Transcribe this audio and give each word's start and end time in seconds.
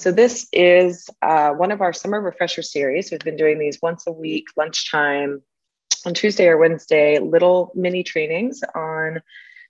So 0.00 0.10
this 0.10 0.48
is 0.50 1.10
uh, 1.20 1.50
one 1.50 1.70
of 1.70 1.82
our 1.82 1.92
summer 1.92 2.22
refresher 2.22 2.62
series. 2.62 3.10
We've 3.10 3.20
been 3.20 3.36
doing 3.36 3.58
these 3.58 3.78
once 3.82 4.06
a 4.06 4.12
week, 4.12 4.46
lunchtime, 4.56 5.42
on 6.06 6.14
Tuesday 6.14 6.48
or 6.48 6.56
Wednesday, 6.56 7.18
little 7.18 7.70
mini 7.74 8.02
trainings 8.02 8.62
on 8.74 9.20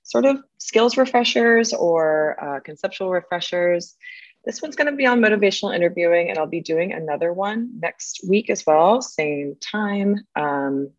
sort 0.05 0.25
of 0.25 0.39
skills 0.59 0.97
refreshers 0.97 1.73
or 1.73 2.43
uh, 2.43 2.61
conceptual 2.61 3.11
refreshers. 3.11 3.97
This 4.45 4.63
one's 4.63 4.77
going 4.77 4.91
to 4.91 4.97
be 4.97 5.07
on 5.07 5.21
motivational 5.21 5.75
interviewing, 5.75 6.31
and 6.31 6.39
I'll 6.39 6.47
be 6.47 6.63
doing 6.63 6.93
another 6.93 7.33
one 7.33 7.71
next 7.79 8.21
week 8.27 8.49
as 8.49 8.65
well. 8.67 9.03
Same 9.03 9.57
time, 9.61 10.17
um, 10.35 10.91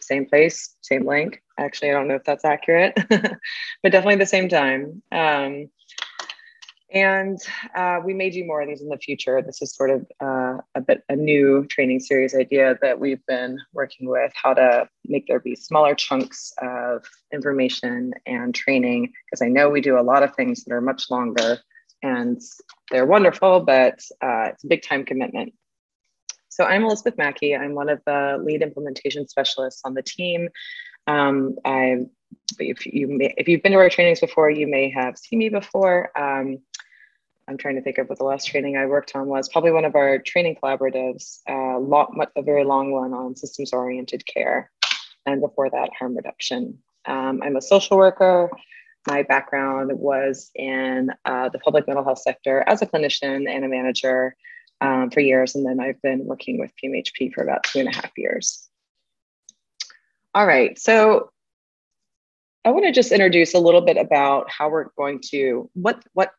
same 0.00 0.26
place, 0.26 0.76
same 0.82 1.06
link. 1.06 1.42
Actually, 1.58 1.90
I 1.90 1.94
don't 1.94 2.08
know 2.08 2.16
if 2.16 2.24
that's 2.24 2.44
accurate, 2.44 2.94
but 3.08 3.92
definitely 3.92 4.16
the 4.16 4.26
same 4.26 4.48
time. 4.48 5.02
Um, 5.10 5.70
and 6.92 7.38
uh, 7.74 8.00
we 8.04 8.14
may 8.14 8.30
do 8.30 8.44
more 8.44 8.62
of 8.62 8.68
these 8.68 8.80
in 8.80 8.88
the 8.88 8.98
future. 8.98 9.42
This 9.42 9.60
is 9.60 9.74
sort 9.74 9.90
of 9.90 10.06
uh, 10.20 10.58
a 10.74 10.80
bit 10.80 11.02
a 11.08 11.16
new 11.16 11.66
training 11.66 12.00
series 12.00 12.34
idea 12.34 12.78
that 12.80 13.00
we've 13.00 13.24
been 13.26 13.58
working 13.72 14.08
with 14.08 14.32
how 14.40 14.54
to 14.54 14.88
make 15.06 15.26
there 15.26 15.40
be 15.40 15.56
smaller 15.56 15.94
chunks 15.94 16.52
of 16.62 17.04
information 17.32 18.12
and 18.26 18.54
training. 18.54 19.12
Because 19.26 19.42
I 19.42 19.48
know 19.48 19.68
we 19.68 19.80
do 19.80 19.98
a 19.98 20.00
lot 20.00 20.22
of 20.22 20.34
things 20.36 20.64
that 20.64 20.74
are 20.74 20.80
much 20.80 21.10
longer 21.10 21.58
and 22.06 22.40
they're 22.90 23.06
wonderful, 23.06 23.60
but 23.60 24.00
uh, 24.22 24.50
it's 24.50 24.64
a 24.64 24.68
big 24.68 24.82
time 24.82 25.04
commitment. 25.04 25.52
So 26.48 26.64
I'm 26.64 26.84
Elizabeth 26.84 27.18
Mackey. 27.18 27.54
I'm 27.54 27.74
one 27.74 27.88
of 27.88 28.00
the 28.06 28.38
lead 28.42 28.62
implementation 28.62 29.26
specialists 29.28 29.82
on 29.84 29.94
the 29.94 30.02
team. 30.02 30.48
Um, 31.06 31.56
I 31.64 32.06
if 32.58 32.86
you 32.86 33.08
may, 33.08 33.34
if 33.36 33.48
you've 33.48 33.62
been 33.62 33.72
to 33.72 33.78
our 33.78 33.90
trainings 33.90 34.20
before, 34.20 34.50
you 34.50 34.66
may 34.66 34.90
have 34.90 35.18
seen 35.18 35.38
me 35.38 35.48
before. 35.48 36.10
Um, 36.18 36.58
I'm 37.48 37.56
trying 37.56 37.76
to 37.76 37.82
think 37.82 37.98
of 37.98 38.08
what 38.08 38.18
the 38.18 38.24
last 38.24 38.46
training 38.46 38.76
I 38.76 38.86
worked 38.86 39.14
on 39.14 39.26
was. 39.28 39.48
Probably 39.48 39.70
one 39.70 39.84
of 39.84 39.94
our 39.94 40.18
training 40.18 40.56
collaboratives, 40.60 41.40
uh, 41.48 41.78
long, 41.78 42.24
a 42.34 42.42
very 42.42 42.64
long 42.64 42.90
one 42.90 43.12
on 43.12 43.36
systems 43.36 43.72
oriented 43.72 44.26
care, 44.26 44.70
and 45.26 45.40
before 45.40 45.70
that, 45.70 45.90
harm 45.98 46.16
reduction. 46.16 46.78
Um, 47.04 47.40
I'm 47.42 47.56
a 47.56 47.62
social 47.62 47.96
worker. 47.96 48.50
My 49.06 49.22
background 49.22 49.92
was 49.92 50.50
in 50.54 51.12
uh, 51.24 51.48
the 51.48 51.58
public 51.58 51.86
mental 51.86 52.04
health 52.04 52.18
sector 52.18 52.64
as 52.66 52.82
a 52.82 52.86
clinician 52.86 53.48
and 53.48 53.64
a 53.64 53.68
manager 53.68 54.34
um, 54.80 55.10
for 55.10 55.20
years, 55.20 55.54
and 55.54 55.64
then 55.64 55.80
I've 55.80 56.00
been 56.02 56.24
working 56.26 56.58
with 56.58 56.72
PMHP 56.82 57.32
for 57.32 57.42
about 57.42 57.64
two 57.64 57.78
and 57.78 57.88
a 57.88 57.94
half 57.94 58.10
years. 58.16 58.68
All 60.34 60.46
right, 60.46 60.78
so 60.78 61.30
I 62.64 62.70
want 62.70 62.84
to 62.84 62.92
just 62.92 63.12
introduce 63.12 63.54
a 63.54 63.58
little 63.60 63.80
bit 63.80 63.96
about 63.96 64.50
how 64.50 64.68
we're 64.68 64.90
going 64.96 65.20
to 65.30 65.70
what 65.74 66.02
what 66.12 66.32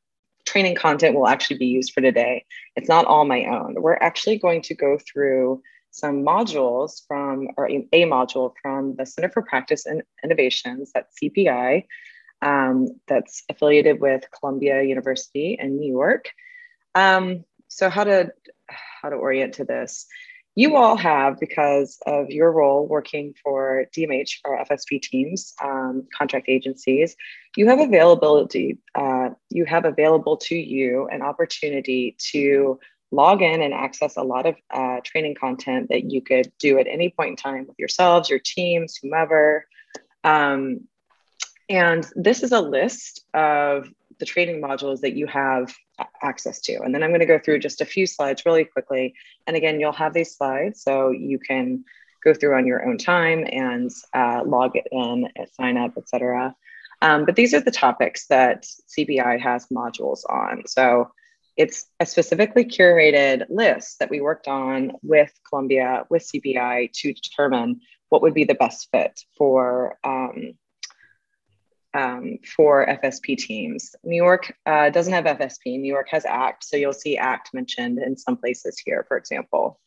training 0.45 0.75
content 0.75 1.15
will 1.15 1.27
actually 1.27 1.57
be 1.57 1.67
used 1.67 1.93
for 1.93 2.01
today. 2.01 2.45
It's 2.75 2.89
not 2.89 3.05
all 3.05 3.25
my 3.25 3.45
own. 3.45 3.75
We're 3.77 3.97
actually 3.97 4.39
going 4.39 4.61
to 4.63 4.75
go 4.75 4.97
through 4.97 5.61
some 5.91 6.23
modules 6.23 7.01
from, 7.07 7.49
or 7.57 7.69
a 7.69 8.05
module 8.05 8.53
from 8.61 8.95
the 8.95 9.05
Center 9.05 9.29
for 9.29 9.41
Practice 9.41 9.85
and 9.85 10.03
Innovations, 10.23 10.91
that's 10.93 11.15
CPI, 11.21 11.85
um, 12.41 12.87
that's 13.07 13.43
affiliated 13.49 13.99
with 13.99 14.25
Columbia 14.37 14.83
University 14.83 15.57
in 15.59 15.77
New 15.77 15.91
York. 15.91 16.29
Um, 16.95 17.43
so 17.67 17.89
how 17.89 18.03
to 18.03 18.31
how 18.69 19.09
to 19.09 19.15
orient 19.15 19.55
to 19.55 19.65
this? 19.65 20.07
you 20.57 20.75
all 20.75 20.97
have, 20.97 21.39
because 21.39 21.99
of 22.07 22.31
your 22.31 22.51
role 22.51 22.87
working 22.87 23.35
for 23.43 23.85
DMH 23.95 24.39
or 24.43 24.57
FSP 24.65 24.99
teams, 24.99 25.53
um, 25.63 26.07
contract 26.17 26.49
agencies, 26.49 27.15
you 27.55 27.67
have 27.67 27.79
availability, 27.79 28.79
uh, 28.95 29.29
you 29.51 29.65
have 29.65 29.85
available 29.85 30.35
to 30.35 30.55
you 30.55 31.07
an 31.09 31.21
opportunity 31.21 32.15
to 32.31 32.79
log 33.11 33.43
in 33.43 33.61
and 33.61 33.71
access 33.71 34.17
a 34.17 34.23
lot 34.23 34.47
of 34.47 34.55
uh, 34.73 34.97
training 35.03 35.35
content 35.35 35.89
that 35.89 36.09
you 36.09 36.23
could 36.23 36.51
do 36.57 36.79
at 36.79 36.87
any 36.87 37.11
point 37.11 37.29
in 37.29 37.35
time 37.35 37.67
with 37.67 37.77
yourselves, 37.77 38.27
your 38.27 38.41
teams, 38.43 38.97
whomever. 38.99 39.63
Um, 40.23 40.87
and 41.69 42.07
this 42.15 42.43
is 42.43 42.51
a 42.51 42.61
list 42.61 43.25
of 43.33 43.89
the 44.19 44.25
training 44.25 44.61
modules 44.61 45.01
that 45.01 45.15
you 45.15 45.27
have 45.27 45.73
access 46.21 46.59
to. 46.61 46.81
And 46.81 46.93
then 46.93 47.03
I'm 47.03 47.09
going 47.09 47.19
to 47.19 47.25
go 47.25 47.39
through 47.39 47.59
just 47.59 47.81
a 47.81 47.85
few 47.85 48.07
slides 48.07 48.45
really 48.45 48.65
quickly. 48.65 49.13
And 49.45 49.55
again, 49.55 49.79
you'll 49.79 49.91
have 49.91 50.13
these 50.13 50.35
slides 50.35 50.81
so 50.81 51.11
you 51.11 51.39
can 51.39 51.83
go 52.23 52.33
through 52.33 52.55
on 52.55 52.65
your 52.65 52.87
own 52.87 52.97
time 52.97 53.45
and 53.51 53.91
uh, 54.13 54.43
log 54.45 54.75
it 54.75 54.87
in, 54.91 55.29
sign 55.53 55.77
up, 55.77 55.93
etc. 55.97 56.55
Um, 57.01 57.25
but 57.25 57.35
these 57.35 57.53
are 57.53 57.59
the 57.59 57.71
topics 57.71 58.27
that 58.27 58.65
CPI 58.97 59.39
has 59.39 59.67
modules 59.67 60.21
on. 60.29 60.63
So 60.65 61.11
it's 61.55 61.87
a 61.99 62.05
specifically 62.05 62.65
curated 62.65 63.45
list 63.49 63.99
that 63.99 64.09
we 64.09 64.21
worked 64.21 64.47
on 64.47 64.93
with 65.01 65.31
Columbia, 65.47 66.05
with 66.09 66.27
CPI 66.27 66.91
to 66.93 67.13
determine 67.13 67.81
what 68.09 68.21
would 68.21 68.33
be 68.33 68.45
the 68.45 68.55
best 68.55 68.89
fit 68.91 69.19
for 69.37 69.97
um, 70.03 70.53
um, 71.93 72.37
for 72.55 72.85
FSP 72.85 73.37
teams. 73.37 73.95
New 74.03 74.15
York 74.15 74.55
uh, 74.65 74.89
doesn't 74.89 75.13
have 75.13 75.25
FSP. 75.25 75.79
New 75.79 75.91
York 75.91 76.07
has 76.09 76.25
ACT. 76.25 76.63
So 76.63 76.77
you'll 76.77 76.93
see 76.93 77.17
ACT 77.17 77.53
mentioned 77.53 77.99
in 77.99 78.17
some 78.17 78.37
places 78.37 78.79
here, 78.83 79.05
for 79.07 79.17
example. 79.17 79.79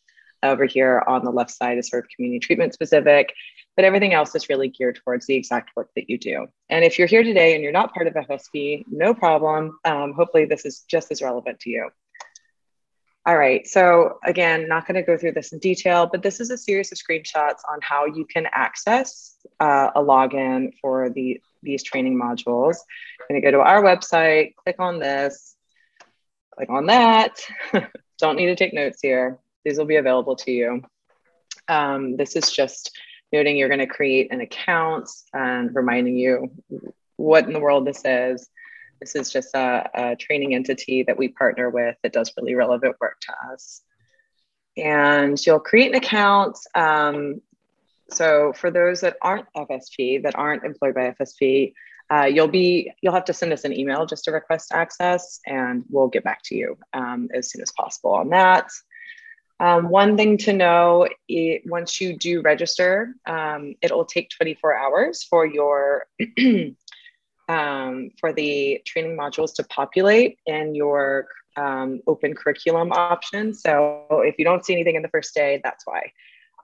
Over 0.43 0.65
here 0.65 1.03
on 1.06 1.22
the 1.22 1.31
left 1.31 1.50
side 1.50 1.77
is 1.77 1.91
sort 1.91 2.05
of 2.05 2.10
community 2.16 2.41
treatment 2.41 2.72
specific, 2.72 3.34
but 3.77 3.84
everything 3.84 4.15
else 4.15 4.34
is 4.34 4.49
really 4.49 4.69
geared 4.69 4.99
towards 5.05 5.27
the 5.27 5.34
exact 5.34 5.71
work 5.77 5.91
that 5.97 6.09
you 6.09 6.16
do. 6.16 6.47
And 6.71 6.83
if 6.83 6.99
you're 6.99 7.09
here 7.09 7.22
today 7.22 7.55
and 7.55 7.62
you're 7.62 7.72
not 7.72 7.93
part 7.93 8.06
of 8.06 8.15
FSP, 8.15 8.84
no 8.89 9.12
problem. 9.12 9.78
Um, 9.84 10.15
hopefully, 10.15 10.47
this 10.47 10.65
is 10.65 10.84
just 10.89 11.12
as 11.12 11.21
relevant 11.21 11.60
to 11.60 11.71
you. 11.71 11.91
All 13.27 13.37
right, 13.37 13.66
so 13.66 14.19
again, 14.25 14.66
not 14.66 14.87
going 14.87 14.94
to 14.94 15.03
go 15.03 15.19
through 15.19 15.33
this 15.33 15.53
in 15.53 15.59
detail, 15.59 16.09
but 16.10 16.22
this 16.22 16.41
is 16.41 16.49
a 16.49 16.56
series 16.56 16.91
of 16.91 16.97
screenshots 16.97 17.60
on 17.71 17.78
how 17.83 18.06
you 18.06 18.25
can 18.25 18.47
access 18.50 19.37
uh, 19.60 19.91
a 19.94 20.03
login 20.03 20.72
for 20.81 21.10
the 21.10 21.39
these 21.62 21.82
training 21.82 22.19
modules. 22.19 22.76
I'm 23.21 23.26
going 23.28 23.41
to 23.41 23.47
go 23.47 23.50
to 23.50 23.60
our 23.60 23.82
website, 23.82 24.54
click 24.56 24.76
on 24.78 24.98
this, 24.98 25.56
click 26.54 26.71
on 26.71 26.87
that. 26.87 27.41
Don't 28.19 28.37
need 28.37 28.47
to 28.47 28.56
take 28.56 28.75
notes 28.75 28.98
here. 29.03 29.38
These 29.65 29.78
will 29.78 29.87
be 29.87 29.97
available 29.97 30.37
to 30.37 30.50
you. 30.50 30.82
Um, 31.69 32.16
this 32.16 32.37
is 32.37 32.50
just 32.50 32.97
noting 33.32 33.56
you're 33.56 33.69
going 33.69 33.81
to 33.81 33.87
create 33.87 34.32
an 34.32 34.41
account 34.41 35.09
and 35.32 35.75
reminding 35.75 36.16
you 36.16 36.50
what 37.16 37.47
in 37.47 37.53
the 37.53 37.60
world 37.60 37.87
this 37.87 38.03
is. 38.04 38.48
This 39.00 39.15
is 39.15 39.31
just 39.31 39.54
a, 39.54 39.88
a 39.94 40.16
training 40.16 40.54
entity 40.54 41.04
that 41.04 41.16
we 41.16 41.28
partner 41.28 41.71
with 41.71 41.97
that 42.03 42.12
does 42.12 42.32
really 42.37 42.54
relevant 42.54 42.97
work 43.00 43.19
to 43.22 43.53
us. 43.53 43.82
And 44.77 45.38
you'll 45.44 45.60
create 45.60 45.91
an 45.91 45.97
account. 45.97 46.59
Um, 46.75 47.41
so 48.12 48.53
for 48.53 48.71
those 48.71 49.00
that 49.00 49.16
aren't 49.22 49.47
FSP, 49.56 50.22
that 50.22 50.37
aren't 50.37 50.65
employed 50.65 50.94
by 50.94 51.15
FSP, 51.19 51.72
uh, 52.12 52.25
you'll 52.25 52.48
be 52.48 52.93
you'll 53.00 53.15
have 53.15 53.25
to 53.25 53.32
send 53.32 53.53
us 53.53 53.65
an 53.65 53.72
email 53.72 54.04
just 54.04 54.25
to 54.25 54.32
request 54.32 54.72
access, 54.72 55.41
and 55.47 55.84
we'll 55.88 56.09
get 56.09 56.25
back 56.25 56.43
to 56.44 56.56
you 56.56 56.76
um, 56.93 57.28
as 57.32 57.50
soon 57.50 57.62
as 57.62 57.71
possible 57.72 58.12
on 58.12 58.31
that. 58.31 58.69
Um, 59.60 59.91
one 59.91 60.16
thing 60.16 60.37
to 60.38 60.53
know: 60.53 61.06
it, 61.28 61.62
once 61.66 62.00
you 62.00 62.16
do 62.16 62.43
register, 62.43 63.15
um, 63.26 63.75
it'll 63.81 64.04
take 64.04 64.31
24 64.31 64.77
hours 64.77 65.22
for 65.22 65.47
your 65.47 66.06
um, 67.48 68.10
for 68.19 68.32
the 68.32 68.81
training 68.84 69.16
modules 69.16 69.54
to 69.54 69.65
populate 69.65 70.38
in 70.47 70.75
your 70.75 71.28
um, 71.56 72.00
open 72.06 72.34
curriculum 72.34 72.91
option. 72.92 73.54
So 73.54 74.06
if 74.25 74.37
you 74.38 74.44
don't 74.44 74.65
see 74.65 74.72
anything 74.72 74.97
in 74.97 75.03
the 75.03 75.09
first 75.09 75.34
day, 75.34 75.60
that's 75.62 75.87
why. 75.87 76.12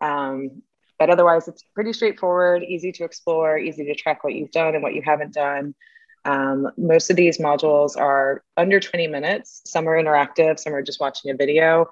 Um, 0.00 0.62
but 0.98 1.10
otherwise, 1.10 1.48
it's 1.48 1.62
pretty 1.74 1.92
straightforward, 1.92 2.62
easy 2.62 2.92
to 2.92 3.04
explore, 3.04 3.58
easy 3.58 3.84
to 3.84 3.94
track 3.94 4.24
what 4.24 4.34
you've 4.34 4.50
done 4.50 4.74
and 4.74 4.82
what 4.82 4.94
you 4.94 5.02
haven't 5.02 5.34
done. 5.34 5.74
Um, 6.24 6.72
most 6.76 7.10
of 7.10 7.16
these 7.16 7.38
modules 7.38 7.96
are 7.96 8.42
under 8.56 8.80
20 8.80 9.06
minutes. 9.06 9.62
Some 9.64 9.88
are 9.88 10.02
interactive, 10.02 10.58
some 10.58 10.74
are 10.74 10.82
just 10.82 11.00
watching 11.00 11.30
a 11.30 11.34
video. 11.34 11.90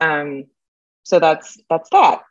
Um, 0.00 0.44
so 1.04 1.18
that's 1.18 1.58
that's 1.68 1.90
that. 1.90 2.22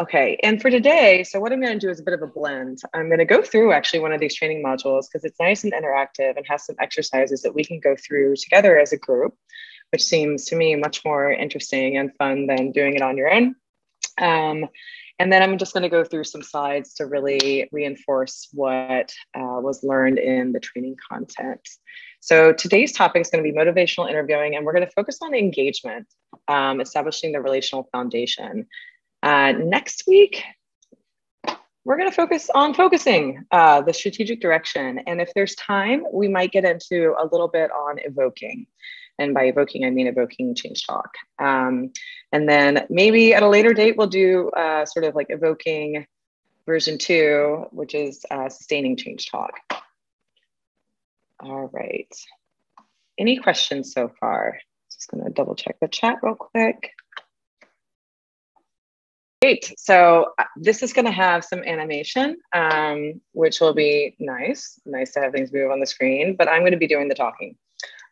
Okay, 0.00 0.38
and 0.42 0.60
for 0.60 0.70
today, 0.70 1.22
so 1.22 1.38
what 1.38 1.52
I'm 1.52 1.60
going 1.60 1.78
to 1.78 1.86
do 1.86 1.88
is 1.88 2.00
a 2.00 2.02
bit 2.02 2.14
of 2.14 2.22
a 2.22 2.26
blend. 2.26 2.80
I'm 2.92 3.06
going 3.06 3.20
to 3.20 3.24
go 3.24 3.42
through 3.42 3.72
actually 3.72 4.00
one 4.00 4.12
of 4.12 4.18
these 4.18 4.34
training 4.34 4.62
modules 4.64 5.06
because 5.06 5.24
it's 5.24 5.38
nice 5.38 5.62
and 5.62 5.72
interactive 5.72 6.36
and 6.36 6.44
has 6.48 6.66
some 6.66 6.74
exercises 6.80 7.42
that 7.42 7.54
we 7.54 7.64
can 7.64 7.78
go 7.78 7.94
through 7.94 8.34
together 8.34 8.76
as 8.76 8.92
a 8.92 8.96
group, 8.96 9.36
which 9.92 10.02
seems 10.02 10.46
to 10.46 10.56
me 10.56 10.74
much 10.74 11.04
more 11.04 11.32
interesting 11.32 11.96
and 11.96 12.14
fun 12.16 12.48
than 12.48 12.72
doing 12.72 12.96
it 12.96 13.02
on 13.02 13.16
your 13.16 13.32
own. 13.32 13.54
Um, 14.18 14.66
and 15.18 15.32
then 15.32 15.42
I'm 15.42 15.58
just 15.58 15.72
going 15.72 15.84
to 15.84 15.88
go 15.88 16.04
through 16.04 16.24
some 16.24 16.42
slides 16.42 16.94
to 16.94 17.06
really 17.06 17.68
reinforce 17.70 18.48
what 18.52 19.14
uh, 19.34 19.60
was 19.60 19.84
learned 19.84 20.18
in 20.18 20.52
the 20.52 20.60
training 20.60 20.96
content. 21.08 21.60
So 22.20 22.52
today's 22.52 22.92
topic 22.92 23.20
is 23.20 23.30
going 23.30 23.44
to 23.44 23.50
be 23.50 23.56
motivational 23.56 24.08
interviewing, 24.08 24.56
and 24.56 24.64
we're 24.64 24.72
going 24.72 24.86
to 24.86 24.92
focus 24.92 25.18
on 25.22 25.34
engagement, 25.34 26.06
um, 26.48 26.80
establishing 26.80 27.32
the 27.32 27.40
relational 27.40 27.88
foundation. 27.92 28.66
Uh, 29.22 29.52
next 29.52 30.04
week, 30.08 30.42
we're 31.84 31.98
going 31.98 32.08
to 32.08 32.14
focus 32.14 32.50
on 32.54 32.74
focusing 32.74 33.44
uh, 33.50 33.82
the 33.82 33.92
strategic 33.92 34.40
direction. 34.40 35.00
And 35.06 35.20
if 35.20 35.32
there's 35.34 35.54
time, 35.54 36.04
we 36.12 36.28
might 36.28 36.50
get 36.50 36.64
into 36.64 37.14
a 37.18 37.28
little 37.30 37.48
bit 37.48 37.70
on 37.70 37.98
evoking. 37.98 38.66
And 39.18 39.34
by 39.34 39.44
evoking, 39.44 39.84
I 39.84 39.90
mean 39.90 40.06
evoking 40.06 40.54
change 40.54 40.86
talk. 40.86 41.10
Um, 41.38 41.92
and 42.32 42.48
then 42.48 42.86
maybe 42.90 43.34
at 43.34 43.42
a 43.42 43.48
later 43.48 43.72
date, 43.72 43.96
we'll 43.96 44.08
do 44.08 44.50
uh, 44.50 44.86
sort 44.86 45.04
of 45.04 45.14
like 45.14 45.28
evoking 45.30 46.06
version 46.66 46.98
two, 46.98 47.66
which 47.70 47.94
is 47.94 48.24
uh, 48.30 48.48
sustaining 48.48 48.96
change 48.96 49.30
talk. 49.30 49.52
All 51.40 51.70
right. 51.72 52.12
Any 53.18 53.36
questions 53.36 53.92
so 53.92 54.10
far? 54.18 54.58
Just 54.92 55.10
gonna 55.10 55.30
double 55.30 55.54
check 55.54 55.76
the 55.80 55.88
chat 55.88 56.18
real 56.22 56.34
quick. 56.34 56.92
Great. 59.44 59.78
So 59.78 60.32
uh, 60.38 60.44
this 60.56 60.82
is 60.82 60.94
going 60.94 61.04
to 61.04 61.10
have 61.10 61.44
some 61.44 61.62
animation, 61.64 62.38
um, 62.54 63.20
which 63.32 63.60
will 63.60 63.74
be 63.74 64.16
nice. 64.18 64.80
Nice 64.86 65.12
to 65.12 65.20
have 65.20 65.32
things 65.32 65.52
move 65.52 65.70
on 65.70 65.80
the 65.80 65.86
screen, 65.86 66.34
but 66.34 66.48
I'm 66.48 66.60
going 66.60 66.72
to 66.72 66.78
be 66.78 66.86
doing 66.86 67.08
the 67.08 67.14
talking. 67.14 67.54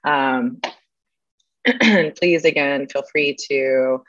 Um, 0.05 0.61
please, 2.19 2.45
again, 2.45 2.89
feel 2.89 3.03
free 3.11 3.37
to 3.49 4.03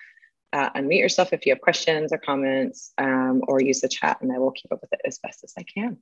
uh, 0.54 0.70
unmute 0.72 1.00
yourself 1.00 1.34
if 1.34 1.46
you 1.46 1.52
have 1.52 1.62
questions 1.62 2.12
or 2.12 2.18
comments, 2.18 2.94
um, 2.98 3.42
or 3.48 3.62
use 3.62 3.82
the 3.82 3.88
chat, 3.88 4.22
and 4.22 4.32
I 4.32 4.40
will 4.40 4.52
keep 4.52 4.72
up 4.72 4.80
with 4.82 4.94
it 4.94 5.02
as 5.06 5.20
best 5.20 5.44
as 5.44 5.54
I 5.58 5.64
can. 5.64 5.98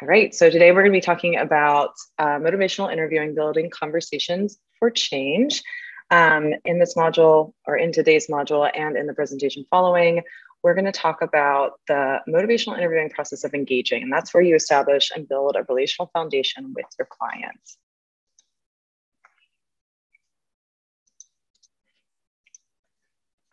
All 0.00 0.06
right, 0.06 0.32
so 0.32 0.48
today 0.48 0.70
we're 0.70 0.82
going 0.82 0.92
to 0.92 0.96
be 0.96 1.00
talking 1.00 1.36
about 1.36 1.90
uh, 2.18 2.38
motivational 2.38 2.92
interviewing, 2.92 3.34
building 3.34 3.68
conversations 3.70 4.58
for 4.78 4.90
change. 4.90 5.62
Um, 6.10 6.54
in 6.64 6.78
this 6.78 6.94
module 6.94 7.52
or 7.66 7.76
in 7.76 7.92
today's 7.92 8.28
module 8.28 8.70
and 8.74 8.96
in 8.96 9.06
the 9.06 9.12
presentation 9.12 9.66
following, 9.68 10.22
we're 10.62 10.74
going 10.74 10.84
to 10.84 10.92
talk 10.92 11.22
about 11.22 11.80
the 11.86 12.20
motivational 12.28 12.76
interviewing 12.76 13.10
process 13.10 13.44
of 13.44 13.54
engaging. 13.54 14.02
And 14.02 14.12
that's 14.12 14.34
where 14.34 14.42
you 14.42 14.54
establish 14.54 15.10
and 15.14 15.28
build 15.28 15.56
a 15.56 15.64
relational 15.68 16.10
foundation 16.12 16.72
with 16.74 16.86
your 16.98 17.06
clients. 17.10 17.78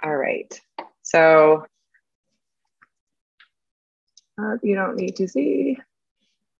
All 0.03 0.15
right. 0.15 0.59
So 1.03 1.65
uh, 4.39 4.57
you 4.61 4.75
don't 4.75 4.97
need 4.97 5.15
to 5.17 5.27
see. 5.27 5.77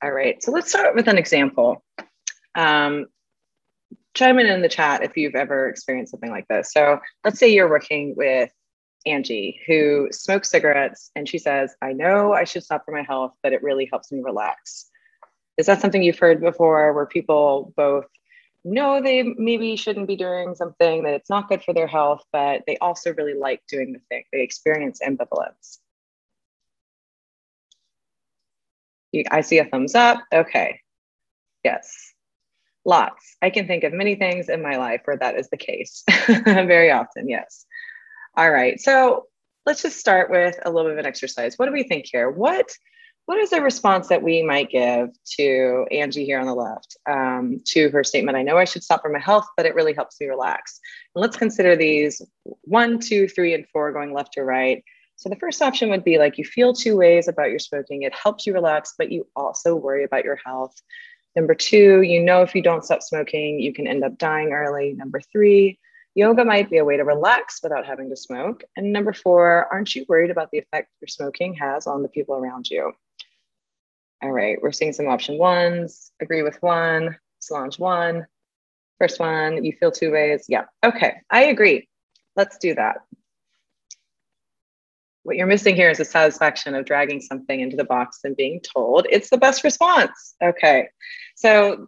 All 0.03 0.12
right. 0.12 0.42
So 0.42 0.51
let's 0.51 0.69
start 0.69 0.95
with 0.95 1.07
an 1.07 1.18
example. 1.18 1.83
Um, 2.56 3.07
chime 4.13 4.39
in 4.39 4.47
in 4.47 4.62
the 4.62 4.69
chat 4.69 5.03
if 5.03 5.18
you've 5.18 5.36
ever 5.36 5.69
experienced 5.69 6.12
something 6.12 6.31
like 6.31 6.47
this. 6.47 6.71
So 6.71 7.00
let's 7.24 7.38
say 7.39 7.50
you're 7.50 7.69
working 7.69 8.15
with 8.15 8.50
Angie 9.06 9.62
who 9.68 10.10
smokes 10.12 10.50
cigarettes 10.50 11.12
and 11.16 11.28
she 11.28 11.38
says, 11.38 11.75
I 11.81 11.94
know 11.94 12.34
I 12.34 12.44
should 12.44 12.63
stop 12.63 12.86
for 12.86 12.92
my 12.92 13.04
health, 13.04 13.34
but 13.44 13.54
it 13.54 13.63
really 13.63 13.88
helps 13.92 14.12
me 14.12 14.22
relax. 14.22 14.90
Is 15.57 15.68
that 15.68 15.81
something 15.81 16.04
you've 16.04 16.19
heard 16.19 16.42
before 16.42 16.94
where 16.94 17.06
people 17.06 17.74
both 17.78 18.06
know 18.63 19.02
they 19.02 19.24
maybe 19.24 19.75
shouldn't 19.75 20.07
be 20.07 20.16
doing 20.16 20.56
something, 20.56 21.04
that 21.04 21.13
it's 21.13 21.30
not 21.30 21.48
good 21.48 21.63
for 21.63 21.74
their 21.74 21.88
health, 21.88 22.24
but 22.34 22.63
they 22.68 22.78
also 22.78 23.13
really 23.13 23.36
like 23.36 23.62
doing 23.68 23.94
the 23.94 24.00
thing? 24.10 24.24
They 24.34 24.42
experience 24.42 25.00
ambivalence. 25.06 25.78
I 29.31 29.42
see 29.42 29.60
a 29.60 29.66
thumbs 29.66 29.96
up. 29.96 30.18
Okay. 30.34 30.81
Yes. 31.63 32.13
Lots. 32.84 33.38
I 33.42 33.50
can 33.50 33.66
think 33.66 33.84
of 33.84 33.94
many 33.94 34.16
things 34.16 34.50
in 34.50 34.62
my 34.62 34.78
life 34.78 35.02
where 35.06 35.18
that 35.18 35.38
is 35.40 35.50
the 35.50 35.57
case. 35.57 36.04
Very 36.28 36.92
often, 36.92 37.30
yes. 37.30 37.66
All 38.37 38.51
right. 38.51 38.79
So 38.79 39.27
let's 39.65 39.81
just 39.81 39.99
start 39.99 40.29
with 40.29 40.59
a 40.65 40.69
little 40.69 40.91
bit 40.91 40.93
of 40.93 40.99
an 40.99 41.05
exercise. 41.05 41.57
What 41.57 41.67
do 41.67 41.71
we 41.71 41.83
think 41.83 42.05
here? 42.11 42.29
What 42.29 42.69
what 43.25 43.39
is 43.39 43.53
a 43.53 43.61
response 43.61 44.07
that 44.09 44.21
we 44.21 44.43
might 44.43 44.69
give 44.69 45.09
to 45.37 45.87
Angie 45.89 46.25
here 46.25 46.39
on 46.39 46.45
the 46.45 46.53
left 46.53 46.95
um, 47.09 47.59
to 47.65 47.89
her 47.89 48.03
statement? 48.03 48.37
I 48.37 48.43
know 48.43 48.57
I 48.57 48.65
should 48.65 48.83
stop 48.83 49.01
for 49.01 49.09
my 49.09 49.19
health, 49.19 49.47
but 49.57 49.65
it 49.65 49.73
really 49.73 49.93
helps 49.93 50.21
me 50.21 50.27
relax. 50.27 50.79
And 51.15 51.23
let's 51.23 51.35
consider 51.35 51.75
these 51.75 52.21
one, 52.43 52.99
two, 52.99 53.27
three, 53.27 53.55
and 53.55 53.67
four 53.69 53.91
going 53.91 54.13
left 54.13 54.33
to 54.33 54.43
right. 54.43 54.83
So 55.15 55.29
the 55.29 55.37
first 55.37 55.61
option 55.63 55.89
would 55.89 56.03
be 56.03 56.19
like 56.19 56.37
you 56.37 56.43
feel 56.43 56.71
two 56.71 56.97
ways 56.97 57.27
about 57.27 57.49
your 57.49 57.57
smoking. 57.57 58.03
It 58.03 58.13
helps 58.13 58.45
you 58.45 58.53
relax, 58.53 58.93
but 58.95 59.11
you 59.11 59.25
also 59.35 59.75
worry 59.75 60.03
about 60.03 60.23
your 60.23 60.39
health. 60.45 60.75
Number 61.35 61.55
two, 61.55 62.03
you 62.03 62.21
know, 62.21 62.43
if 62.43 62.53
you 62.53 62.61
don't 62.61 62.85
stop 62.85 63.01
smoking, 63.01 63.59
you 63.59 63.73
can 63.73 63.87
end 63.87 64.03
up 64.03 64.19
dying 64.19 64.51
early. 64.51 64.93
Number 64.93 65.19
three, 65.19 65.79
yoga 66.15 66.44
might 66.44 66.69
be 66.69 66.77
a 66.77 66.85
way 66.85 66.97
to 66.97 67.03
relax 67.03 67.59
without 67.62 67.85
having 67.85 68.09
to 68.09 68.17
smoke. 68.17 68.63
And 68.75 68.91
number 68.91 69.13
four, 69.13 69.67
aren't 69.71 69.95
you 69.95 70.06
worried 70.09 70.31
about 70.31 70.50
the 70.51 70.57
effect 70.57 70.89
your 71.01 71.07
smoking 71.07 71.53
has 71.56 71.85
on 71.85 72.01
the 72.01 72.09
people 72.09 72.35
around 72.35 72.69
you? 72.69 72.94
All 74.23 74.31
right, 74.31 74.57
we're 74.62 74.71
seeing 74.71 74.94
some 74.94 75.07
option 75.07 75.38
ones. 75.38 76.12
Agree 76.19 76.41
with 76.41 76.62
one, 76.63 77.17
Solange 77.39 77.77
one. 77.77 78.25
First 78.97 79.19
one, 79.19 79.63
you 79.63 79.73
feel 79.73 79.91
two 79.91 80.12
ways. 80.12 80.45
Yeah, 80.47 80.65
okay, 80.83 81.17
I 81.29 81.45
agree. 81.45 81.88
Let's 82.35 82.57
do 82.57 82.73
that 82.75 82.97
what 85.25 85.38
you're 85.38 85.47
missing 85.47 85.75
here 85.75 85.89
is 85.89 85.97
the 85.97 86.06
satisfaction 86.06 86.75
of 86.75 86.85
dragging 86.85 87.19
something 87.19 87.59
into 87.59 87.75
the 87.75 87.83
box 87.83 88.19
and 88.23 88.38
being 88.38 88.61
told 88.61 89.07
it's 89.09 89.31
the 89.31 89.39
best 89.39 89.63
response. 89.63 90.35
Okay. 90.41 90.88
So 91.35 91.88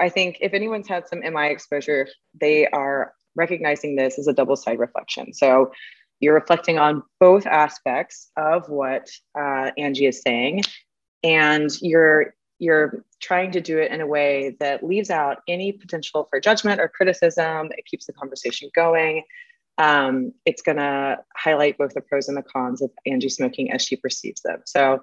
I 0.00 0.08
think 0.08 0.38
if 0.40 0.54
anyone's 0.54 0.88
had 0.88 1.08
some 1.08 1.20
MI 1.20 1.50
exposure, 1.50 2.08
they 2.40 2.66
are 2.68 3.12
recognizing 3.36 3.96
this 3.96 4.18
as 4.18 4.26
a 4.26 4.32
double 4.32 4.56
side 4.56 4.78
reflection. 4.78 5.32
So 5.32 5.70
you're 6.18 6.34
reflecting 6.34 6.78
on 6.78 7.02
both 7.18 7.46
aspects 7.46 8.30
of 8.36 8.68
what 8.68 9.08
uh, 9.38 9.70
Angie 9.78 10.06
is 10.06 10.22
saying, 10.22 10.62
and 11.22 11.70
you're 11.80 12.34
you're 12.58 13.04
trying 13.20 13.50
to 13.52 13.60
do 13.60 13.78
it 13.78 13.90
in 13.90 14.02
a 14.02 14.06
way 14.06 14.54
that 14.60 14.84
leaves 14.84 15.08
out 15.08 15.38
any 15.48 15.72
potential 15.72 16.26
for 16.28 16.40
judgment 16.40 16.78
or 16.78 16.88
criticism. 16.88 17.70
It 17.76 17.86
keeps 17.86 18.04
the 18.04 18.12
conversation 18.12 18.68
going 18.74 19.22
um, 19.80 20.32
it's 20.44 20.60
going 20.60 20.76
to 20.76 21.18
highlight 21.34 21.78
both 21.78 21.94
the 21.94 22.02
pros 22.02 22.28
and 22.28 22.36
the 22.36 22.42
cons 22.42 22.82
of 22.82 22.90
Angie 23.06 23.30
smoking 23.30 23.72
as 23.72 23.82
she 23.82 23.96
perceives 23.96 24.42
them. 24.42 24.60
So, 24.66 25.02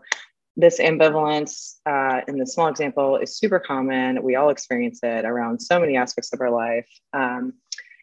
this 0.58 0.80
ambivalence 0.80 1.76
uh, 1.86 2.22
in 2.28 2.38
the 2.38 2.46
small 2.48 2.68
example 2.68 3.16
is 3.18 3.38
super 3.38 3.60
common. 3.60 4.24
We 4.24 4.36
all 4.36 4.50
experience 4.50 5.00
it 5.04 5.24
around 5.24 5.60
so 5.60 5.80
many 5.80 5.96
aspects 5.96 6.34
of 6.34 6.42
our 6.42 6.50
life. 6.50 6.90
Um, 7.14 7.54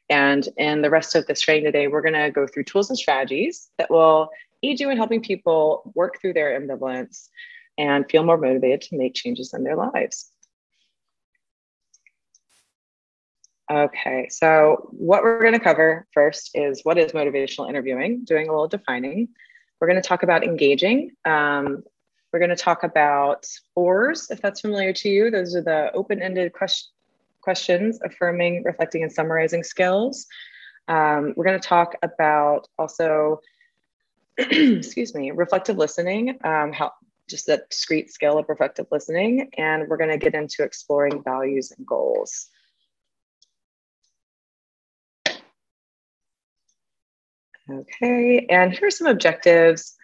and 0.09 0.49
in 0.57 0.81
the 0.81 0.89
rest 0.89 1.17
of 1.17 1.27
this 1.27 1.41
training 1.41 1.65
today, 1.65 1.89
we're 1.89 2.01
going 2.01 2.15
to 2.15 2.31
go 2.31 2.47
through 2.47 2.65
tools 2.65 2.91
and 2.91 2.99
strategies 2.99 3.69
that 3.79 3.91
will 3.91 4.31
aid 4.63 4.79
you 4.79 4.89
in 4.91 4.97
helping 4.97 5.21
people 5.21 5.93
work 5.97 6.21
through 6.21 6.35
their 6.35 6.59
ambivalence 6.59 7.29
and 7.77 8.09
feel 8.09 8.23
more 8.23 8.39
motivated 8.39 8.83
to 8.83 8.97
make 8.97 9.15
changes 9.15 9.53
in 9.53 9.65
their 9.65 9.77
lives. 9.77 10.31
Okay, 13.73 14.29
so 14.31 14.89
what 14.93 15.25
we're 15.25 15.41
going 15.41 15.55
to 15.55 15.59
cover 15.59 16.07
first 16.13 16.51
is 16.55 16.83
what 16.85 16.99
is 16.99 17.13
motivational 17.13 17.69
interviewing, 17.69 18.25
doing 18.25 18.47
a 18.47 18.53
little 18.53 18.69
defining. 18.69 19.29
We're 19.81 19.89
going 19.89 20.01
to 20.01 20.07
talk 20.07 20.23
about 20.23 20.45
engaging. 20.45 21.13
Um, 21.25 21.83
we're 22.35 22.41
going 22.41 22.51
to 22.51 22.57
talk 22.57 22.83
about 22.83 23.47
OARS, 23.77 24.29
if 24.29 24.43
that's 24.43 24.61
familiar 24.61 24.93
to 24.93 25.09
you. 25.09 25.31
Those 25.31 25.55
are 25.55 25.63
the 25.63 25.93
open 25.95 26.21
ended 26.21 26.53
quest- 26.53 26.91
questions, 27.41 28.01
affirming, 28.05 28.65
reflecting, 28.65 29.05
and 29.05 29.13
summarizing 29.13 29.63
skills. 29.63 30.27
Um, 30.89 31.35
we're 31.37 31.45
going 31.45 31.61
to 31.61 31.69
talk 31.69 31.95
about 32.03 32.67
also, 32.77 33.41
excuse 34.37 35.15
me, 35.15 35.31
reflective 35.31 35.77
listening, 35.77 36.37
um, 36.43 36.73
how 36.73 36.91
just 37.31 37.47
that 37.47 37.71
discrete 37.71 38.11
skill 38.11 38.37
of 38.37 38.49
reflective 38.49 38.89
listening. 38.91 39.51
And 39.57 39.87
we're 39.87 39.97
going 39.97 40.11
to 40.11 40.19
get 40.19 40.35
into 40.35 40.65
exploring 40.65 41.23
values 41.23 41.71
and 41.71 41.87
goals. 41.87 42.49
Okay, 47.71 48.45
and 48.51 48.73
here 48.73 48.89
are 48.89 48.91
some 48.91 49.07
objectives. 49.07 49.95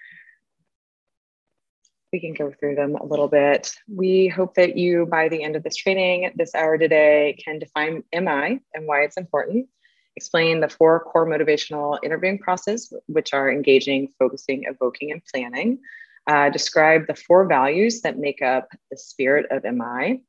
We 2.12 2.20
can 2.20 2.34
go 2.34 2.50
through 2.50 2.74
them 2.74 2.96
a 2.96 3.04
little 3.04 3.28
bit. 3.28 3.72
We 3.88 4.26
hope 4.26 4.54
that 4.54 4.76
you, 4.76 5.06
by 5.06 5.28
the 5.28 5.44
end 5.44 5.54
of 5.54 5.62
this 5.62 5.76
training, 5.76 6.32
this 6.34 6.54
hour 6.54 6.76
today, 6.76 7.38
can 7.44 7.60
define 7.60 8.02
MI 8.12 8.60
and 8.74 8.86
why 8.86 9.02
it's 9.02 9.16
important, 9.16 9.68
explain 10.16 10.58
the 10.58 10.68
four 10.68 11.00
core 11.00 11.26
motivational 11.26 11.98
interviewing 12.02 12.38
process, 12.38 12.92
which 13.06 13.32
are 13.32 13.50
engaging, 13.50 14.08
focusing, 14.18 14.64
evoking, 14.64 15.12
and 15.12 15.22
planning, 15.24 15.78
uh, 16.26 16.50
describe 16.50 17.06
the 17.06 17.14
four 17.14 17.46
values 17.46 18.00
that 18.00 18.18
make 18.18 18.42
up 18.42 18.68
the 18.90 18.96
spirit 18.96 19.46
of 19.52 19.62
MI, 19.64 20.22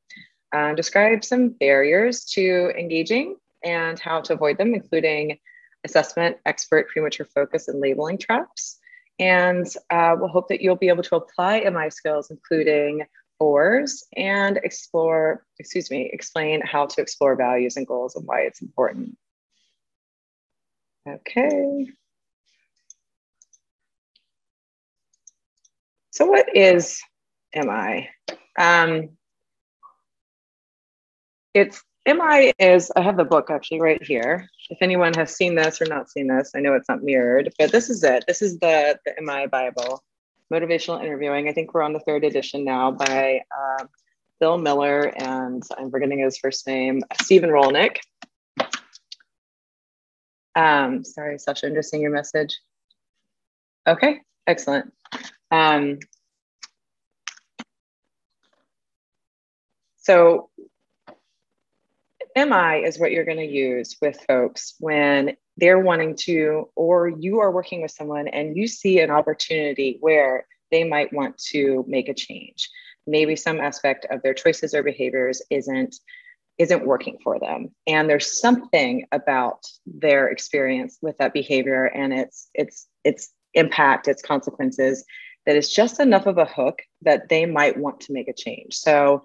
uh, 0.52 0.74
describe 0.74 1.24
some 1.24 1.48
barriers 1.48 2.24
to 2.26 2.72
engaging 2.78 3.36
and 3.64 3.98
how 3.98 4.20
to 4.20 4.34
avoid 4.34 4.56
them, 4.56 4.74
including 4.74 5.38
assessment, 5.84 6.36
expert, 6.46 6.88
premature 6.88 7.26
focus, 7.26 7.68
and 7.68 7.80
labeling 7.80 8.18
traps. 8.18 8.78
And 9.22 9.68
uh, 9.88 10.16
we'll 10.18 10.28
hope 10.28 10.48
that 10.48 10.60
you'll 10.60 10.74
be 10.74 10.88
able 10.88 11.04
to 11.04 11.14
apply 11.14 11.60
MI 11.60 11.90
skills, 11.90 12.32
including 12.32 13.02
OARS, 13.38 14.04
and 14.16 14.56
explore, 14.56 15.46
excuse 15.60 15.92
me, 15.92 16.10
explain 16.12 16.60
how 16.60 16.86
to 16.86 17.00
explore 17.00 17.36
values 17.36 17.76
and 17.76 17.86
goals 17.86 18.16
and 18.16 18.26
why 18.26 18.40
it's 18.40 18.60
important. 18.60 19.16
Okay. 21.08 21.86
So 26.10 26.26
what 26.26 26.56
is 26.56 27.00
MI? 27.54 28.08
Um, 28.58 29.10
it's 31.54 31.80
MI 32.06 32.52
is, 32.58 32.90
I 32.96 33.00
have 33.00 33.16
the 33.16 33.24
book 33.24 33.48
actually 33.50 33.80
right 33.80 34.02
here. 34.02 34.48
If 34.70 34.78
anyone 34.80 35.14
has 35.14 35.36
seen 35.36 35.54
this 35.54 35.80
or 35.80 35.86
not 35.86 36.10
seen 36.10 36.26
this, 36.26 36.52
I 36.56 36.60
know 36.60 36.74
it's 36.74 36.88
not 36.88 37.02
mirrored, 37.02 37.52
but 37.58 37.70
this 37.70 37.88
is 37.90 38.02
it. 38.02 38.24
This 38.26 38.42
is 38.42 38.58
the, 38.58 38.98
the 39.06 39.14
MI 39.22 39.46
Bible, 39.46 40.02
Motivational 40.52 41.00
Interviewing. 41.00 41.48
I 41.48 41.52
think 41.52 41.74
we're 41.74 41.82
on 41.82 41.92
the 41.92 42.00
third 42.00 42.24
edition 42.24 42.64
now 42.64 42.90
by 42.90 43.42
uh, 43.56 43.84
Bill 44.40 44.58
Miller 44.58 45.12
and 45.16 45.62
I'm 45.78 45.90
forgetting 45.90 46.18
his 46.18 46.38
first 46.38 46.66
name, 46.66 47.02
Stephen 47.20 47.50
Rollnick. 47.50 47.98
Um, 50.56 51.04
sorry, 51.04 51.38
Sasha, 51.38 51.66
I'm 51.66 51.74
just 51.74 51.90
seeing 51.90 52.02
your 52.02 52.12
message. 52.12 52.58
Okay, 53.86 54.20
excellent. 54.48 54.92
Um, 55.52 56.00
so 59.98 60.50
MI 62.36 62.84
is 62.84 62.98
what 62.98 63.12
you're 63.12 63.24
going 63.24 63.38
to 63.38 63.46
use 63.46 63.96
with 64.00 64.18
folks 64.26 64.74
when 64.80 65.36
they're 65.56 65.78
wanting 65.78 66.16
to, 66.16 66.68
or 66.74 67.08
you 67.08 67.40
are 67.40 67.50
working 67.50 67.82
with 67.82 67.90
someone 67.90 68.28
and 68.28 68.56
you 68.56 68.66
see 68.66 69.00
an 69.00 69.10
opportunity 69.10 69.98
where 70.00 70.46
they 70.70 70.84
might 70.84 71.12
want 71.12 71.36
to 71.50 71.84
make 71.86 72.08
a 72.08 72.14
change. 72.14 72.68
Maybe 73.06 73.36
some 73.36 73.60
aspect 73.60 74.06
of 74.10 74.22
their 74.22 74.34
choices 74.34 74.74
or 74.74 74.82
behaviors 74.82 75.42
isn't 75.50 75.96
isn't 76.58 76.86
working 76.86 77.16
for 77.24 77.40
them 77.40 77.70
and 77.86 78.08
there's 78.08 78.38
something 78.38 79.06
about 79.10 79.66
their 79.86 80.28
experience 80.28 80.98
with 81.00 81.16
that 81.16 81.32
behavior 81.32 81.86
and 81.86 82.12
its 82.12 82.50
its 82.54 82.86
its 83.04 83.30
impact 83.54 84.06
its 84.06 84.22
consequences 84.22 85.02
that 85.46 85.56
is 85.56 85.72
just 85.72 85.98
enough 85.98 86.26
of 86.26 86.36
a 86.36 86.44
hook 86.44 86.82
that 87.00 87.30
they 87.30 87.46
might 87.46 87.78
want 87.78 88.00
to 88.00 88.12
make 88.12 88.28
a 88.28 88.34
change 88.34 88.74
so 88.74 89.22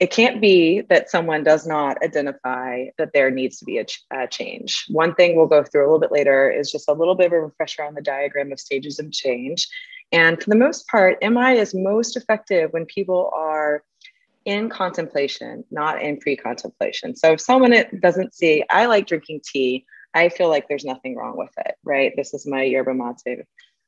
it 0.00 0.10
can't 0.10 0.40
be 0.40 0.80
that 0.88 1.10
someone 1.10 1.44
does 1.44 1.66
not 1.66 2.02
identify 2.02 2.86
that 2.96 3.12
there 3.12 3.30
needs 3.30 3.58
to 3.58 3.66
be 3.66 3.76
a, 3.76 3.84
ch- 3.84 4.02
a, 4.10 4.26
change. 4.26 4.86
One 4.88 5.14
thing 5.14 5.36
we'll 5.36 5.46
go 5.46 5.62
through 5.62 5.82
a 5.82 5.86
little 5.86 6.00
bit 6.00 6.10
later 6.10 6.50
is 6.50 6.72
just 6.72 6.88
a 6.88 6.94
little 6.94 7.14
bit 7.14 7.26
of 7.26 7.32
a 7.32 7.40
refresher 7.40 7.84
on 7.84 7.94
the 7.94 8.00
diagram 8.00 8.50
of 8.50 8.58
stages 8.58 8.98
of 8.98 9.12
change. 9.12 9.68
And 10.10 10.42
for 10.42 10.48
the 10.48 10.56
most 10.56 10.88
part, 10.88 11.18
MI 11.22 11.58
is 11.58 11.74
most 11.74 12.16
effective 12.16 12.72
when 12.72 12.86
people 12.86 13.30
are 13.34 13.84
in 14.46 14.70
contemplation, 14.70 15.64
not 15.70 16.00
in 16.02 16.18
pre 16.18 16.34
contemplation. 16.34 17.14
So 17.14 17.32
if 17.32 17.40
someone 17.42 17.74
doesn't 18.00 18.34
see, 18.34 18.64
I 18.70 18.86
like 18.86 19.06
drinking 19.06 19.42
tea, 19.44 19.84
I 20.14 20.30
feel 20.30 20.48
like 20.48 20.66
there's 20.66 20.84
nothing 20.84 21.14
wrong 21.14 21.36
with 21.36 21.52
it, 21.58 21.76
right? 21.84 22.12
This 22.16 22.32
is 22.32 22.46
my 22.46 22.62
yerba 22.62 22.94
mate. 22.94 23.44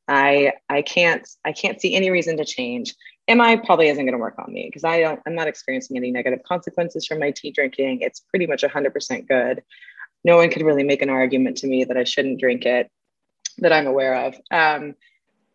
I 0.09 0.53
I 0.69 0.83
can't 0.83 1.27
I 1.45 1.53
can't 1.53 1.81
see 1.81 1.95
any 1.95 2.11
reason 2.11 2.37
to 2.37 2.45
change. 2.45 2.95
MI 3.29 3.57
probably 3.57 3.89
isn't 3.89 4.05
going 4.05 4.13
to 4.13 4.19
work 4.19 4.39
on 4.39 4.53
me 4.53 4.67
because 4.67 4.85
I 4.85 5.01
don't 5.01 5.21
I'm 5.27 5.35
not 5.35 5.49
experiencing 5.49 5.97
any 5.97 6.11
negative 6.11 6.41
consequences 6.43 7.07
from 7.07 7.21
my 7.21 7.31
tea 7.31 7.53
drinking. 7.53 8.01
It's 8.01 8.21
pretty 8.21 8.47
much 8.47 8.63
100% 8.63 9.29
good. 9.29 9.63
No 10.25 10.37
one 10.37 10.51
could 10.51 10.63
really 10.63 10.85
make 10.85 11.03
an 11.03 11.11
argument 11.11 11.59
to 11.59 11.67
me 11.67 11.85
that 11.85 11.97
I 11.97 12.05
shouldn't 12.05 12.41
drink 12.41 12.67
it 12.67 12.91
that 13.59 13.73
I'm 13.73 13.87
aware 13.87 14.27
of. 14.27 14.35
Um, 14.51 14.95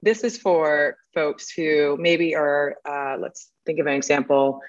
this 0.02 0.24
is 0.24 0.38
for 0.38 0.98
folks 1.14 1.50
who 1.50 1.98
maybe 2.00 2.36
are 2.36 2.76
uh, 2.88 3.18
let's 3.20 3.52
think 3.66 3.80
of 3.80 3.88
an 3.88 3.94
example 3.94 4.62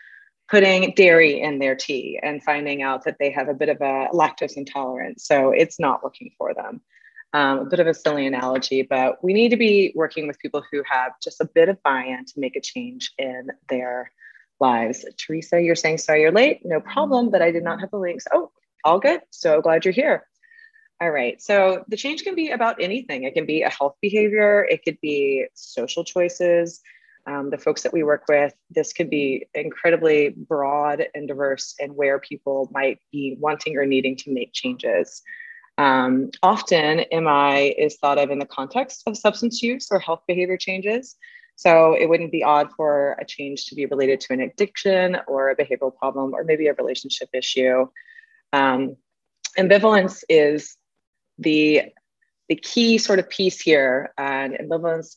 putting 0.48 0.94
dairy 0.94 1.40
in 1.40 1.58
their 1.58 1.76
tea 1.76 2.18
and 2.22 2.42
finding 2.42 2.82
out 2.82 3.04
that 3.04 3.16
they 3.20 3.30
have 3.30 3.48
a 3.48 3.54
bit 3.54 3.68
of 3.68 3.80
a 3.80 4.08
lactose 4.12 4.56
intolerance 4.56 5.26
so 5.26 5.50
it's 5.50 5.78
not 5.78 6.02
working 6.02 6.30
for 6.38 6.54
them 6.54 6.80
um, 7.32 7.58
a 7.61 7.64
bit 7.66 7.80
of 7.80 7.87
a 7.87 7.94
silly 7.94 8.26
analogy, 8.26 8.82
but 8.82 9.23
we 9.23 9.32
need 9.32 9.50
to 9.50 9.56
be 9.56 9.92
working 9.94 10.26
with 10.26 10.38
people 10.38 10.62
who 10.70 10.82
have 10.90 11.12
just 11.23 11.40
a 11.40 11.44
bit 11.44 11.68
of 11.68 11.82
buy 11.82 12.04
in 12.04 12.25
to 12.25 12.40
make 12.40 12.56
a 12.56 12.61
change 12.61 13.12
in 13.18 13.49
their 13.68 14.11
lives. 14.61 15.04
Teresa, 15.18 15.61
you're 15.61 15.75
saying 15.75 15.99
sorry 15.99 16.23
you're 16.23 16.32
late. 16.32 16.61
No 16.64 16.80
problem, 16.80 17.30
but 17.30 17.42
I 17.42 17.50
did 17.50 17.64
not 17.64 17.80
have 17.80 17.90
the 17.90 17.99
links. 17.99 18.26
Oh, 18.32 18.50
all 18.85 18.99
good. 18.99 19.20
So 19.30 19.61
glad 19.61 19.85
you're 19.85 19.92
here. 19.92 20.26
All 21.00 21.11
right. 21.11 21.40
So 21.40 21.85
the 21.88 21.97
change 21.97 22.25
can 22.25 22.35
be 22.35 22.50
about 22.50 22.82
anything. 22.82 23.23
It 23.23 23.35
can 23.35 23.47
be 23.47 23.62
a 23.62 23.70
health 23.70 23.97
behavior, 24.00 24.66
it 24.68 24.85
could 24.85 25.00
be 25.00 25.47
social 25.54 26.04
choices. 26.04 26.80
Um, 27.26 27.50
the 27.50 27.58
folks 27.58 27.82
that 27.82 27.92
we 27.92 28.02
work 28.02 28.25
with, 28.26 28.54
this 28.70 28.94
could 28.94 29.11
be 29.11 29.47
incredibly 29.54 30.30
broad 30.30 31.06
and 31.14 31.28
diverse 31.28 31.75
in 31.78 31.90
where 31.90 32.18
people 32.18 32.70
might 32.73 33.00
be 33.12 33.37
wanting 33.38 33.76
or 33.76 33.85
needing 33.85 34.16
to 34.16 34.32
make 34.32 34.54
changes. 34.54 35.23
Um, 35.78 36.30
often, 36.42 37.04
MI 37.12 37.68
is 37.68 37.97
thought 37.97 38.18
of 38.18 38.30
in 38.30 38.40
the 38.40 38.47
context 38.47 39.04
of 39.06 39.16
substance 39.16 39.62
use 39.62 39.88
or 39.90 40.00
health 40.00 40.23
behavior 40.26 40.56
changes. 40.56 41.16
So 41.54 41.94
it 41.94 42.08
wouldn't 42.08 42.32
be 42.32 42.44
odd 42.44 42.70
for 42.76 43.16
a 43.20 43.25
change 43.25 43.66
to 43.66 43.75
be 43.75 43.87
related 43.87 44.20
to 44.20 44.32
an 44.32 44.40
addiction 44.40 45.18
or 45.26 45.50
a 45.50 45.56
behavioral 45.56 45.94
problem 45.94 46.35
or 46.35 46.44
maybe 46.44 46.66
a 46.66 46.75
relationship 46.75 47.30
issue. 47.32 47.87
Um, 48.52 48.97
ambivalence 49.58 50.23
is 50.28 50.76
the 51.38 51.82
the 52.49 52.56
key 52.56 52.97
sort 52.97 53.18
of 53.18 53.28
piece 53.28 53.61
here, 53.61 54.12
and 54.16 54.54
ambivalence, 54.54 55.16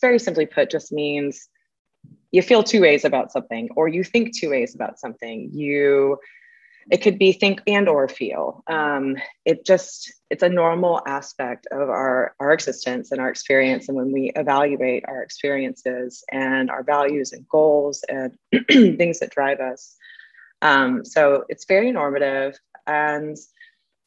very 0.00 0.18
simply 0.18 0.46
put, 0.46 0.68
just 0.68 0.90
means 0.90 1.48
you 2.32 2.42
feel 2.42 2.64
two 2.64 2.80
ways 2.80 3.04
about 3.04 3.30
something, 3.30 3.68
or 3.76 3.86
you 3.86 4.02
think 4.02 4.36
two 4.36 4.50
ways 4.50 4.74
about 4.74 4.98
something. 4.98 5.50
You 5.52 6.18
it 6.90 6.98
could 6.98 7.18
be 7.18 7.32
think 7.32 7.60
and 7.66 7.88
or 7.88 8.08
feel. 8.08 8.62
Um, 8.66 9.16
it 9.44 9.64
just 9.64 10.12
it's 10.30 10.42
a 10.42 10.48
normal 10.48 11.00
aspect 11.06 11.66
of 11.70 11.88
our 11.88 12.34
our 12.40 12.52
existence 12.52 13.12
and 13.12 13.20
our 13.20 13.28
experience 13.28 13.88
and 13.88 13.96
when 13.96 14.12
we 14.12 14.32
evaluate 14.34 15.04
our 15.06 15.22
experiences 15.22 16.24
and 16.30 16.70
our 16.70 16.82
values 16.82 17.32
and 17.32 17.48
goals 17.48 18.04
and 18.08 18.36
things 18.98 19.20
that 19.20 19.30
drive 19.30 19.60
us. 19.60 19.96
Um, 20.60 21.04
so 21.04 21.44
it's 21.48 21.64
very 21.66 21.92
normative 21.92 22.58
and 22.86 23.36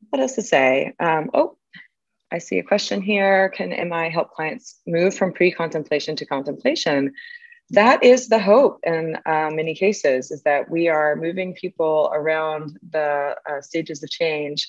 what 0.10 0.22
else 0.22 0.36
to 0.36 0.42
say? 0.42 0.94
Um, 1.00 1.30
oh 1.34 1.58
i 2.32 2.38
see 2.38 2.58
a 2.60 2.64
question 2.64 3.02
here. 3.02 3.50
Can 3.50 3.70
mi 3.70 4.10
help 4.10 4.32
clients 4.32 4.80
move 4.86 5.16
from 5.16 5.32
pre-contemplation 5.32 6.16
to 6.18 6.26
contemplation 6.26 7.14
that 7.72 8.04
is 8.04 8.28
the 8.28 8.40
hope 8.40 8.80
in 8.84 9.18
uh, 9.26 9.50
many 9.52 9.74
cases 9.74 10.32
is 10.32 10.44
that 10.44 10.70
we 10.70 10.88
are 10.88 11.16
moving 11.16 11.54
people 11.54 12.12
around 12.14 12.78
the 12.92 13.36
uh, 13.50 13.62
stages 13.62 14.04
of 14.04 14.10
change 14.10 14.68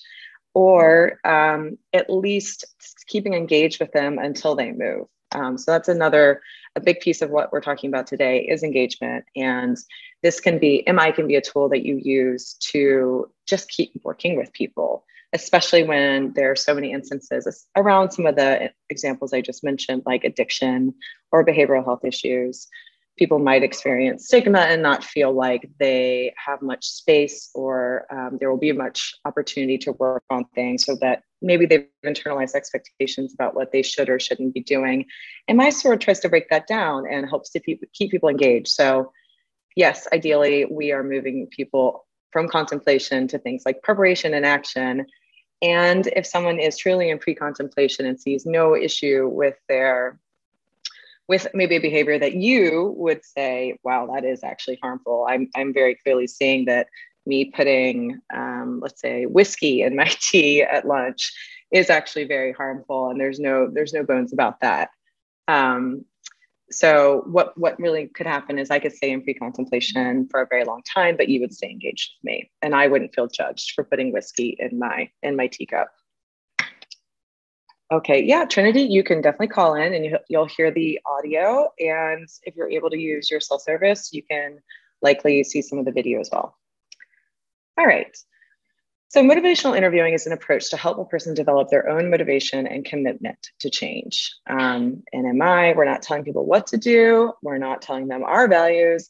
or 0.55 1.21
um, 1.25 1.77
at 1.93 2.09
least 2.09 2.65
keeping 3.07 3.35
engaged 3.35 3.79
with 3.79 3.93
them 3.93 4.19
until 4.19 4.55
they 4.55 4.73
move. 4.73 5.07
Um, 5.33 5.59
so 5.59 5.73
that's 5.73 5.89
another 5.89 6.41
a 6.77 6.81
big 6.81 7.01
piece 7.01 7.21
of 7.21 7.31
what 7.31 7.53
we're 7.53 7.61
talking 7.61 7.89
about 7.89 8.07
today 8.07 8.41
is 8.41 8.63
engagement. 8.63 9.25
And 9.35 9.77
this 10.23 10.41
can 10.41 10.59
be 10.59 10.83
mi 10.87 11.13
can 11.13 11.27
be 11.27 11.35
a 11.35 11.43
tool 11.43 11.69
that 11.71 11.85
you 11.85 12.01
use 12.03 12.55
to 12.71 13.31
just 13.47 13.69
keep 13.69 13.93
working 14.03 14.37
with 14.37 14.53
people 14.53 15.05
especially 15.37 15.83
when 15.83 16.33
there 16.35 16.51
are 16.51 16.57
so 16.57 16.75
many 16.75 16.93
instances 16.93 17.67
around 17.77 18.11
some 18.11 18.27
of 18.27 18.37
the 18.37 18.71
examples 18.91 19.33
I 19.33 19.43
just 19.43 19.63
mentioned, 19.63 20.03
like 20.07 20.25
addiction 20.25 20.95
or 21.31 21.45
behavioral 21.45 21.85
health 21.85 22.05
issues. 22.05 22.67
People 23.19 23.39
might 23.39 23.63
experience 23.63 24.27
stigma 24.27 24.61
and 24.61 24.83
not 24.83 25.05
feel 25.05 25.33
like 25.33 25.69
they 25.79 26.35
have 26.43 26.61
much 26.63 26.87
space 26.87 27.51
or 27.55 28.07
um, 28.11 28.39
there 28.39 28.51
will 28.51 28.59
be 28.59 28.73
much 28.73 29.15
opportunity 29.25 29.79
to 29.79 29.93
work 29.93 30.23
on 30.31 30.45
things 30.55 30.85
so 30.85 30.97
that 31.01 31.23
maybe 31.43 31.67
they've 31.67 31.87
internalized 32.05 32.55
expectations 32.55 33.35
about 33.35 33.55
what 33.55 33.73
they 33.73 33.83
should 33.83 34.09
or 34.09 34.19
shouldn't 34.19 34.55
be 34.55 34.63
doing. 34.63 35.07
And 35.49 35.57
my 35.57 35.71
sword 35.71 36.01
tries 36.01 36.21
to 36.21 36.29
break 36.29 36.49
that 36.51 36.67
down 36.67 37.05
and 37.11 37.29
helps 37.29 37.51
to 37.51 37.61
keep, 37.61 37.83
keep 37.93 38.11
people 38.11 38.29
engaged. 38.29 38.69
So, 38.69 39.13
yes, 39.77 40.07
ideally, 40.13 40.65
we 40.65 40.93
are 40.93 41.03
moving 41.03 41.47
people 41.51 42.07
from 42.33 42.49
contemplation 42.49 43.29
to 43.29 43.39
things 43.39 43.63
like 43.65 43.83
preparation 43.83 44.35
and 44.35 44.45
action. 44.45 45.07
And 45.63 46.07
if 46.09 46.27
someone 46.27 46.59
is 46.59 46.77
truly 46.77 47.11
in 47.11 47.19
pre 47.19 47.35
contemplation 47.35 48.07
and 48.07 48.21
sees 48.21 48.47
no 48.47 48.77
issue 48.77 49.29
with 49.29 49.57
their 49.69 50.19
with 51.29 51.49
maybe 51.55 51.77
a 51.77 51.81
behavior 51.81 52.19
that 52.19 52.35
you 52.35 52.95
would 52.97 53.25
say, 53.25 53.77
wow, 53.83 54.09
that 54.15 54.25
is 54.25 54.45
actually 54.45 54.79
harmful. 54.81 55.27
I'm, 55.29 55.49
I'm 55.57 55.75
very 55.75 55.97
clearly 55.97 56.29
seeing 56.29 56.67
that 56.67 56.87
me 57.27 57.47
putting, 57.47 58.21
um, 58.33 58.79
let's 58.81 59.01
say, 59.01 59.27
whiskey 59.27 59.83
in 59.83 59.97
my 59.97 60.09
tea 60.21 60.63
at 60.63 60.87
lunch 60.87 61.33
is 61.73 61.91
actually 61.91 62.25
very 62.25 62.53
harmful, 62.53 63.11
and 63.11 63.21
there's 63.21 63.41
no 63.41 63.69
there's 63.69 63.93
no 63.93 64.05
bones 64.05 64.33
about 64.33 64.61
that. 64.61 64.91
Um, 65.49 66.05
so 66.71 67.23
what 67.27 67.57
what 67.57 67.79
really 67.79 68.09
could 68.09 68.27
happen 68.27 68.59
is 68.59 68.71
I 68.71 68.79
could 68.79 68.93
stay 68.93 69.11
in 69.11 69.23
pre-contemplation 69.23 70.29
for 70.31 70.43
a 70.43 70.47
very 70.49 70.65
long 70.65 70.83
time, 70.83 71.17
but 71.17 71.29
you 71.29 71.41
would 71.41 71.55
stay 71.55 71.71
engaged 71.71 72.13
with 72.19 72.25
me, 72.25 72.51
and 72.63 72.75
I 72.75 72.89
wouldn't 72.89 73.15
feel 73.15 73.29
judged 73.29 73.73
for 73.75 73.85
putting 73.85 74.13
whiskey 74.13 74.57
in 74.59 74.79
my 74.79 75.11
in 75.23 75.37
my 75.37 75.47
teacup. 75.47 75.89
Okay, 77.93 78.21
yeah, 78.21 78.45
Trinity, 78.45 78.83
you 78.83 79.05
can 79.05 79.21
definitely 79.21 79.47
call 79.47 79.77
in 79.77 79.95
and 79.95 80.05
you, 80.05 80.19
you'll 80.29 80.49
hear 80.49 80.73
the 80.73 80.99
audio. 81.07 81.69
And 81.79 82.29
if 82.43 82.57
you're 82.57 82.69
able 82.69 82.91
to 82.91 82.99
use 82.99 83.31
your 83.31 83.39
cell 83.39 83.61
service, 83.61 84.13
you 84.13 84.25
can 84.29 84.59
likely 85.03 85.45
see 85.45 85.63
some 85.63 85.79
of 85.79 85.85
the 85.85 85.93
video 85.93 86.19
as 86.19 86.29
well. 86.33 86.59
All 87.79 87.87
right. 87.87 88.17
So, 89.09 89.23
motivational 89.23 89.77
interviewing 89.77 90.15
is 90.15 90.27
an 90.27 90.33
approach 90.33 90.71
to 90.71 90.77
help 90.77 90.99
a 90.99 91.05
person 91.05 91.33
develop 91.33 91.69
their 91.71 91.89
own 91.89 92.11
motivation 92.11 92.67
and 92.67 92.85
commitment 92.85 93.51
to 93.61 93.71
change. 93.71 94.35
Um, 94.49 95.05
and 95.13 95.39
MI, 95.39 95.75
we're 95.75 95.85
not 95.85 96.03
telling 96.03 96.25
people 96.25 96.45
what 96.45 96.67
to 96.69 96.77
do, 96.77 97.33
we're 97.41 97.59
not 97.59 97.83
telling 97.83 98.09
them 98.09 98.25
our 98.25 98.49
values, 98.49 99.09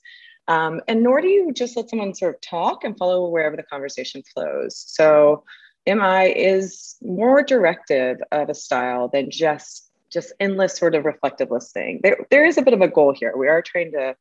um, 0.49 0.83
and 0.87 1.03
nor 1.03 1.23
do 1.23 1.29
you 1.29 1.51
just 1.53 1.77
let 1.77 1.89
someone 1.89 2.15
sort 2.15 2.35
of 2.35 2.41
talk 2.43 2.85
and 2.85 2.97
follow 2.99 3.27
wherever 3.29 3.57
the 3.57 3.63
conversation 3.63 4.23
flows. 4.35 4.77
So, 4.87 5.45
MI 5.87 6.31
is 6.31 6.97
more 7.01 7.43
directive 7.43 8.19
of 8.33 8.51
a 8.51 8.55
style 8.55 9.09
than 9.09 9.31
just 9.31 9.91
just 10.13 10.33
endless 10.39 10.77
sort 10.77 10.95
of 10.95 11.05
reflective 11.05 11.51
listening. 11.51 12.01
There, 12.03 12.19
there 12.31 12.45
is 12.45 12.59
a 12.59 12.63
bit 12.63 12.75
of 12.75 12.81
a 12.81 12.89
goal 12.89 13.13
here. 13.13 13.37
We 13.37 13.49
are 13.49 13.61
trying 13.61 13.93
to 13.93 14.15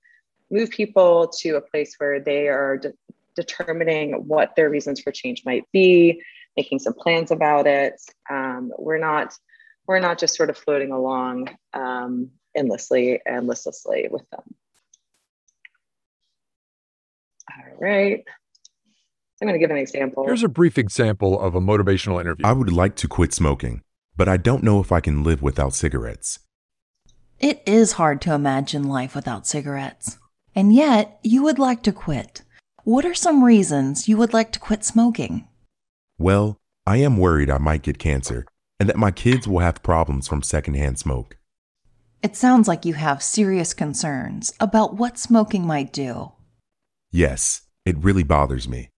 move 0.50 0.70
people 0.70 1.28
to 1.40 1.58
a 1.58 1.62
place 1.62 1.96
where 1.98 2.20
they 2.20 2.48
are 2.48 2.82
determining 3.36 4.14
what 4.28 4.56
their 4.56 4.70
reasons 4.70 5.02
for 5.02 5.12
change 5.12 5.44
might 5.46 5.64
be, 5.72 6.22
making 6.58 6.80
some 6.80 6.94
plans 6.94 7.32
about 7.32 7.68
it. 7.68 7.94
Um, 8.30 8.72
we're 8.78 8.98
not 8.98 9.34
we're 9.88 10.00
not 10.00 10.18
just 10.18 10.36
sort 10.36 10.50
of 10.50 10.58
floating 10.58 10.92
along 10.92 11.56
um, 11.74 12.32
endlessly 12.56 13.22
and 13.26 13.48
listlessly 13.48 14.08
with 14.10 14.28
them. 14.32 14.56
All 17.52 17.78
right. 17.80 18.24
I'm 19.42 19.48
going 19.48 19.54
to 19.54 19.60
give 19.60 19.70
an 19.70 19.78
example. 19.78 20.26
Here's 20.26 20.44
a 20.44 20.50
brief 20.50 20.78
example 20.78 21.40
of 21.40 21.56
a 21.56 21.62
motivational 21.62 22.20
interview. 22.22 22.46
I 22.46 22.54
would 22.54 22.72
like 22.72 22.96
to 22.98 23.08
quit 23.08 23.34
smoking, 23.34 23.82
but 24.16 24.30
I 24.30 24.38
don't 24.38 24.64
know 24.64 24.80
if 24.80 24.92
I 24.92 25.02
can 25.02 25.24
live 25.24 25.42
without 25.42 25.74
cigarettes. 25.74 26.40
It 27.40 27.62
is 27.66 27.94
hard 27.94 28.22
to 28.22 28.34
imagine 28.34 28.84
life 28.84 29.14
without 29.14 29.46
cigarettes. 29.46 30.18
And 30.56 30.74
yet, 30.74 31.20
you 31.22 31.44
would 31.44 31.60
like 31.60 31.84
to 31.84 31.92
quit. 31.92 32.44
What 32.86 33.04
are 33.04 33.16
some 33.16 33.44
reasons 33.44 34.08
you 34.08 34.16
would 34.18 34.32
like 34.32 34.52
to 34.52 34.60
quit 34.60 34.84
smoking? 34.84 35.48
Well, 36.20 36.60
I 36.86 36.98
am 36.98 37.18
worried 37.18 37.50
I 37.50 37.58
might 37.58 37.82
get 37.82 37.98
cancer 37.98 38.46
and 38.80 38.88
that 38.88 38.96
my 38.96 39.10
kids 39.10 39.48
will 39.48 39.62
have 39.62 39.82
problems 39.82 40.28
from 40.28 40.44
secondhand 40.44 41.00
smoke. 41.00 41.40
It 42.22 42.36
sounds 42.36 42.68
like 42.68 42.86
you 42.86 42.94
have 42.94 43.24
serious 43.24 43.74
concerns 43.74 44.54
about 44.60 44.98
what 44.98 45.18
smoking 45.18 45.66
might 45.66 45.92
do. 45.92 46.34
Yes, 47.10 47.64
it 47.86 47.98
really 47.98 48.22
bothers 48.22 48.70
me. 48.70 48.92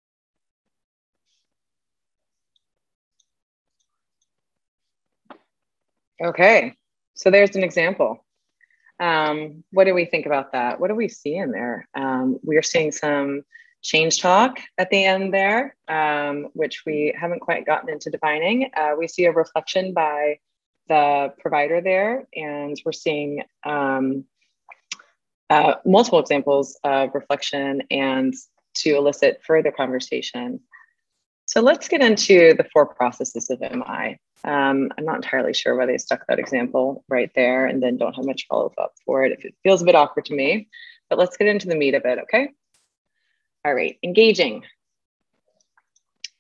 Okay, 6.22 6.74
so 7.14 7.32
there's 7.32 7.56
an 7.56 7.64
example. 7.64 8.26
Um, 9.00 9.64
what 9.72 9.86
do 9.86 9.94
we 9.94 10.04
think 10.04 10.26
about 10.26 10.52
that? 10.52 10.78
What 10.78 10.90
do 10.90 10.96
we 10.96 11.08
see 11.08 11.38
in 11.38 11.52
there? 11.52 11.88
Um, 11.96 12.38
we 12.44 12.58
are 12.58 12.62
seeing 12.62 12.92
some 12.92 13.44
change 13.82 14.22
talk 14.22 14.60
at 14.78 14.90
the 14.90 15.04
end 15.04 15.34
there, 15.34 15.76
um, 15.88 16.48
which 16.54 16.84
we 16.86 17.16
haven't 17.18 17.40
quite 17.40 17.66
gotten 17.66 17.90
into 17.90 18.10
defining. 18.10 18.70
Uh, 18.76 18.92
we 18.98 19.08
see 19.08 19.26
a 19.26 19.32
reflection 19.32 19.94
by 19.94 20.40
the 20.90 21.34
provider 21.40 21.82
there, 21.82 22.28
and 22.36 22.82
we're 22.86 22.92
seeing 22.92 23.44
um, 23.66 24.26
uh, 25.50 25.76
multiple 25.86 26.20
examples 26.20 26.78
of 26.84 27.14
reflection 27.14 27.84
and 27.92 28.34
to 28.76 28.96
elicit 28.96 29.42
further 29.46 29.72
conversation. 29.72 30.60
So 31.46 31.62
let's 31.62 31.88
get 31.88 32.02
into 32.02 32.54
the 32.56 32.66
four 32.74 32.86
processes 32.86 33.50
of 33.50 33.60
MI. 33.62 34.20
Um, 34.44 34.92
I'm 34.98 35.06
not 35.06 35.16
entirely 35.16 35.54
sure 35.54 35.76
why 35.76 35.86
they 35.86 35.98
stuck 35.98 36.26
that 36.28 36.40
example 36.40 37.04
right 37.10 37.32
there 37.36 37.66
and 37.66 37.82
then 37.82 37.98
don't 37.98 38.16
have 38.16 38.26
much 38.26 38.46
follow 38.48 38.72
up 38.78 38.94
for 39.06 39.24
it 39.24 39.32
if 39.32 39.46
it 39.46 39.56
feels 39.64 39.82
a 39.82 39.86
bit 39.86 39.96
awkward 39.96 40.26
to 40.26 40.36
me. 40.36 40.68
But 41.10 41.18
let's 41.18 41.38
get 41.38 41.48
into 41.48 41.68
the 41.68 41.76
meat 41.76 41.96
of 41.96 42.06
it, 42.06 42.20
okay? 42.20 42.50
All 43.68 43.74
right, 43.74 43.98
engaging. 44.02 44.64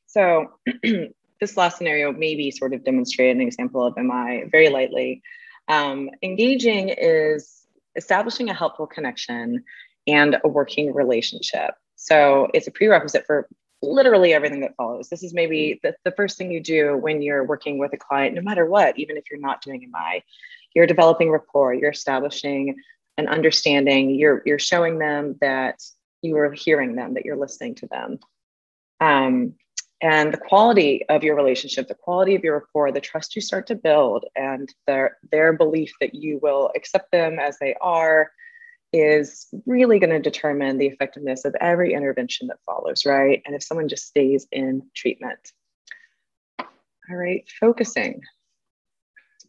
So 0.06 0.52
this 1.42 1.58
last 1.58 1.78
scenario 1.78 2.14
maybe 2.14 2.52
sort 2.52 2.74
of 2.74 2.86
demonstrated 2.86 3.36
an 3.36 3.42
example 3.42 3.86
of 3.86 3.98
MI 3.98 4.46
very 4.50 4.70
lightly. 4.70 5.22
Um, 5.68 6.10
engaging 6.24 6.88
is 6.88 7.68
establishing 7.98 8.50
a 8.50 8.54
helpful 8.54 8.88
connection 8.88 9.66
and 10.08 10.38
a 10.42 10.48
working 10.48 10.94
relationship. 10.94 11.72
So 11.98 12.48
it's 12.54 12.68
a 12.68 12.72
prerequisite 12.72 13.26
for 13.26 13.50
literally 13.82 14.34
everything 14.34 14.62
that 14.62 14.78
follows. 14.78 15.10
This 15.10 15.22
is 15.22 15.34
maybe 15.34 15.82
the, 15.84 15.96
the 16.06 16.14
first 16.14 16.38
thing 16.38 16.50
you 16.50 16.64
do 16.64 16.96
when 16.96 17.22
you're 17.22 17.44
working 17.44 17.78
with 17.78 17.92
a 17.92 17.98
client, 17.98 18.36
no 18.36 18.42
matter 18.42 18.66
what, 18.66 18.98
even 18.98 19.18
if 19.18 19.26
you're 19.30 19.42
not 19.42 19.62
doing 19.62 19.82
MI. 19.92 20.24
You're 20.74 20.88
developing 20.88 21.30
rapport, 21.30 21.74
you're 21.74 21.92
establishing 21.92 22.78
an 23.18 23.28
understanding, 23.28 24.12
you're, 24.12 24.42
you're 24.46 24.60
showing 24.60 24.98
them 24.98 25.36
that 25.42 25.82
you 26.28 26.38
are 26.38 26.52
hearing 26.52 26.96
them, 26.96 27.14
that 27.14 27.26
you're 27.26 27.38
listening 27.38 27.76
to 27.76 27.88
them. 27.88 28.20
Um, 29.00 29.54
and 30.02 30.32
the 30.32 30.38
quality 30.38 31.04
of 31.10 31.24
your 31.24 31.36
relationship, 31.36 31.88
the 31.88 31.96
quality 31.96 32.36
of 32.36 32.44
your 32.44 32.60
rapport, 32.60 32.92
the 32.92 33.02
trust 33.02 33.36
you 33.36 33.42
start 33.42 33.66
to 33.68 33.76
build, 33.76 34.26
and 34.36 34.72
their 34.86 35.18
their 35.32 35.54
belief 35.54 35.92
that 36.00 36.14
you 36.14 36.40
will 36.42 36.72
accept 36.76 37.12
them 37.12 37.40
as 37.40 37.58
they 37.60 37.74
are, 37.82 38.32
is 38.94 39.48
really 39.66 39.98
going 39.98 40.12
to 40.12 40.20
determine 40.20 40.78
the 40.78 40.86
effectiveness 40.86 41.46
of 41.46 41.56
every 41.60 41.94
intervention 41.94 42.48
that 42.48 42.60
follows, 42.66 43.06
right? 43.06 43.42
And 43.46 43.56
if 43.56 43.64
someone 43.64 43.88
just 43.88 44.08
stays 44.08 44.48
in 44.52 44.84
treatment. 44.96 45.52
All 46.60 47.16
right, 47.16 47.44
focusing. 47.60 48.22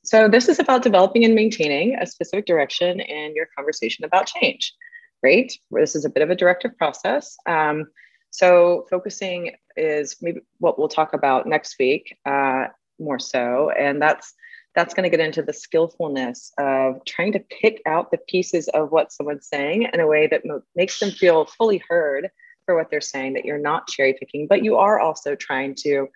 So 0.02 0.28
this 0.28 0.48
is 0.48 0.58
about 0.58 0.82
developing 0.82 1.24
and 1.24 1.34
maintaining 1.34 1.96
a 1.96 2.06
specific 2.06 2.46
direction 2.46 3.00
in 3.00 3.34
your 3.34 3.48
conversation 3.54 4.06
about 4.06 4.26
change 4.26 4.72
great. 5.22 5.58
This 5.70 5.94
is 5.94 6.04
a 6.04 6.10
bit 6.10 6.22
of 6.22 6.30
a 6.30 6.36
directive 6.36 6.76
process. 6.76 7.36
Um, 7.46 7.86
so 8.30 8.86
focusing 8.90 9.52
is 9.76 10.16
maybe 10.20 10.40
what 10.58 10.78
we'll 10.78 10.88
talk 10.88 11.14
about 11.14 11.46
next 11.46 11.76
week 11.78 12.16
uh, 12.26 12.66
more 12.98 13.18
so, 13.18 13.70
and 13.70 14.00
that's 14.00 14.34
that's 14.74 14.94
going 14.94 15.10
to 15.10 15.16
get 15.16 15.24
into 15.24 15.42
the 15.42 15.52
skillfulness 15.52 16.52
of 16.58 17.04
trying 17.04 17.32
to 17.32 17.40
pick 17.40 17.80
out 17.86 18.10
the 18.10 18.18
pieces 18.28 18.68
of 18.68 18.92
what 18.92 19.10
someone's 19.12 19.48
saying 19.48 19.88
in 19.92 20.00
a 20.00 20.06
way 20.06 20.26
that 20.26 20.44
mo- 20.44 20.62
makes 20.76 21.00
them 21.00 21.10
feel 21.10 21.46
fully 21.46 21.82
heard 21.88 22.30
for 22.64 22.76
what 22.76 22.90
they're 22.90 23.00
saying. 23.00 23.32
That 23.32 23.44
you're 23.44 23.58
not 23.58 23.88
cherry 23.88 24.14
picking, 24.14 24.46
but 24.46 24.62
you 24.62 24.76
are 24.76 25.00
also 25.00 25.34
trying 25.34 25.74
to 25.80 26.08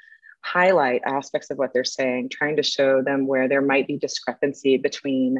highlight 0.43 1.03
aspects 1.07 1.51
of 1.51 1.59
what 1.59 1.73
they're 1.73 1.85
saying, 1.85 2.29
trying 2.29 2.57
to 2.57 2.63
show 2.63 3.03
them 3.03 3.27
where 3.27 3.49
there 3.49 3.63
might 3.63 3.87
be 3.87 3.97
discrepancy 3.97 4.77
between 4.77 5.39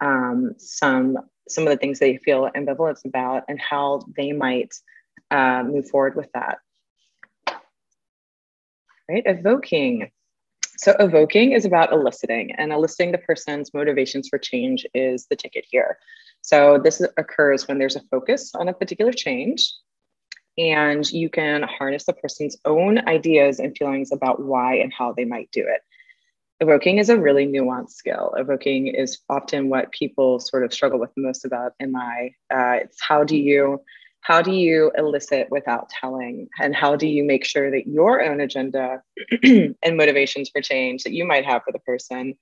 um, 0.00 0.54
some 0.58 1.18
some 1.48 1.66
of 1.66 1.70
the 1.70 1.76
things 1.76 1.98
they 1.98 2.16
feel 2.18 2.50
ambivalence 2.56 3.04
about 3.04 3.44
and 3.48 3.60
how 3.60 4.02
they 4.16 4.32
might 4.32 4.74
uh, 5.30 5.62
move 5.62 5.88
forward 5.88 6.16
with 6.16 6.30
that. 6.32 6.58
Right, 9.08 9.22
evoking. 9.26 10.10
So 10.78 10.96
evoking 10.98 11.52
is 11.52 11.64
about 11.64 11.92
eliciting, 11.92 12.52
and 12.52 12.72
eliciting 12.72 13.12
the 13.12 13.18
person's 13.18 13.72
motivations 13.74 14.28
for 14.28 14.38
change 14.38 14.86
is 14.94 15.26
the 15.26 15.36
ticket 15.36 15.64
here. 15.70 15.98
So 16.40 16.80
this 16.82 17.00
occurs 17.16 17.68
when 17.68 17.78
there's 17.78 17.96
a 17.96 18.02
focus 18.10 18.54
on 18.54 18.68
a 18.68 18.74
particular 18.74 19.12
change, 19.12 19.72
and 20.58 21.08
you 21.10 21.28
can 21.28 21.62
harness 21.62 22.06
the 22.06 22.12
person's 22.12 22.56
own 22.64 23.06
ideas 23.08 23.60
and 23.60 23.76
feelings 23.76 24.10
about 24.12 24.42
why 24.42 24.76
and 24.76 24.92
how 24.92 25.12
they 25.12 25.24
might 25.24 25.50
do 25.52 25.60
it 25.60 25.82
evoking 26.60 26.98
is 26.98 27.08
a 27.08 27.18
really 27.18 27.46
nuanced 27.46 27.90
skill. 27.90 28.34
Evoking 28.36 28.86
is 28.86 29.18
often 29.28 29.68
what 29.68 29.92
people 29.92 30.38
sort 30.38 30.64
of 30.64 30.72
struggle 30.72 30.98
with 30.98 31.10
most 31.16 31.44
about 31.44 31.72
MI. 31.80 32.36
Uh, 32.52 32.78
it's 32.82 33.00
how 33.00 33.24
do 33.24 33.36
you 33.36 33.80
how 34.24 34.40
do 34.40 34.52
you 34.52 34.90
elicit 34.96 35.48
without 35.50 35.90
telling 35.90 36.48
and 36.58 36.74
how 36.74 36.96
do 36.96 37.06
you 37.06 37.22
make 37.22 37.44
sure 37.44 37.70
that 37.70 37.86
your 37.86 38.22
own 38.22 38.40
agenda 38.40 39.02
and 39.42 39.96
motivations 39.96 40.48
for 40.48 40.62
change 40.62 41.04
that 41.04 41.12
you 41.12 41.26
might 41.26 41.44
have 41.44 41.62
for 41.62 41.72
the 41.72 41.78
person 41.80 42.34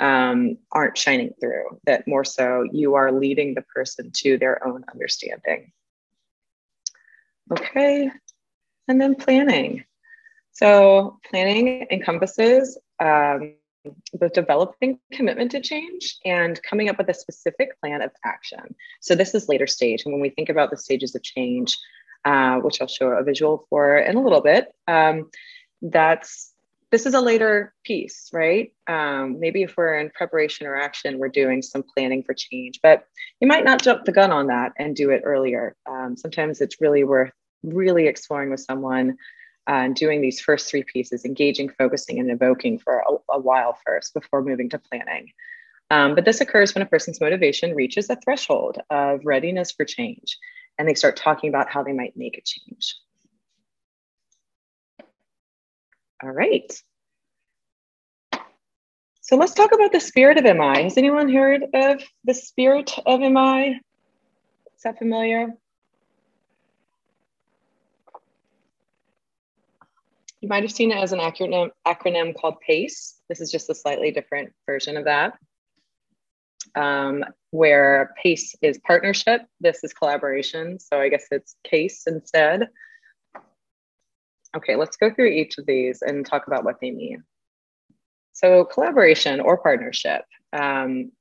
um, 0.00 0.58
aren't 0.72 0.98
shining 0.98 1.32
through 1.40 1.78
that 1.86 2.08
more 2.08 2.24
so 2.24 2.66
you 2.72 2.94
are 2.94 3.12
leading 3.12 3.54
the 3.54 3.62
person 3.62 4.10
to 4.12 4.38
their 4.38 4.66
own 4.66 4.84
understanding 4.92 5.70
okay 7.52 8.10
and 8.88 9.00
then 9.00 9.14
planning 9.14 9.84
so 10.50 11.16
planning 11.30 11.86
encompasses 11.92 12.76
um, 13.00 13.54
both 14.12 14.32
developing 14.32 14.98
commitment 15.12 15.50
to 15.52 15.60
change 15.60 16.18
and 16.24 16.62
coming 16.62 16.88
up 16.88 16.98
with 16.98 17.08
a 17.08 17.14
specific 17.14 17.80
plan 17.80 18.02
of 18.02 18.10
action. 18.24 18.74
So 19.00 19.14
this 19.14 19.34
is 19.34 19.48
later 19.48 19.66
stage. 19.66 20.02
And 20.04 20.12
when 20.12 20.20
we 20.20 20.30
think 20.30 20.48
about 20.48 20.70
the 20.70 20.76
stages 20.76 21.14
of 21.14 21.22
change, 21.22 21.78
uh, 22.24 22.56
which 22.56 22.80
I'll 22.80 22.88
show 22.88 23.08
a 23.08 23.24
visual 23.24 23.66
for 23.70 23.96
in 23.96 24.16
a 24.16 24.22
little 24.22 24.42
bit, 24.42 24.68
um, 24.86 25.30
that's 25.80 26.52
this 26.90 27.06
is 27.06 27.14
a 27.14 27.20
later 27.20 27.72
piece, 27.84 28.30
right? 28.32 28.72
Um, 28.88 29.38
maybe 29.38 29.62
if 29.62 29.76
we're 29.76 29.98
in 29.98 30.10
preparation 30.10 30.66
or 30.66 30.76
action, 30.76 31.18
we're 31.18 31.28
doing 31.28 31.62
some 31.62 31.84
planning 31.94 32.24
for 32.24 32.34
change, 32.34 32.80
but 32.82 33.04
you 33.40 33.46
might 33.46 33.64
not 33.64 33.80
jump 33.80 34.04
the 34.04 34.12
gun 34.12 34.32
on 34.32 34.48
that 34.48 34.72
and 34.76 34.96
do 34.96 35.10
it 35.10 35.22
earlier. 35.24 35.76
Um, 35.88 36.16
sometimes 36.16 36.60
it's 36.60 36.80
really 36.80 37.04
worth 37.04 37.30
really 37.62 38.06
exploring 38.08 38.50
with 38.50 38.60
someone 38.60 39.16
uh, 39.66 39.88
doing 39.88 40.20
these 40.20 40.40
first 40.40 40.68
three 40.68 40.84
pieces, 40.84 41.24
engaging, 41.24 41.68
focusing, 41.68 42.18
and 42.18 42.30
evoking 42.30 42.78
for 42.78 42.98
a, 42.98 43.34
a 43.34 43.38
while 43.38 43.78
first 43.86 44.14
before 44.14 44.42
moving 44.42 44.68
to 44.70 44.78
planning. 44.78 45.32
Um, 45.90 46.14
but 46.14 46.24
this 46.24 46.40
occurs 46.40 46.74
when 46.74 46.82
a 46.82 46.86
person's 46.86 47.20
motivation 47.20 47.74
reaches 47.74 48.08
a 48.10 48.16
threshold 48.16 48.78
of 48.90 49.20
readiness 49.24 49.72
for 49.72 49.84
change 49.84 50.38
and 50.78 50.88
they 50.88 50.94
start 50.94 51.16
talking 51.16 51.48
about 51.48 51.70
how 51.70 51.82
they 51.82 51.92
might 51.92 52.16
make 52.16 52.38
a 52.38 52.42
change. 52.42 52.96
All 56.22 56.30
right. 56.30 56.72
So 59.20 59.36
let's 59.36 59.54
talk 59.54 59.72
about 59.72 59.92
the 59.92 60.00
spirit 60.00 60.38
of 60.38 60.44
MI. 60.44 60.82
Has 60.82 60.96
anyone 60.96 61.32
heard 61.32 61.64
of 61.74 62.02
the 62.24 62.34
spirit 62.34 62.92
of 63.06 63.20
MI? 63.20 63.80
Is 64.76 64.82
that 64.84 64.98
familiar? 64.98 65.48
You 70.40 70.48
might 70.48 70.62
have 70.62 70.72
seen 70.72 70.90
it 70.90 70.96
as 70.96 71.12
an 71.12 71.20
acronym, 71.20 71.70
acronym 71.86 72.34
called 72.34 72.60
PACE. 72.66 73.18
This 73.28 73.40
is 73.40 73.50
just 73.50 73.68
a 73.68 73.74
slightly 73.74 74.10
different 74.10 74.52
version 74.66 74.96
of 74.96 75.04
that. 75.04 75.34
Um, 76.74 77.24
where 77.50 78.14
PACE 78.22 78.54
is 78.62 78.78
partnership, 78.86 79.42
this 79.60 79.82
is 79.84 79.92
collaboration. 79.92 80.78
So 80.78 81.00
I 81.00 81.08
guess 81.08 81.26
it's 81.30 81.56
CASE 81.64 82.04
instead. 82.06 82.68
Okay, 84.56 84.76
let's 84.76 84.96
go 84.96 85.12
through 85.12 85.28
each 85.28 85.58
of 85.58 85.66
these 85.66 86.02
and 86.02 86.24
talk 86.24 86.46
about 86.46 86.64
what 86.64 86.80
they 86.80 86.90
mean. 86.90 87.22
So, 88.32 88.64
collaboration 88.64 89.40
or 89.40 89.58
partnership. 89.58 90.22
Um, 90.52 91.12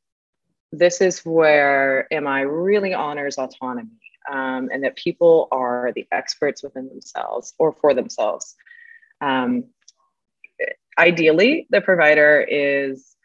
this 0.72 1.02
is 1.02 1.20
where 1.26 2.08
MI 2.12 2.42
really 2.42 2.94
honors 2.94 3.38
autonomy 3.38 3.90
um, 4.32 4.70
and 4.72 4.84
that 4.84 4.96
people 4.96 5.48
are 5.52 5.92
the 5.96 6.08
experts 6.12 6.64
within 6.64 6.88
themselves 6.88 7.54
or 7.58 7.74
for 7.74 7.94
themselves. 7.94 8.56
Um, 9.22 9.66
ideally, 10.98 11.68
the 11.70 11.82
provider 11.82 12.46
is 12.48 13.16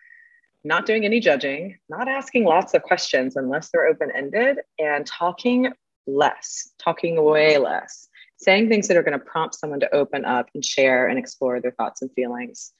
not 0.64 0.86
doing 0.86 1.04
any 1.04 1.20
judging, 1.20 1.78
not 1.88 2.08
asking 2.08 2.44
lots 2.44 2.72
of 2.74 2.82
questions 2.82 3.36
unless 3.36 3.70
they're 3.70 3.86
open 3.86 4.10
ended, 4.14 4.58
and 4.78 5.06
talking 5.06 5.72
less, 6.06 6.70
talking 6.78 7.22
way 7.22 7.58
less, 7.58 8.08
saying 8.36 8.68
things 8.68 8.88
that 8.88 8.96
are 8.96 9.02
going 9.02 9.18
to 9.18 9.24
prompt 9.24 9.54
someone 9.54 9.80
to 9.80 9.94
open 9.94 10.24
up 10.24 10.48
and 10.54 10.64
share 10.64 11.06
and 11.06 11.18
explore 11.18 11.60
their 11.60 11.72
thoughts 11.72 12.00
and 12.00 12.10
feelings. 12.12 12.72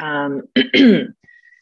Um, 0.00 0.42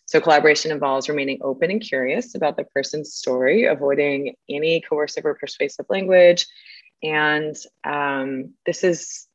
so, 0.06 0.20
collaboration 0.20 0.72
involves 0.72 1.08
remaining 1.08 1.38
open 1.42 1.70
and 1.70 1.80
curious 1.80 2.34
about 2.34 2.56
the 2.56 2.64
person's 2.64 3.14
story, 3.14 3.64
avoiding 3.64 4.34
any 4.48 4.80
coercive 4.80 5.24
or 5.24 5.34
persuasive 5.34 5.86
language. 5.88 6.46
And 7.02 7.56
um, 7.84 8.54
this 8.66 8.82
is 8.82 9.28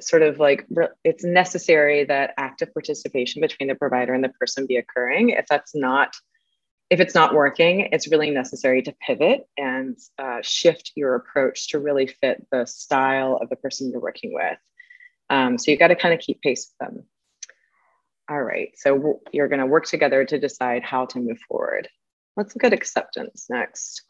sort 0.00 0.22
of 0.22 0.38
like 0.38 0.66
it's 1.04 1.24
necessary 1.24 2.04
that 2.04 2.34
active 2.36 2.72
participation 2.72 3.40
between 3.40 3.68
the 3.68 3.74
provider 3.74 4.12
and 4.12 4.22
the 4.22 4.28
person 4.28 4.66
be 4.66 4.76
occurring. 4.76 5.30
If 5.30 5.46
that's 5.46 5.74
not 5.74 6.14
if 6.90 7.00
it's 7.00 7.14
not 7.14 7.32
working 7.32 7.88
it's 7.92 8.10
really 8.10 8.30
necessary 8.30 8.82
to 8.82 8.94
pivot 9.06 9.48
and 9.56 9.96
uh, 10.18 10.40
shift 10.42 10.92
your 10.94 11.14
approach 11.14 11.68
to 11.68 11.78
really 11.78 12.06
fit 12.06 12.46
the 12.50 12.66
style 12.66 13.38
of 13.40 13.48
the 13.48 13.56
person 13.56 13.90
you're 13.90 14.00
working 14.00 14.34
with. 14.34 14.58
Um, 15.30 15.56
so 15.56 15.70
you 15.70 15.78
got 15.78 15.88
to 15.88 15.96
kind 15.96 16.12
of 16.12 16.20
keep 16.20 16.42
pace 16.42 16.70
with 16.70 16.88
them. 16.88 17.04
All 18.30 18.42
right 18.42 18.70
so 18.74 19.20
you're 19.32 19.48
going 19.48 19.60
to 19.60 19.66
work 19.66 19.86
together 19.86 20.24
to 20.24 20.38
decide 20.38 20.82
how 20.82 21.06
to 21.06 21.18
move 21.18 21.38
forward. 21.48 21.88
Let's 22.36 22.54
look 22.54 22.64
at 22.64 22.72
acceptance 22.72 23.46
next. 23.50 24.02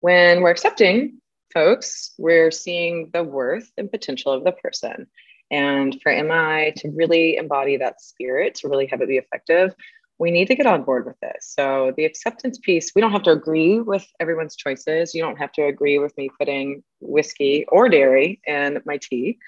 When 0.00 0.42
we're 0.42 0.50
accepting 0.50 1.20
folks, 1.54 2.12
we're 2.18 2.50
seeing 2.50 3.10
the 3.12 3.22
worth 3.22 3.70
and 3.78 3.90
potential 3.90 4.32
of 4.32 4.44
the 4.44 4.52
person. 4.52 5.06
And 5.50 5.98
for 6.02 6.12
MI 6.12 6.72
to 6.78 6.90
really 6.90 7.36
embody 7.36 7.76
that 7.76 8.00
spirit, 8.00 8.56
to 8.56 8.68
really 8.68 8.86
have 8.86 9.00
it 9.00 9.08
be 9.08 9.18
effective, 9.18 9.74
we 10.18 10.30
need 10.30 10.46
to 10.46 10.54
get 10.54 10.66
on 10.66 10.84
board 10.84 11.06
with 11.06 11.18
this. 11.20 11.52
So, 11.56 11.92
the 11.96 12.04
acceptance 12.04 12.58
piece, 12.58 12.92
we 12.94 13.00
don't 13.00 13.12
have 13.12 13.24
to 13.24 13.32
agree 13.32 13.80
with 13.80 14.06
everyone's 14.20 14.56
choices. 14.56 15.14
You 15.14 15.22
don't 15.22 15.38
have 15.38 15.52
to 15.52 15.64
agree 15.64 15.98
with 15.98 16.16
me 16.16 16.30
putting 16.38 16.82
whiskey 17.00 17.64
or 17.68 17.88
dairy 17.88 18.40
in 18.46 18.80
my 18.84 18.98
tea. 18.98 19.38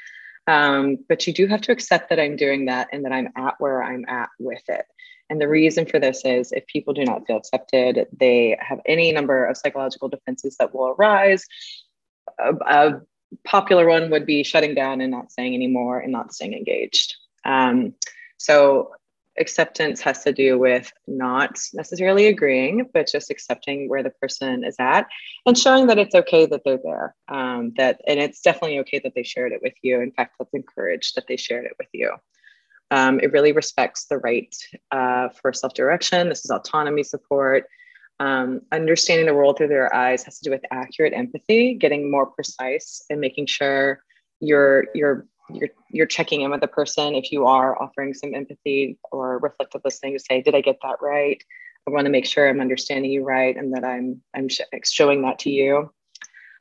Um, 0.48 0.98
but 1.08 1.26
you 1.26 1.32
do 1.32 1.46
have 1.46 1.60
to 1.62 1.72
accept 1.72 2.10
that 2.10 2.20
I'm 2.20 2.36
doing 2.36 2.66
that 2.66 2.88
and 2.92 3.04
that 3.04 3.12
I'm 3.12 3.28
at 3.36 3.54
where 3.58 3.82
I'm 3.82 4.04
at 4.08 4.28
with 4.38 4.62
it. 4.68 4.86
And 5.28 5.40
the 5.40 5.48
reason 5.48 5.86
for 5.86 5.98
this 5.98 6.24
is 6.24 6.52
if 6.52 6.66
people 6.66 6.94
do 6.94 7.04
not 7.04 7.26
feel 7.26 7.36
accepted, 7.36 8.06
they 8.16 8.56
have 8.60 8.80
any 8.86 9.10
number 9.10 9.44
of 9.44 9.56
psychological 9.56 10.08
defenses 10.08 10.56
that 10.58 10.72
will 10.72 10.94
arise 10.98 11.44
a, 12.38 12.54
a, 12.54 13.00
popular 13.44 13.88
one 13.88 14.08
would 14.08 14.24
be 14.24 14.44
shutting 14.44 14.74
down 14.74 15.00
and 15.00 15.10
not 15.10 15.32
saying 15.32 15.52
anymore 15.52 15.98
and 15.98 16.12
not 16.12 16.32
staying 16.32 16.54
engaged. 16.54 17.16
Um, 17.44 17.92
so 18.38 18.92
acceptance 19.38 20.00
has 20.00 20.22
to 20.24 20.32
do 20.32 20.58
with 20.58 20.92
not 21.06 21.58
necessarily 21.74 22.26
agreeing, 22.26 22.88
but 22.94 23.10
just 23.10 23.30
accepting 23.30 23.88
where 23.88 24.02
the 24.02 24.10
person 24.10 24.64
is 24.64 24.76
at 24.78 25.06
and 25.44 25.58
showing 25.58 25.86
that 25.88 25.98
it's 25.98 26.14
okay 26.14 26.46
that 26.46 26.62
they're 26.64 26.80
there. 26.82 27.14
Um, 27.28 27.72
that 27.76 28.00
and 28.06 28.18
it's 28.20 28.40
definitely 28.40 28.78
okay 28.80 29.00
that 29.00 29.14
they 29.14 29.22
shared 29.22 29.52
it 29.52 29.60
with 29.62 29.74
you. 29.82 30.00
In 30.00 30.12
fact, 30.12 30.36
that's 30.38 30.54
encouraged 30.54 31.16
that 31.16 31.26
they 31.26 31.36
shared 31.36 31.64
it 31.64 31.74
with 31.78 31.88
you. 31.92 32.14
Um, 32.90 33.18
it 33.20 33.32
really 33.32 33.52
respects 33.52 34.04
the 34.04 34.18
right 34.18 34.54
uh, 34.92 35.28
for 35.30 35.52
self-direction. 35.52 36.28
This 36.28 36.44
is 36.44 36.50
autonomy 36.50 37.02
support 37.02 37.66
um, 38.20 38.62
understanding 38.72 39.26
the 39.26 39.34
world 39.34 39.58
through 39.58 39.68
their 39.68 39.94
eyes 39.94 40.24
has 40.24 40.38
to 40.38 40.44
do 40.44 40.50
with 40.50 40.64
accurate 40.70 41.12
empathy, 41.12 41.74
getting 41.74 42.10
more 42.10 42.26
precise, 42.26 43.04
and 43.10 43.20
making 43.20 43.46
sure 43.46 44.02
you're 44.40 44.86
you're 44.94 45.26
you're 45.50 45.68
you're 45.90 46.06
checking 46.06 46.40
in 46.42 46.50
with 46.50 46.60
the 46.60 46.66
person 46.66 47.14
if 47.14 47.30
you 47.30 47.46
are 47.46 47.80
offering 47.80 48.14
some 48.14 48.34
empathy 48.34 48.98
or 49.12 49.38
reflective 49.38 49.82
listening 49.84 50.14
to 50.14 50.18
say, 50.18 50.42
did 50.42 50.54
I 50.54 50.60
get 50.60 50.78
that 50.82 50.96
right? 51.00 51.42
I 51.86 51.92
want 51.92 52.06
to 52.06 52.10
make 52.10 52.26
sure 52.26 52.48
I'm 52.48 52.60
understanding 52.60 53.10
you 53.10 53.22
right 53.22 53.56
and 53.56 53.72
that 53.74 53.84
I'm 53.84 54.22
I'm 54.34 54.48
sh- 54.48 54.60
showing 54.84 55.22
that 55.22 55.38
to 55.40 55.50
you. 55.50 55.90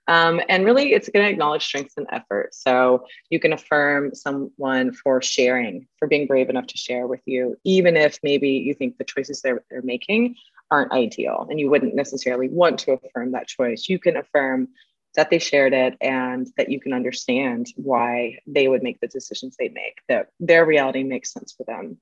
Um, 0.08 0.40
and 0.50 0.66
really, 0.66 0.94
it's 0.94 1.10
going 1.10 1.26
to 1.26 1.32
acknowledge 1.32 1.66
strengths 1.66 1.98
and 1.98 2.06
effort. 2.12 2.54
So 2.54 3.06
you 3.32 3.40
can 3.40 3.54
affirm 3.54 4.14
someone 4.14 4.94
for 4.94 5.20
sharing, 5.22 5.88
for 5.98 6.08
being 6.08 6.28
brave 6.28 6.50
enough 6.50 6.68
to 6.68 6.78
share 6.78 7.08
with 7.08 7.22
you, 7.26 7.56
even 7.64 7.98
if 7.98 8.20
maybe 8.22 8.50
you 8.50 8.76
think 8.76 8.98
the 8.98 9.04
choices 9.04 9.42
they're, 9.42 9.64
they're 9.72 9.82
making 9.82 10.36
aren't 10.72 10.92
ideal 10.92 11.48
and 11.50 11.60
you 11.60 11.70
wouldn't 11.70 11.96
necessarily 11.96 12.50
want 12.50 12.80
to 12.80 12.94
affirm 12.94 13.32
that 13.32 13.48
choice. 13.48 13.88
You 13.88 14.00
can 14.00 14.18
affirm 14.18 14.70
that 15.16 15.30
they 15.30 15.40
shared 15.40 15.74
it 15.74 15.96
and 16.02 16.48
that 16.58 16.70
you 16.70 16.80
can 16.80 16.94
understand 16.94 17.68
why 17.76 18.40
they 18.48 18.68
would 18.68 18.84
make 18.84 19.00
the 19.00 19.08
decisions 19.08 19.56
they 19.58 19.70
make, 19.70 20.00
that 20.10 20.30
their 20.40 20.66
reality 20.66 21.04
makes 21.04 21.32
sense 21.32 21.54
for 21.54 21.64
them. 21.64 21.98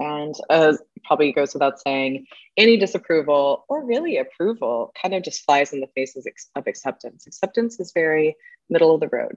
And 0.00 0.34
uh, 0.50 0.74
probably 1.04 1.32
goes 1.32 1.54
without 1.54 1.80
saying, 1.80 2.26
any 2.56 2.76
disapproval 2.76 3.64
or 3.68 3.84
really 3.84 4.16
approval 4.16 4.92
kind 5.00 5.14
of 5.14 5.22
just 5.22 5.44
flies 5.44 5.72
in 5.72 5.80
the 5.80 5.86
faces 5.94 6.26
of 6.56 6.66
acceptance. 6.66 7.26
Acceptance 7.26 7.78
is 7.78 7.92
very 7.92 8.36
middle 8.68 8.94
of 8.94 9.00
the 9.00 9.08
road. 9.08 9.36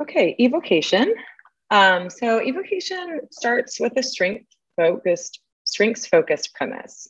Okay, 0.00 0.36
evocation. 0.38 1.12
Um, 1.70 2.08
so 2.10 2.40
evocation 2.40 3.20
starts 3.30 3.78
with 3.78 3.92
a 3.96 4.02
strength 4.02 4.46
focused, 4.76 5.40
strengths 5.64 6.06
focused 6.06 6.54
premise. 6.54 7.08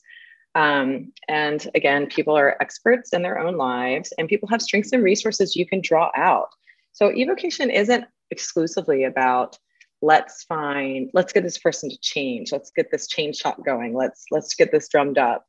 Um, 0.55 1.13
and 1.27 1.65
again, 1.75 2.07
people 2.07 2.35
are 2.37 2.57
experts 2.59 3.13
in 3.13 3.21
their 3.21 3.39
own 3.39 3.55
lives 3.55 4.11
and 4.17 4.27
people 4.27 4.49
have 4.49 4.61
strengths 4.61 4.91
and 4.91 5.03
resources 5.03 5.55
you 5.55 5.65
can 5.65 5.81
draw 5.81 6.09
out. 6.15 6.49
So 6.91 7.11
evocation 7.11 7.69
isn't 7.69 8.05
exclusively 8.31 9.03
about 9.03 9.57
let's 10.01 10.43
find, 10.43 11.09
let's 11.13 11.33
get 11.33 11.43
this 11.43 11.57
person 11.57 11.89
to 11.89 11.97
change. 11.99 12.51
Let's 12.51 12.71
get 12.71 12.91
this 12.91 13.07
change 13.07 13.37
shot 13.37 13.63
going. 13.63 13.93
Let's 13.93 14.25
let's 14.31 14.55
get 14.55 14.71
this 14.71 14.87
drummed 14.87 15.17
up. 15.17 15.45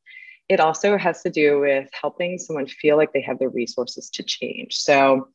It 0.49 0.59
also 0.59 0.97
has 0.97 1.21
to 1.23 1.29
do 1.29 1.61
with 1.61 1.89
helping 1.99 2.37
someone 2.37 2.67
feel 2.67 2.97
like 2.97 3.13
they 3.13 3.21
have 3.21 3.39
the 3.39 3.47
resources 3.47 4.09
to 4.11 4.23
change. 4.23 4.75
So 4.75 5.29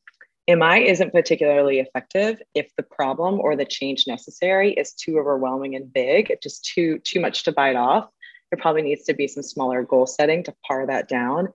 MI 0.47 0.87
isn't 0.87 1.11
particularly 1.11 1.79
effective 1.79 2.41
if 2.55 2.73
the 2.77 2.83
problem 2.83 3.39
or 3.39 3.55
the 3.55 3.65
change 3.65 4.05
necessary 4.07 4.71
is 4.73 4.93
too 4.93 5.19
overwhelming 5.19 5.75
and 5.75 5.91
big, 5.91 6.37
just 6.41 6.63
too 6.63 6.99
too 6.99 7.19
much 7.19 7.43
to 7.43 7.51
bite 7.51 7.75
off. 7.75 8.09
There 8.49 8.59
probably 8.59 8.83
needs 8.83 9.03
to 9.05 9.13
be 9.13 9.27
some 9.27 9.43
smaller 9.43 9.83
goal 9.83 10.07
setting 10.07 10.43
to 10.43 10.55
par 10.65 10.87
that 10.87 11.09
down. 11.09 11.49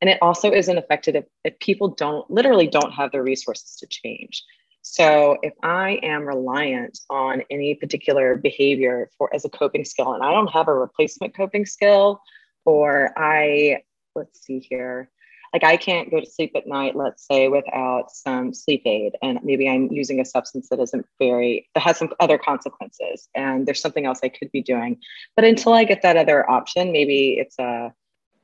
And 0.00 0.10
it 0.10 0.18
also 0.22 0.52
isn't 0.52 0.78
effective 0.78 1.16
if, 1.16 1.24
if 1.44 1.58
people 1.58 1.88
don't 1.88 2.30
literally 2.30 2.68
don't 2.68 2.92
have 2.92 3.10
the 3.10 3.22
resources 3.22 3.76
to 3.76 3.86
change. 3.86 4.44
So 4.82 5.36
if 5.42 5.54
I 5.64 5.98
am 6.04 6.22
reliant 6.24 7.00
on 7.10 7.42
any 7.50 7.74
particular 7.74 8.36
behavior 8.36 9.10
for 9.18 9.34
as 9.34 9.44
a 9.44 9.48
coping 9.48 9.84
skill 9.84 10.12
and 10.12 10.22
I 10.22 10.30
don't 10.30 10.52
have 10.52 10.68
a 10.68 10.74
replacement 10.74 11.34
coping 11.34 11.66
skill, 11.66 12.20
or 12.64 13.12
I 13.16 13.82
let's 14.14 14.44
see 14.44 14.60
here, 14.60 15.10
like 15.56 15.64
I 15.64 15.78
can't 15.78 16.10
go 16.10 16.20
to 16.20 16.26
sleep 16.26 16.52
at 16.54 16.66
night, 16.66 16.94
let's 16.94 17.26
say, 17.26 17.48
without 17.48 18.10
some 18.10 18.52
sleep 18.52 18.82
aid, 18.84 19.14
and 19.22 19.38
maybe 19.42 19.66
I'm 19.66 19.90
using 19.90 20.20
a 20.20 20.24
substance 20.26 20.68
that 20.68 20.80
isn't 20.80 21.06
very 21.18 21.66
that 21.74 21.80
has 21.80 21.96
some 21.96 22.12
other 22.20 22.36
consequences, 22.36 23.26
and 23.34 23.66
there's 23.66 23.80
something 23.80 24.04
else 24.04 24.20
I 24.22 24.28
could 24.28 24.52
be 24.52 24.60
doing. 24.60 24.98
But 25.34 25.46
until 25.46 25.72
I 25.72 25.84
get 25.84 26.02
that 26.02 26.18
other 26.18 26.48
option, 26.50 26.92
maybe 26.92 27.38
it's 27.38 27.58
a 27.58 27.94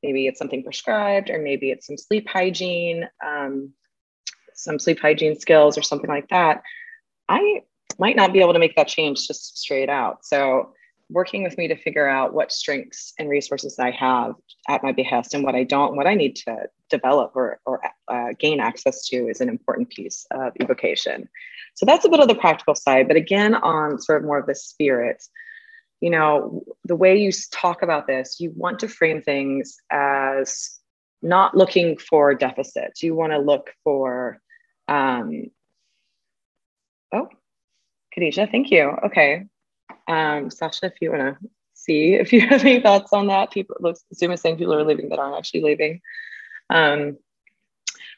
maybe 0.03 0.27
it's 0.27 0.39
something 0.39 0.63
prescribed, 0.63 1.29
or 1.29 1.39
maybe 1.39 1.71
it's 1.71 1.87
some 1.87 1.99
sleep 1.99 2.27
hygiene, 2.31 3.07
um, 3.23 3.75
some 4.55 4.79
sleep 4.79 4.99
hygiene 4.99 5.39
skills, 5.39 5.77
or 5.77 5.83
something 5.83 6.09
like 6.09 6.31
that. 6.31 6.63
I 7.29 7.61
might 7.99 8.17
not 8.17 8.33
be 8.33 8.41
able 8.41 8.55
to 8.55 8.59
make 8.59 8.77
that 8.77 8.89
change 8.89 9.27
just 9.27 9.59
straight 9.59 9.91
out. 9.91 10.25
So 10.25 10.73
working 11.13 11.43
with 11.43 11.57
me 11.59 11.69
to 11.69 11.77
figure 11.77 12.09
out 12.09 12.35
what 12.35 12.53
strengths 12.53 13.13
and 13.19 13.29
resources 13.29 13.79
I 13.79 13.91
have 13.91 14.35
at 14.69 14.83
my 14.83 14.93
behest 14.93 15.35
and 15.35 15.45
what 15.45 15.55
I 15.55 15.65
don't, 15.65 15.97
what 15.97 16.07
I 16.07 16.15
need 16.15 16.37
to 16.37 16.69
develop 16.91 17.33
or, 17.35 17.61
or 17.67 17.81
uh, 18.09 18.29
gain 18.39 18.61
access 18.61 19.07
to 19.09 19.29
is 19.29 19.41
an 19.41 19.49
important 19.49 19.91
piece 19.91 20.27
of 20.31 20.53
evocation. 20.61 21.29
So 21.75 21.87
that's 21.87 22.05
a 22.05 22.09
bit 22.09 22.21
of 22.21 22.29
the 22.29 22.35
practical 22.35 22.75
side. 22.75 23.09
But 23.09 23.17
again, 23.17 23.55
on 23.55 24.01
sort 24.01 24.21
of 24.21 24.27
more 24.27 24.39
of 24.39 24.47
the 24.47 24.55
spirit, 24.55 25.23
you 26.01 26.11
know, 26.11 26.65
the 26.85 26.97
way 26.97 27.17
you 27.17 27.31
talk 27.53 27.83
about 27.83 28.07
this, 28.07 28.41
you 28.41 28.53
want 28.57 28.81
to 28.81 28.89
frame 28.89 29.23
things 29.23 29.77
as 29.91 30.79
not 31.23 31.57
looking 31.57 31.97
for 31.97 32.35
deficits. 32.35 33.03
You 33.03 33.15
want 33.15 33.33
to 33.33 33.39
look 33.39 33.71
for, 33.85 34.41
um, 34.89 35.51
oh, 37.15 37.29
Khadijah, 38.15 38.49
thank 38.49 38.71
you. 38.71 38.97
Okay. 39.07 39.47
Um, 40.09 40.51
Sasha, 40.51 40.87
if 40.87 40.95
you 41.01 41.11
want 41.11 41.23
to 41.23 41.49
see 41.75 42.15
if 42.15 42.33
you 42.33 42.41
have 42.49 42.61
any 42.63 42.81
thoughts 42.81 43.13
on 43.13 43.27
that, 43.29 43.51
people 43.51 43.77
looks 43.81 44.05
Zoom 44.15 44.33
is 44.33 44.41
saying 44.41 44.57
people 44.57 44.75
are 44.75 44.85
leaving 44.85 45.09
that 45.09 45.19
aren't 45.19 45.37
actually 45.37 45.63
leaving. 45.63 46.01
Um, 46.71 47.19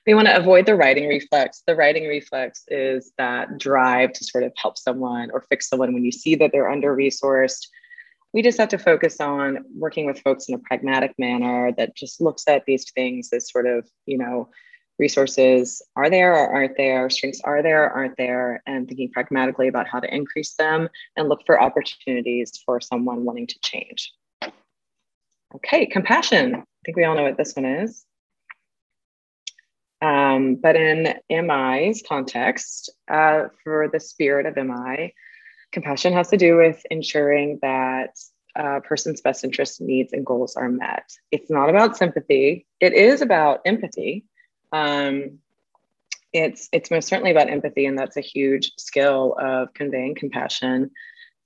we 0.06 0.14
want 0.14 0.28
to 0.28 0.36
avoid 0.36 0.66
the 0.66 0.74
righting 0.74 1.08
reflex. 1.08 1.62
The 1.66 1.74
righting 1.74 2.06
reflex 2.06 2.64
is 2.68 3.12
that 3.16 3.58
drive 3.58 4.12
to 4.12 4.24
sort 4.24 4.44
of 4.44 4.52
help 4.56 4.76
someone 4.76 5.30
or 5.30 5.40
fix 5.48 5.68
someone 5.68 5.94
when 5.94 6.04
you 6.04 6.12
see 6.12 6.34
that 6.34 6.52
they're 6.52 6.68
under 6.68 6.94
resourced. 6.94 7.68
We 8.34 8.42
just 8.42 8.58
have 8.58 8.68
to 8.70 8.78
focus 8.78 9.20
on 9.20 9.64
working 9.74 10.04
with 10.06 10.20
folks 10.20 10.48
in 10.48 10.54
a 10.54 10.58
pragmatic 10.58 11.14
manner 11.18 11.72
that 11.78 11.96
just 11.96 12.20
looks 12.20 12.46
at 12.48 12.66
these 12.66 12.90
things 12.90 13.30
as 13.32 13.50
sort 13.50 13.66
of, 13.66 13.88
you 14.04 14.18
know, 14.18 14.50
resources 14.98 15.82
are 15.96 16.10
there 16.10 16.32
or 16.32 16.52
aren't 16.54 16.76
there, 16.76 17.10
strengths 17.10 17.40
are 17.42 17.62
there 17.62 17.84
or 17.84 17.90
aren't 17.90 18.16
there, 18.16 18.62
and 18.66 18.86
thinking 18.86 19.10
pragmatically 19.10 19.68
about 19.68 19.88
how 19.88 20.00
to 20.00 20.14
increase 20.14 20.54
them 20.54 20.88
and 21.16 21.28
look 21.28 21.42
for 21.46 21.60
opportunities 21.60 22.52
for 22.64 22.80
someone 22.80 23.24
wanting 23.24 23.46
to 23.46 23.58
change. 23.60 24.12
Okay, 25.54 25.86
compassion. 25.86 26.54
I 26.54 26.64
think 26.84 26.96
we 26.96 27.04
all 27.04 27.14
know 27.14 27.22
what 27.22 27.36
this 27.36 27.54
one 27.54 27.64
is. 27.64 28.04
Um, 30.02 30.56
but 30.56 30.76
in 30.76 31.14
MI's 31.30 32.02
context, 32.06 32.90
uh, 33.10 33.44
for 33.62 33.88
the 33.92 34.00
spirit 34.00 34.46
of 34.46 34.56
MI, 34.56 35.14
compassion 35.72 36.12
has 36.12 36.28
to 36.28 36.36
do 36.36 36.56
with 36.56 36.84
ensuring 36.90 37.58
that 37.62 38.10
a 38.56 38.80
person's 38.80 39.20
best 39.20 39.44
interests, 39.44 39.80
needs 39.80 40.12
and 40.12 40.24
goals 40.24 40.56
are 40.56 40.68
met. 40.68 41.10
It's 41.30 41.50
not 41.50 41.70
about 41.70 41.96
sympathy. 41.96 42.66
It 42.80 42.92
is 42.92 43.22
about 43.22 43.60
empathy. 43.64 44.24
Um, 44.72 45.38
it's 46.32 46.68
it's 46.72 46.90
most 46.90 47.08
certainly 47.08 47.30
about 47.30 47.48
empathy, 47.48 47.86
and 47.86 47.98
that's 47.98 48.16
a 48.16 48.20
huge 48.20 48.72
skill 48.76 49.36
of 49.40 49.72
conveying 49.74 50.14
compassion. 50.14 50.90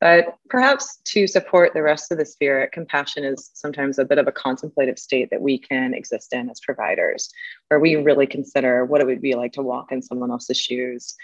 But 0.00 0.36
perhaps 0.48 1.00
to 1.06 1.26
support 1.26 1.74
the 1.74 1.82
rest 1.82 2.12
of 2.12 2.18
the 2.18 2.24
spirit, 2.24 2.72
compassion 2.72 3.24
is 3.24 3.50
sometimes 3.54 3.98
a 3.98 4.04
bit 4.04 4.18
of 4.18 4.28
a 4.28 4.32
contemplative 4.32 4.98
state 4.98 5.28
that 5.30 5.42
we 5.42 5.58
can 5.58 5.92
exist 5.92 6.32
in 6.32 6.48
as 6.48 6.60
providers, 6.60 7.30
where 7.66 7.80
we 7.80 7.96
really 7.96 8.26
consider 8.26 8.84
what 8.84 9.00
it 9.00 9.06
would 9.06 9.20
be 9.20 9.34
like 9.34 9.52
to 9.54 9.62
walk 9.62 9.90
in 9.90 10.00
someone 10.00 10.30
else's 10.30 10.58
shoes 10.58 11.14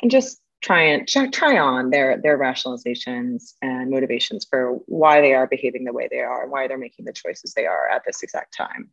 and 0.00 0.10
just 0.10 0.40
try 0.62 0.80
and 0.80 1.06
try 1.32 1.58
on 1.58 1.90
their 1.90 2.18
their 2.20 2.38
rationalizations 2.38 3.52
and 3.62 3.90
motivations 3.90 4.46
for 4.48 4.80
why 4.86 5.20
they 5.20 5.34
are 5.34 5.46
behaving 5.46 5.84
the 5.84 5.92
way 5.92 6.08
they 6.10 6.20
are, 6.20 6.42
and 6.42 6.50
why 6.50 6.66
they're 6.66 6.78
making 6.78 7.04
the 7.04 7.12
choices 7.12 7.52
they 7.52 7.66
are 7.66 7.88
at 7.88 8.02
this 8.04 8.22
exact 8.22 8.56
time. 8.56 8.90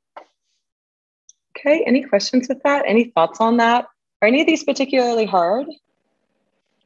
Okay, 1.56 1.84
any 1.86 2.04
questions 2.04 2.50
with 2.50 2.62
that? 2.64 2.86
Any 2.88 3.06
thoughts 3.06 3.40
on 3.40 3.58
that? 3.58 3.86
Are 4.22 4.28
any 4.28 4.42
of 4.42 4.48
these 4.48 4.64
particularly 4.64 5.26
hard? 5.26 5.68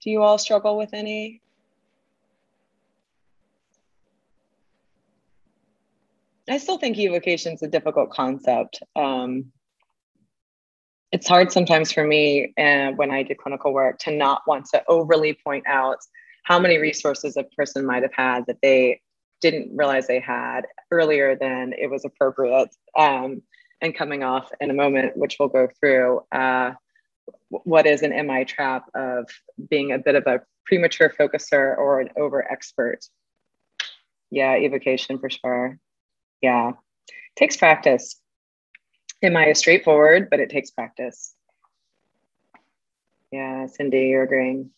Do 0.01 0.09
you 0.09 0.21
all 0.21 0.37
struggle 0.37 0.77
with 0.77 0.89
any? 0.93 1.41
I 6.49 6.57
still 6.57 6.77
think 6.77 6.97
evocation 6.97 7.53
is 7.53 7.61
a 7.61 7.67
difficult 7.67 8.09
concept. 8.11 8.81
Um, 8.95 9.51
it's 11.11 11.27
hard 11.27 11.51
sometimes 11.51 11.91
for 11.91 12.05
me 12.05 12.53
uh, 12.57 12.91
when 12.91 13.11
I 13.11 13.23
do 13.23 13.35
clinical 13.35 13.73
work 13.73 13.99
to 13.99 14.11
not 14.11 14.41
want 14.47 14.65
to 14.73 14.83
overly 14.87 15.33
point 15.33 15.65
out 15.67 15.97
how 16.43 16.59
many 16.59 16.77
resources 16.77 17.37
a 17.37 17.43
person 17.43 17.85
might 17.85 18.03
have 18.03 18.13
had 18.13 18.45
that 18.47 18.57
they 18.61 19.01
didn't 19.41 19.75
realize 19.75 20.07
they 20.07 20.19
had 20.19 20.61
earlier 20.91 21.35
than 21.35 21.73
it 21.73 21.89
was 21.89 22.05
appropriate. 22.05 22.69
Um, 22.97 23.41
and 23.81 23.95
coming 23.95 24.23
off 24.23 24.51
in 24.59 24.69
a 24.69 24.73
moment, 24.73 25.15
which 25.17 25.37
we'll 25.39 25.49
go 25.49 25.67
through, 25.79 26.21
uh, 26.31 26.73
what 27.49 27.85
is 27.85 28.01
an 28.01 28.27
MI 28.27 28.45
trap 28.45 28.85
of 28.95 29.29
being 29.69 29.91
a 29.91 29.99
bit 29.99 30.15
of 30.15 30.25
a 30.27 30.41
premature 30.65 31.09
focuser 31.09 31.77
or 31.77 32.01
an 32.01 32.09
over 32.17 32.49
expert. 32.51 32.99
Yeah, 34.29 34.55
evocation 34.55 35.19
for 35.19 35.29
sure. 35.29 35.79
Yeah, 36.41 36.73
takes 37.35 37.57
practice. 37.57 38.19
MI 39.23 39.49
is 39.49 39.59
straightforward, 39.59 40.29
but 40.29 40.39
it 40.39 40.49
takes 40.49 40.71
practice. 40.71 41.33
Yeah, 43.31 43.67
Cindy, 43.67 44.07
you're 44.07 44.23
agreeing. 44.23 44.71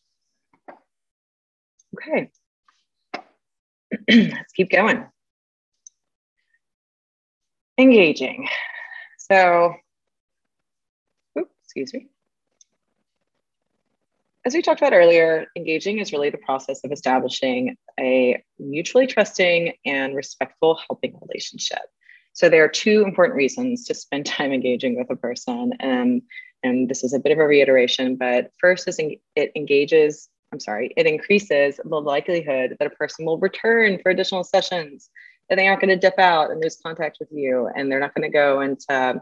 Okay, 1.96 2.30
let's 4.10 4.54
keep 4.54 4.72
going. 4.72 5.06
Engaging. 7.78 8.48
So, 9.32 9.76
oops, 11.38 11.54
excuse 11.64 11.94
me. 11.94 12.08
As 14.46 14.56
we 14.56 14.62
talked 14.62 14.82
about 14.82 14.94
earlier, 14.94 15.48
engaging 15.56 16.00
is 16.00 16.12
really 16.12 16.30
the 16.30 16.38
process 16.38 16.84
of 16.84 16.92
establishing 16.92 17.78
a 18.00 18.42
mutually 18.58 19.06
trusting 19.06 19.74
and 19.86 20.16
respectful 20.16 20.80
helping 20.88 21.20
relationship. 21.22 21.82
So 22.34 22.50
there 22.50 22.64
are 22.64 22.70
two 22.70 23.04
important 23.04 23.36
reasons 23.36 23.86
to 23.86 23.94
spend 23.94 24.26
time 24.26 24.52
engaging 24.52 24.98
with 24.98 25.10
a 25.12 25.16
person. 25.16 25.74
And, 25.80 26.22
and 26.64 26.90
this 26.90 27.04
is 27.04 27.14
a 27.14 27.20
bit 27.20 27.32
of 27.32 27.38
a 27.38 27.46
reiteration, 27.46 28.16
but 28.16 28.52
first 28.60 28.88
is 28.88 28.98
it 28.98 29.52
engages, 29.56 30.30
I'm 30.52 30.60
sorry, 30.60 30.94
it 30.98 31.06
increases 31.06 31.80
the 31.84 32.02
likelihood 32.02 32.78
that 32.80 32.88
a 32.88 32.96
person 32.96 33.26
will 33.26 33.38
return 33.38 34.00
for 34.02 34.10
additional 34.10 34.44
sessions, 34.44 35.10
that 35.50 35.56
they 35.56 35.68
aren't 35.68 35.82
going 35.82 35.90
to 35.90 35.96
dip 35.98 36.20
out 36.20 36.52
and 36.52 36.62
lose 36.62 36.78
contact 36.82 37.18
with 37.20 37.30
you, 37.32 37.68
and 37.76 37.92
they're 37.92 38.00
not 38.00 38.14
going 38.14 38.30
to 38.30 38.34
go 38.34 38.62
into 38.62 39.22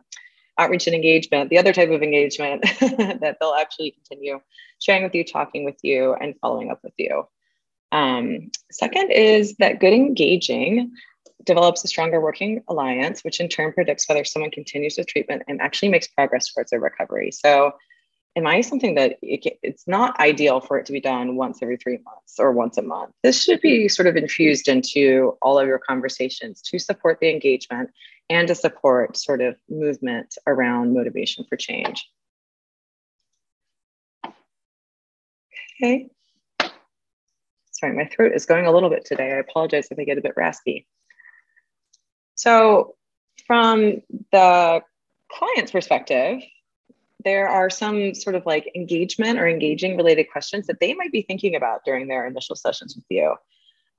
outreach 0.57 0.87
and 0.87 0.95
engagement, 0.95 1.49
the 1.49 1.57
other 1.57 1.73
type 1.73 1.89
of 1.89 2.01
engagement 2.01 2.61
that 2.79 3.37
they'll 3.39 3.53
actually 3.53 3.91
continue 3.91 4.39
sharing 4.79 5.03
with 5.03 5.13
you, 5.13 5.23
talking 5.23 5.63
with 5.63 5.77
you, 5.83 6.13
and 6.13 6.35
following 6.41 6.71
up 6.71 6.79
with 6.83 6.93
you. 6.97 7.27
Um, 7.91 8.51
second 8.71 9.11
is 9.11 9.55
that 9.57 9.79
good 9.79 9.93
engaging 9.93 10.91
develops 11.45 11.83
a 11.83 11.87
stronger 11.87 12.19
working 12.19 12.61
alliance, 12.67 13.23
which 13.23 13.39
in 13.39 13.47
turn 13.47 13.71
predicts 13.71 14.07
whether 14.09 14.25
someone 14.25 14.51
continues 14.51 14.97
with 14.97 15.07
treatment 15.07 15.43
and 15.47 15.61
actually 15.61 15.89
makes 15.89 16.07
progress 16.07 16.51
towards 16.53 16.71
their 16.71 16.79
recovery. 16.79 17.31
So, 17.31 17.73
MI 18.37 18.57
I 18.57 18.61
something 18.61 18.93
that 18.95 19.17
it, 19.23 19.57
it's 19.63 19.87
not 19.87 20.19
ideal 20.19 20.61
for 20.61 20.77
it 20.77 20.85
to 20.85 20.91
be 20.91 21.01
done 21.01 21.35
once 21.35 21.59
every 21.61 21.77
three 21.77 21.97
months 22.05 22.35
or 22.37 22.51
once 22.51 22.77
a 22.77 22.83
month. 22.83 23.11
This 23.23 23.41
should 23.41 23.61
be 23.61 23.87
sort 23.87 24.07
of 24.07 24.15
infused 24.15 24.67
into 24.67 25.35
all 25.41 25.57
of 25.57 25.67
your 25.67 25.79
conversations 25.79 26.61
to 26.63 26.77
support 26.77 27.19
the 27.19 27.31
engagement 27.31 27.89
and 28.29 28.47
to 28.47 28.53
support 28.53 29.17
sort 29.17 29.41
of 29.41 29.55
movement 29.69 30.37
around 30.45 30.93
motivation 30.93 31.45
for 31.49 31.55
change. 31.55 32.07
Okay. 35.81 36.09
Sorry, 37.71 37.95
my 37.95 38.05
throat 38.05 38.33
is 38.35 38.45
going 38.45 38.67
a 38.67 38.71
little 38.71 38.89
bit 38.89 39.05
today. 39.05 39.31
I 39.33 39.37
apologize 39.37 39.87
if 39.89 39.97
I 39.97 40.03
get 40.03 40.17
a 40.17 40.21
bit 40.21 40.33
raspy. 40.35 40.87
So, 42.35 42.95
from 43.45 44.01
the 44.31 44.81
client's 45.31 45.71
perspective, 45.71 46.41
there 47.27 47.49
are 47.49 47.69
some 47.69 48.15
sort 48.15 48.37
of 48.37 48.45
like 48.45 48.71
engagement 48.73 49.37
or 49.37 49.49
engaging 49.49 49.97
related 49.97 50.31
questions 50.31 50.65
that 50.65 50.79
they 50.79 50.93
might 50.93 51.11
be 51.11 51.23
thinking 51.23 51.55
about 51.55 51.83
during 51.83 52.07
their 52.07 52.25
initial 52.25 52.55
sessions 52.55 52.95
with 52.95 53.03
you. 53.09 53.35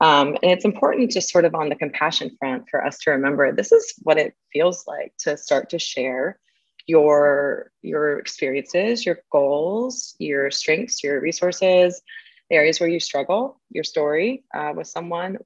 Um, 0.01 0.29
and 0.41 0.51
it's 0.51 0.65
important 0.65 1.11
just 1.11 1.29
sort 1.29 1.45
of 1.45 1.53
on 1.53 1.69
the 1.69 1.75
compassion 1.75 2.35
front 2.39 2.63
for 2.71 2.83
us 2.83 2.97
to 2.99 3.11
remember 3.11 3.51
this 3.51 3.71
is 3.71 3.93
what 4.01 4.17
it 4.17 4.33
feels 4.51 4.87
like 4.87 5.13
to 5.19 5.37
start 5.37 5.69
to 5.69 5.77
share 5.77 6.39
your 6.87 7.71
your 7.83 8.17
experiences, 8.17 9.05
your 9.05 9.19
goals, 9.31 10.15
your 10.17 10.49
strengths, 10.49 11.03
your 11.03 11.21
resources, 11.21 12.01
areas 12.49 12.79
where 12.79 12.89
you 12.89 12.99
struggle, 12.99 13.61
your 13.69 13.83
story 13.83 14.43
uh, 14.55 14.73
with 14.75 14.87
someone, 14.87 15.37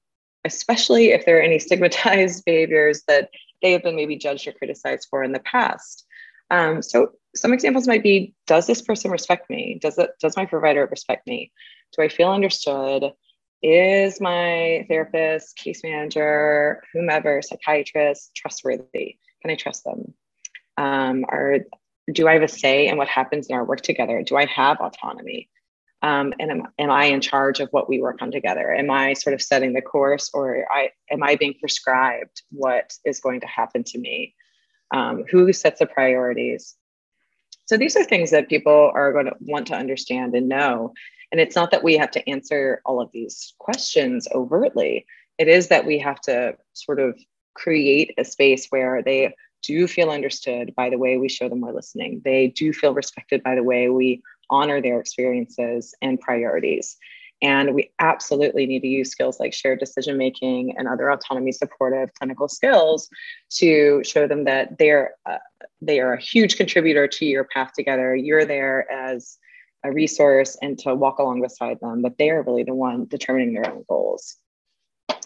especially 0.46 1.12
if 1.12 1.26
there 1.26 1.38
are 1.40 1.42
any 1.42 1.60
stigmatized 1.60 2.46
behaviors 2.46 3.04
that 3.10 3.30
they 3.62 3.74
have 3.74 3.84
been 3.84 3.98
maybe 3.98 4.16
judged 4.16 4.48
or 4.48 4.54
criticized 4.54 5.08
for 5.10 5.22
in 5.22 5.34
the 5.34 5.40
past. 5.40 6.06
Um, 6.54 6.82
so 6.82 7.12
some 7.36 7.54
examples 7.54 7.88
might 7.88 8.04
be: 8.04 8.34
Does 8.48 8.68
this 8.68 8.82
person 8.82 9.12
respect 9.12 9.50
me? 9.50 9.80
Does 9.82 9.98
it? 9.98 10.12
Does 10.22 10.38
my 10.38 10.46
provider 10.46 10.86
respect 10.86 11.28
me? 11.28 11.52
Do 11.96 12.04
I 12.04 12.08
feel 12.08 12.30
understood? 12.30 13.12
is 13.64 14.20
my 14.20 14.86
therapist, 14.90 15.56
case 15.56 15.82
manager, 15.84 16.84
whomever, 16.92 17.42
psychiatrist 17.42 18.36
trustworthy? 18.36 19.18
Can 19.42 19.52
I 19.52 19.56
trust 19.56 19.86
them? 19.86 20.14
Um, 20.78 21.26
or 21.30 21.60
do 22.12 22.28
I 22.28 22.34
have 22.34 22.44
a 22.44 22.48
say 22.50 22.88
in 22.88 22.98
what 22.98 23.08
happens 23.08 23.48
in 23.48 23.56
our 23.56 23.64
work 23.64 23.80
together? 23.82 24.22
Do 24.22 24.36
I 24.36 24.46
have 24.48 24.82
autonomy? 24.82 25.50
Um, 26.02 26.34
and 26.38 26.52
am, 26.52 26.64
am 26.78 26.92
I 26.92 27.06
in 27.06 27.22
charge 27.22 27.62
of 27.62 27.70
what 27.72 27.88
we 27.88 28.02
work 28.02 28.22
on 28.22 28.32
together? 28.32 28.74
Am 28.74 28.92
I 28.92 29.14
sort 29.14 29.34
of 29.34 29.42
setting 29.42 29.72
the 29.72 29.82
course, 29.82 30.30
or 30.34 30.66
I, 30.70 30.90
am 31.10 31.24
I 31.24 31.38
being 31.38 31.54
prescribed 31.62 32.42
what 32.52 32.92
is 33.06 33.22
going 33.22 33.40
to 33.40 33.48
happen 33.48 33.86
to 33.86 33.98
me? 33.98 34.36
Um, 34.94 35.26
who 35.30 35.52
sets 35.52 35.80
the 35.80 35.86
priorities? 35.86 36.76
So 37.66 37.78
these 37.78 37.96
are 37.98 38.04
things 38.04 38.32
that 38.32 38.50
people 38.50 38.92
are 38.94 39.12
going 39.12 39.26
to 39.26 39.36
want 39.42 39.68
to 39.68 39.76
understand 39.76 40.36
and 40.36 40.48
know. 40.48 40.94
And 41.32 41.42
it's 41.42 41.56
not 41.56 41.72
that 41.72 41.84
we 41.84 41.98
have 41.98 42.12
to 42.12 42.30
answer 42.30 42.82
all 42.86 43.02
of 43.02 43.10
these 43.12 43.56
questions 43.58 44.28
overtly. 44.34 45.06
It 45.40 45.48
is 45.48 45.70
that 45.70 45.86
we 45.86 45.98
have 46.00 46.22
to 46.22 46.56
sort 46.74 47.00
of 47.00 47.20
create 47.56 48.14
a 48.18 48.24
space 48.24 48.68
where 48.70 49.02
they 49.02 49.34
do 49.64 49.88
feel 49.88 50.12
understood 50.12 50.76
by 50.76 50.90
the 50.90 50.98
way 50.98 51.18
we 51.18 51.30
show 51.30 51.50
them 51.50 51.62
we're 51.62 51.74
listening. 51.74 52.22
They 52.24 52.48
do 52.48 52.74
feel 52.74 52.94
respected 52.94 53.42
by 53.42 53.56
the 53.56 53.64
way 53.64 53.90
we 53.90 54.22
honor 54.50 54.82
their 54.82 55.00
experiences 55.00 55.96
and 56.02 56.20
priorities. 56.20 56.98
And 57.44 57.76
we 57.76 57.92
absolutely 58.00 58.66
need 58.66 58.80
to 58.80 58.88
use 58.88 59.12
skills 59.12 59.38
like 59.38 59.54
shared 59.54 59.80
decision 59.80 60.18
making 60.18 60.76
and 60.78 60.88
other 60.88 61.12
autonomy 61.12 61.52
supportive 61.52 62.10
clinical 62.14 62.48
skills 62.48 63.10
to 63.56 64.02
show 64.06 64.28
them 64.28 64.46
that 64.46 64.78
they're 64.80 65.16
uh, 65.30 65.38
they 65.82 66.00
are 66.00 66.14
a 66.14 66.22
huge 66.22 66.56
contributor 66.56 67.06
to 67.06 67.26
your 67.26 67.44
path 67.44 67.74
together. 67.76 68.16
You're 68.16 68.46
there 68.46 68.90
as 68.90 69.38
a 69.84 69.92
resource 69.92 70.58
and 70.62 70.80
to 70.80 70.96
walk 70.96 71.20
along 71.20 71.42
beside 71.42 71.80
them, 71.82 72.02
but 72.02 72.18
they 72.18 72.30
are 72.30 72.42
really 72.42 72.64
the 72.64 72.74
one 72.74 73.06
determining 73.06 73.54
their 73.54 73.70
own 73.70 73.84
goals. 73.90 74.38
All 75.10 75.18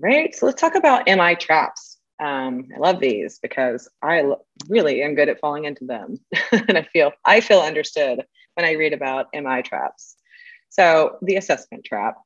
right, 0.00 0.34
so 0.34 0.46
let's 0.46 0.60
talk 0.60 0.74
about 0.74 1.06
MI 1.06 1.34
traps. 1.34 1.98
Um, 2.18 2.68
I 2.74 2.78
love 2.78 3.00
these 3.00 3.38
because 3.38 3.88
I 4.02 4.24
really 4.68 5.02
am 5.02 5.14
good 5.14 5.28
at 5.28 5.40
falling 5.40 5.64
into 5.64 5.84
them, 5.84 6.18
and 6.52 6.78
I 6.78 6.82
feel 6.82 7.12
I 7.26 7.40
feel 7.40 7.60
understood 7.60 8.24
when 8.54 8.66
I 8.66 8.72
read 8.72 8.94
about 8.94 9.26
MI 9.34 9.62
traps. 9.62 10.16
So 10.70 11.18
the 11.22 11.36
assessment 11.36 11.84
trap. 11.84 12.16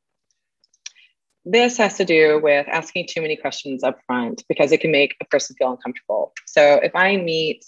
This 1.44 1.76
has 1.76 1.96
to 1.98 2.04
do 2.04 2.40
with 2.42 2.66
asking 2.68 3.08
too 3.08 3.20
many 3.20 3.36
questions 3.36 3.82
up 3.82 3.98
front 4.06 4.44
because 4.48 4.72
it 4.72 4.80
can 4.80 4.90
make 4.90 5.14
a 5.20 5.26
person 5.26 5.56
feel 5.56 5.72
uncomfortable. 5.72 6.32
So 6.46 6.80
if 6.82 6.94
I 6.94 7.16
meet 7.16 7.64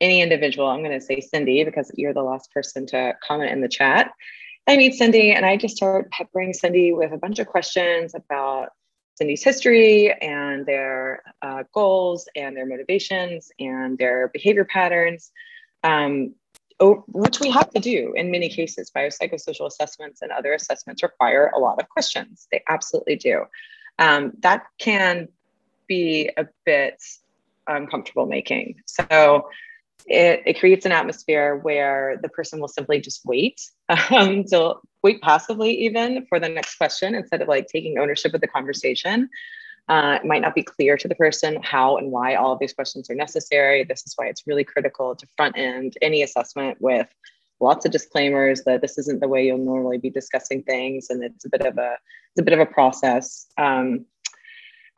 any 0.00 0.20
individual, 0.20 0.68
I'm 0.68 0.82
going 0.82 0.98
to 0.98 1.04
say 1.04 1.20
Cindy 1.20 1.64
because 1.64 1.90
you're 1.94 2.12
the 2.12 2.22
last 2.22 2.52
person 2.52 2.86
to 2.88 3.14
comment 3.26 3.50
in 3.50 3.60
the 3.60 3.68
chat. 3.68 4.12
I 4.66 4.76
meet 4.76 4.94
Cindy 4.94 5.32
and 5.32 5.46
I 5.46 5.56
just 5.56 5.76
start 5.76 6.10
peppering 6.10 6.52
Cindy 6.52 6.92
with 6.92 7.12
a 7.12 7.16
bunch 7.16 7.38
of 7.38 7.46
questions 7.46 8.14
about 8.14 8.68
Cindy's 9.18 9.42
history 9.42 10.12
and 10.12 10.64
their 10.66 11.22
uh, 11.42 11.64
goals 11.74 12.28
and 12.36 12.56
their 12.56 12.66
motivations 12.66 13.50
and 13.58 13.98
their 13.98 14.28
behavior 14.28 14.64
patterns, 14.64 15.32
um, 15.82 16.34
which 16.80 17.40
we 17.40 17.50
have 17.50 17.70
to 17.70 17.80
do 17.80 18.12
in 18.16 18.30
many 18.30 18.48
cases. 18.48 18.90
Biopsychosocial 18.94 19.66
assessments 19.66 20.22
and 20.22 20.30
other 20.30 20.52
assessments 20.52 21.02
require 21.02 21.50
a 21.54 21.58
lot 21.58 21.80
of 21.80 21.88
questions. 21.88 22.46
They 22.52 22.62
absolutely 22.68 23.16
do. 23.16 23.44
Um, 23.98 24.32
that 24.40 24.66
can 24.78 25.28
be 25.88 26.30
a 26.36 26.46
bit 26.64 27.02
uncomfortable 27.66 28.26
making. 28.26 28.76
So 28.86 29.48
it, 30.06 30.42
it 30.46 30.60
creates 30.60 30.86
an 30.86 30.92
atmosphere 30.92 31.56
where 31.56 32.18
the 32.22 32.28
person 32.28 32.60
will 32.60 32.68
simply 32.68 33.00
just 33.00 33.24
wait 33.26 33.60
um, 34.10 34.44
wait 35.02 35.20
passively 35.20 35.72
even 35.72 36.26
for 36.28 36.40
the 36.40 36.48
next 36.48 36.76
question 36.76 37.14
instead 37.14 37.42
of 37.42 37.48
like 37.48 37.66
taking 37.66 37.98
ownership 37.98 38.34
of 38.34 38.40
the 38.40 38.46
conversation. 38.46 39.28
Uh, 39.88 40.18
it 40.22 40.26
might 40.26 40.42
not 40.42 40.54
be 40.54 40.62
clear 40.62 40.96
to 40.96 41.08
the 41.08 41.14
person 41.14 41.58
how 41.62 41.96
and 41.96 42.10
why 42.10 42.34
all 42.34 42.52
of 42.52 42.58
these 42.58 42.74
questions 42.74 43.08
are 43.08 43.14
necessary. 43.14 43.84
This 43.84 44.06
is 44.06 44.12
why 44.16 44.26
it's 44.26 44.46
really 44.46 44.64
critical 44.64 45.16
to 45.16 45.26
front 45.36 45.56
end 45.56 45.94
any 46.02 46.22
assessment 46.22 46.76
with 46.80 47.08
lots 47.60 47.86
of 47.86 47.92
disclaimers 47.92 48.64
that 48.64 48.82
this 48.82 48.98
isn't 48.98 49.20
the 49.20 49.28
way 49.28 49.46
you'll 49.46 49.58
normally 49.58 49.98
be 49.98 50.10
discussing 50.10 50.62
things, 50.62 51.10
and 51.10 51.24
it's 51.24 51.44
a 51.44 51.48
bit 51.48 51.62
of 51.62 51.78
a 51.78 51.96
it's 52.32 52.40
a 52.40 52.42
bit 52.42 52.54
of 52.54 52.60
a 52.60 52.66
process. 52.66 53.46
Um, 53.56 54.06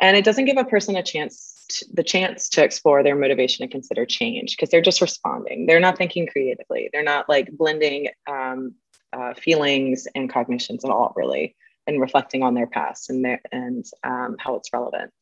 and 0.01 0.17
it 0.17 0.25
doesn't 0.25 0.47
give 0.47 0.57
a 0.57 0.65
person 0.65 0.97
a 0.97 1.03
chance 1.03 1.83
the 1.93 2.03
chance 2.03 2.49
to 2.49 2.65
explore 2.65 3.03
their 3.03 3.15
motivation 3.15 3.63
and 3.63 3.71
consider 3.71 4.05
change 4.05 4.57
because 4.57 4.71
they're 4.71 4.81
just 4.81 5.01
responding. 5.01 5.67
They're 5.67 5.79
not 5.79 5.99
thinking 5.99 6.27
creatively. 6.27 6.91
They're 6.93 7.05
not 7.05 7.29
like 7.29 7.53
blending 7.53 8.09
um, 8.29 8.75
uh, 9.13 9.35
feelings 9.35 10.09
and 10.15 10.33
cognitions 10.33 10.85
at 10.85 10.91
all, 10.91 11.13
really, 11.17 11.55
and 11.91 12.01
reflecting 12.01 12.43
on 12.43 12.55
their 12.55 12.67
past 12.67 13.11
and 13.11 13.25
their 13.25 13.41
and 13.53 13.85
um, 14.05 14.37
how 14.39 14.55
it's 14.57 14.73
relevant. 14.73 15.13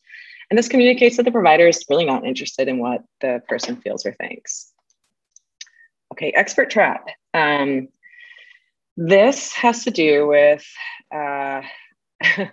And 0.51 0.59
this 0.59 0.69
communicates 0.69 1.17
that 1.17 1.25
the 1.25 1.33
provider 1.33 1.67
is 1.67 1.85
really 1.91 2.07
not 2.07 2.25
interested 2.25 2.69
in 2.69 2.79
what 2.79 3.03
the 3.21 3.43
person 3.49 3.77
feels 3.77 4.07
or 4.07 4.13
thinks. 4.15 4.73
Okay, 6.13 6.33
expert 6.35 6.71
trap. 6.71 7.07
Um, 7.35 7.89
this 8.97 9.53
has 9.53 9.85
to 9.85 9.91
do 9.91 10.27
with 10.27 10.67
uh, 11.15 11.63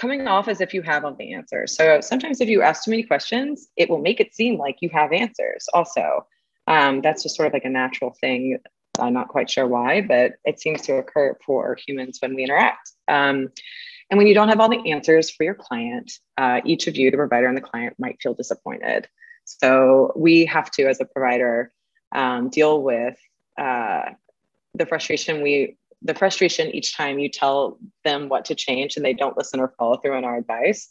coming 0.00 0.26
off 0.26 0.48
as 0.48 0.60
if 0.60 0.74
you 0.74 0.82
have 0.82 1.04
all 1.04 1.14
the 1.14 1.32
answers. 1.32 1.76
So 1.76 2.00
sometimes 2.00 2.40
if 2.40 2.48
you 2.48 2.62
ask 2.62 2.84
too 2.84 2.90
many 2.90 3.04
questions, 3.04 3.68
it 3.76 3.88
will 3.88 4.00
make 4.00 4.20
it 4.20 4.34
seem 4.34 4.58
like 4.58 4.76
you 4.80 4.90
have 4.92 5.12
answers 5.12 5.66
also. 5.72 6.26
Um, 6.66 7.02
that's 7.02 7.22
just 7.22 7.36
sort 7.36 7.46
of 7.46 7.52
like 7.52 7.64
a 7.64 7.70
natural 7.70 8.16
thing. 8.20 8.58
I'm 8.98 9.12
not 9.12 9.28
quite 9.28 9.50
sure 9.50 9.66
why, 9.66 10.00
but 10.00 10.32
it 10.44 10.60
seems 10.60 10.82
to 10.82 10.96
occur 10.96 11.36
for 11.44 11.76
humans 11.86 12.18
when 12.20 12.34
we 12.34 12.44
interact. 12.44 12.92
Um, 13.08 13.50
and 14.10 14.18
when 14.18 14.26
you 14.26 14.34
don't 14.34 14.48
have 14.48 14.60
all 14.60 14.68
the 14.68 14.90
answers 14.90 15.30
for 15.30 15.44
your 15.44 15.54
client, 15.54 16.12
uh, 16.36 16.60
each 16.64 16.86
of 16.86 16.96
you, 16.96 17.10
the 17.10 17.16
provider 17.16 17.48
and 17.48 17.56
the 17.56 17.62
client, 17.62 17.96
might 17.98 18.20
feel 18.22 18.34
disappointed. 18.34 19.08
So 19.44 20.12
we 20.16 20.46
have 20.46 20.70
to, 20.72 20.86
as 20.88 21.00
a 21.00 21.04
provider, 21.04 21.72
um, 22.14 22.48
deal 22.48 22.82
with 22.82 23.16
uh, 23.58 24.10
the 24.74 24.86
frustration 24.86 25.42
we 25.42 25.76
the 26.02 26.14
frustration 26.14 26.68
each 26.74 26.94
time 26.94 27.18
you 27.18 27.30
tell 27.30 27.78
them 28.04 28.28
what 28.28 28.44
to 28.44 28.54
change 28.54 28.96
and 28.96 29.04
they 29.04 29.14
don't 29.14 29.38
listen 29.38 29.58
or 29.58 29.72
follow 29.78 29.96
through 29.96 30.14
on 30.14 30.24
our 30.24 30.36
advice. 30.36 30.86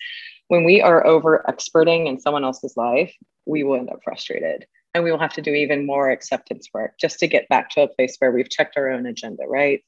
When 0.47 0.63
we 0.63 0.81
are 0.81 1.05
over 1.05 1.45
experting 1.47 2.07
in 2.07 2.19
someone 2.19 2.43
else's 2.43 2.75
life, 2.75 3.13
we 3.45 3.63
will 3.63 3.75
end 3.75 3.91
up 3.91 3.99
frustrated 4.03 4.65
and 4.93 5.03
we 5.03 5.11
will 5.11 5.19
have 5.19 5.33
to 5.33 5.41
do 5.41 5.51
even 5.51 5.85
more 5.85 6.11
acceptance 6.11 6.69
work 6.73 6.97
just 6.99 7.19
to 7.19 7.27
get 7.27 7.49
back 7.49 7.69
to 7.71 7.81
a 7.81 7.87
place 7.87 8.15
where 8.19 8.31
we've 8.31 8.49
checked 8.49 8.77
our 8.77 8.89
own 8.89 9.05
agenda, 9.05 9.43
right? 9.47 9.83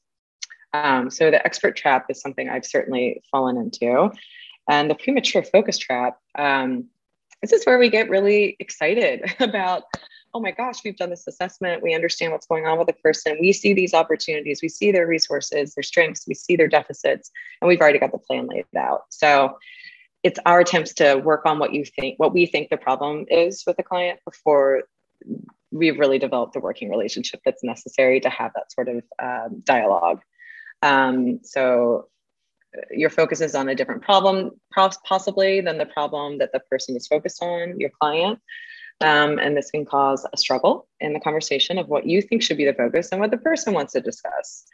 Um, 0.72 1.10
so 1.10 1.30
the 1.30 1.44
expert 1.44 1.76
trap 1.76 2.06
is 2.10 2.20
something 2.20 2.48
I've 2.48 2.66
certainly 2.66 3.22
fallen 3.30 3.56
into. 3.56 4.10
And 4.68 4.90
the 4.90 4.94
premature 4.96 5.44
focus 5.44 5.78
trap, 5.78 6.18
um, 6.36 6.86
this 7.40 7.52
is 7.52 7.64
where 7.64 7.78
we 7.78 7.88
get 7.88 8.10
really 8.10 8.56
excited 8.58 9.34
about 9.40 9.84
oh 10.34 10.40
my 10.40 10.50
gosh, 10.50 10.84
we've 10.84 10.98
done 10.98 11.08
this 11.08 11.26
assessment. 11.26 11.82
We 11.82 11.94
understand 11.94 12.30
what's 12.30 12.46
going 12.46 12.66
on 12.66 12.76
with 12.76 12.88
the 12.88 12.92
person. 12.92 13.38
We 13.40 13.54
see 13.54 13.72
these 13.72 13.94
opportunities. 13.94 14.60
We 14.60 14.68
see 14.68 14.92
their 14.92 15.06
resources, 15.06 15.74
their 15.74 15.82
strengths. 15.82 16.28
We 16.28 16.34
see 16.34 16.56
their 16.56 16.68
deficits, 16.68 17.30
and 17.62 17.68
we've 17.68 17.80
already 17.80 17.98
got 17.98 18.12
the 18.12 18.18
plan 18.18 18.46
laid 18.46 18.66
out. 18.76 19.04
So 19.08 19.56
it's 20.22 20.38
our 20.44 20.60
attempts 20.60 20.92
to 20.94 21.14
work 21.14 21.46
on 21.46 21.58
what 21.58 21.72
you 21.72 21.86
think, 21.86 22.18
what 22.18 22.34
we 22.34 22.44
think 22.44 22.68
the 22.68 22.76
problem 22.76 23.24
is 23.30 23.64
with 23.66 23.78
the 23.78 23.82
client 23.82 24.20
before 24.26 24.82
we've 25.70 25.98
really 25.98 26.18
developed 26.18 26.54
the 26.54 26.60
working 26.60 26.90
relationship 26.90 27.40
that's 27.44 27.64
necessary 27.64 28.20
to 28.20 28.30
have 28.30 28.52
that 28.54 28.72
sort 28.72 28.88
of 28.88 29.02
um, 29.22 29.62
dialogue. 29.64 30.20
Um, 30.82 31.40
so 31.42 32.08
uh, 32.76 32.82
your 32.90 33.10
focus 33.10 33.40
is 33.40 33.54
on 33.54 33.68
a 33.68 33.74
different 33.74 34.02
problem 34.02 34.52
possibly 34.72 35.60
than 35.60 35.78
the 35.78 35.86
problem 35.86 36.38
that 36.38 36.52
the 36.52 36.60
person 36.60 36.96
is 36.96 37.06
focused 37.06 37.42
on 37.42 37.78
your 37.80 37.90
client 38.00 38.38
um, 39.00 39.38
and 39.38 39.56
this 39.56 39.70
can 39.70 39.84
cause 39.84 40.26
a 40.32 40.36
struggle 40.36 40.88
in 41.00 41.12
the 41.12 41.20
conversation 41.20 41.78
of 41.78 41.88
what 41.88 42.06
you 42.06 42.22
think 42.22 42.42
should 42.42 42.56
be 42.56 42.64
the 42.64 42.72
focus 42.72 43.10
and 43.12 43.20
what 43.20 43.30
the 43.30 43.36
person 43.36 43.74
wants 43.74 43.92
to 43.92 44.00
discuss. 44.00 44.64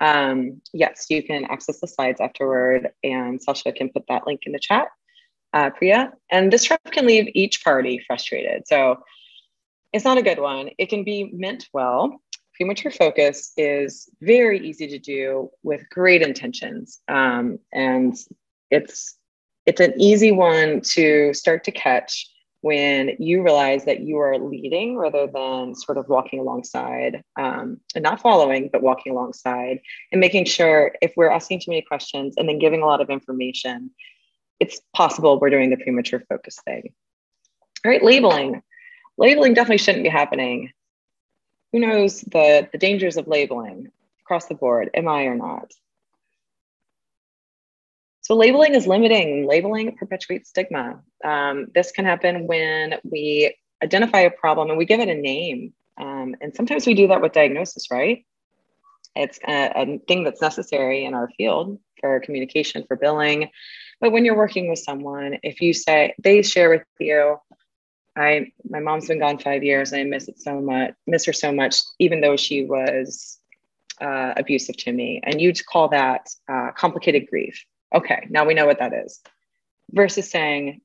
Um, 0.00 0.60
yes, 0.72 1.06
you 1.08 1.22
can 1.22 1.44
access 1.46 1.80
the 1.80 1.88
slides 1.88 2.20
afterward, 2.20 2.90
and 3.02 3.42
Sasha 3.42 3.72
can 3.72 3.88
put 3.88 4.04
that 4.08 4.26
link 4.26 4.42
in 4.46 4.52
the 4.52 4.58
chat, 4.58 4.88
uh, 5.52 5.70
Priya. 5.70 6.12
And 6.30 6.52
this 6.52 6.64
trap 6.64 6.82
can 6.90 7.06
leave 7.06 7.28
each 7.34 7.64
party 7.64 8.02
frustrated. 8.06 8.66
So 8.68 8.98
it's 9.94 10.04
not 10.04 10.18
a 10.18 10.22
good 10.22 10.40
one. 10.40 10.70
It 10.76 10.88
can 10.88 11.04
be 11.04 11.30
meant 11.32 11.68
well. 11.72 12.20
Premature 12.56 12.90
focus 12.90 13.52
is 13.56 14.08
very 14.20 14.58
easy 14.68 14.88
to 14.88 14.98
do 14.98 15.50
with 15.62 15.88
great 15.88 16.20
intentions. 16.20 17.00
Um, 17.06 17.60
and 17.72 18.16
it's 18.70 19.16
it's 19.66 19.80
an 19.80 19.94
easy 19.96 20.32
one 20.32 20.80
to 20.80 21.32
start 21.32 21.64
to 21.64 21.70
catch 21.70 22.28
when 22.60 23.12
you 23.20 23.42
realize 23.42 23.84
that 23.84 24.00
you 24.00 24.18
are 24.18 24.36
leading 24.36 24.96
rather 24.96 25.28
than 25.28 25.74
sort 25.76 25.96
of 25.96 26.08
walking 26.08 26.40
alongside 26.40 27.22
um, 27.38 27.78
and 27.94 28.02
not 28.02 28.20
following, 28.20 28.68
but 28.72 28.82
walking 28.82 29.12
alongside 29.12 29.78
and 30.10 30.20
making 30.20 30.44
sure 30.44 30.92
if 31.02 31.12
we're 31.16 31.30
asking 31.30 31.60
too 31.60 31.70
many 31.70 31.82
questions 31.82 32.34
and 32.36 32.48
then 32.48 32.58
giving 32.58 32.82
a 32.82 32.86
lot 32.86 33.00
of 33.00 33.10
information, 33.10 33.90
it's 34.58 34.80
possible 34.94 35.38
we're 35.38 35.50
doing 35.50 35.70
the 35.70 35.76
premature 35.76 36.22
focus 36.28 36.58
thing. 36.64 36.92
All 37.84 37.92
right, 37.92 38.02
labeling. 38.02 38.62
Labeling 39.16 39.54
definitely 39.54 39.78
shouldn't 39.78 40.04
be 40.04 40.10
happening. 40.10 40.72
Who 41.72 41.80
knows 41.80 42.20
the, 42.20 42.68
the 42.70 42.78
dangers 42.78 43.16
of 43.16 43.26
labeling 43.26 43.90
across 44.20 44.46
the 44.46 44.54
board, 44.54 44.90
MI 44.94 45.26
or 45.26 45.34
not? 45.34 45.72
So 48.22 48.34
labeling 48.34 48.74
is 48.74 48.86
limiting. 48.86 49.46
Labeling 49.46 49.96
perpetuates 49.96 50.48
stigma. 50.48 51.02
Um, 51.22 51.66
this 51.74 51.92
can 51.92 52.06
happen 52.06 52.46
when 52.46 52.94
we 53.04 53.54
identify 53.82 54.20
a 54.20 54.30
problem 54.30 54.70
and 54.70 54.78
we 54.78 54.86
give 54.86 55.00
it 55.00 55.08
a 55.08 55.14
name. 55.14 55.74
Um, 56.00 56.34
and 56.40 56.54
sometimes 56.54 56.86
we 56.86 56.94
do 56.94 57.08
that 57.08 57.20
with 57.20 57.32
diagnosis, 57.32 57.90
right? 57.90 58.24
It's 59.14 59.38
a, 59.46 59.72
a 59.76 59.98
thing 60.08 60.24
that's 60.24 60.40
necessary 60.40 61.04
in 61.04 61.14
our 61.14 61.28
field 61.36 61.78
for 62.00 62.18
communication, 62.20 62.84
for 62.88 62.96
billing. 62.96 63.50
But 64.00 64.10
when 64.10 64.24
you're 64.24 64.36
working 64.36 64.68
with 64.68 64.78
someone, 64.78 65.38
if 65.42 65.60
you 65.60 65.72
say 65.72 66.14
they 66.18 66.42
share 66.42 66.70
with 66.70 66.82
you, 66.98 67.36
I 68.16 68.52
my 68.68 68.80
mom's 68.80 69.08
been 69.08 69.18
gone 69.18 69.38
five 69.38 69.64
years 69.64 69.92
I 69.92 70.04
miss 70.04 70.28
it 70.28 70.40
so 70.40 70.60
much, 70.60 70.94
miss 71.06 71.24
her 71.26 71.32
so 71.32 71.52
much, 71.52 71.76
even 71.98 72.20
though 72.20 72.36
she 72.36 72.64
was 72.64 73.38
uh, 74.00 74.34
abusive 74.36 74.76
to 74.78 74.92
me. 74.92 75.20
And 75.24 75.40
you'd 75.40 75.64
call 75.66 75.88
that 75.88 76.28
uh, 76.48 76.70
complicated 76.76 77.26
grief. 77.28 77.64
Okay, 77.94 78.26
now 78.30 78.44
we 78.44 78.54
know 78.54 78.66
what 78.66 78.78
that 78.78 78.92
is. 78.92 79.20
Versus 79.90 80.30
saying, 80.30 80.80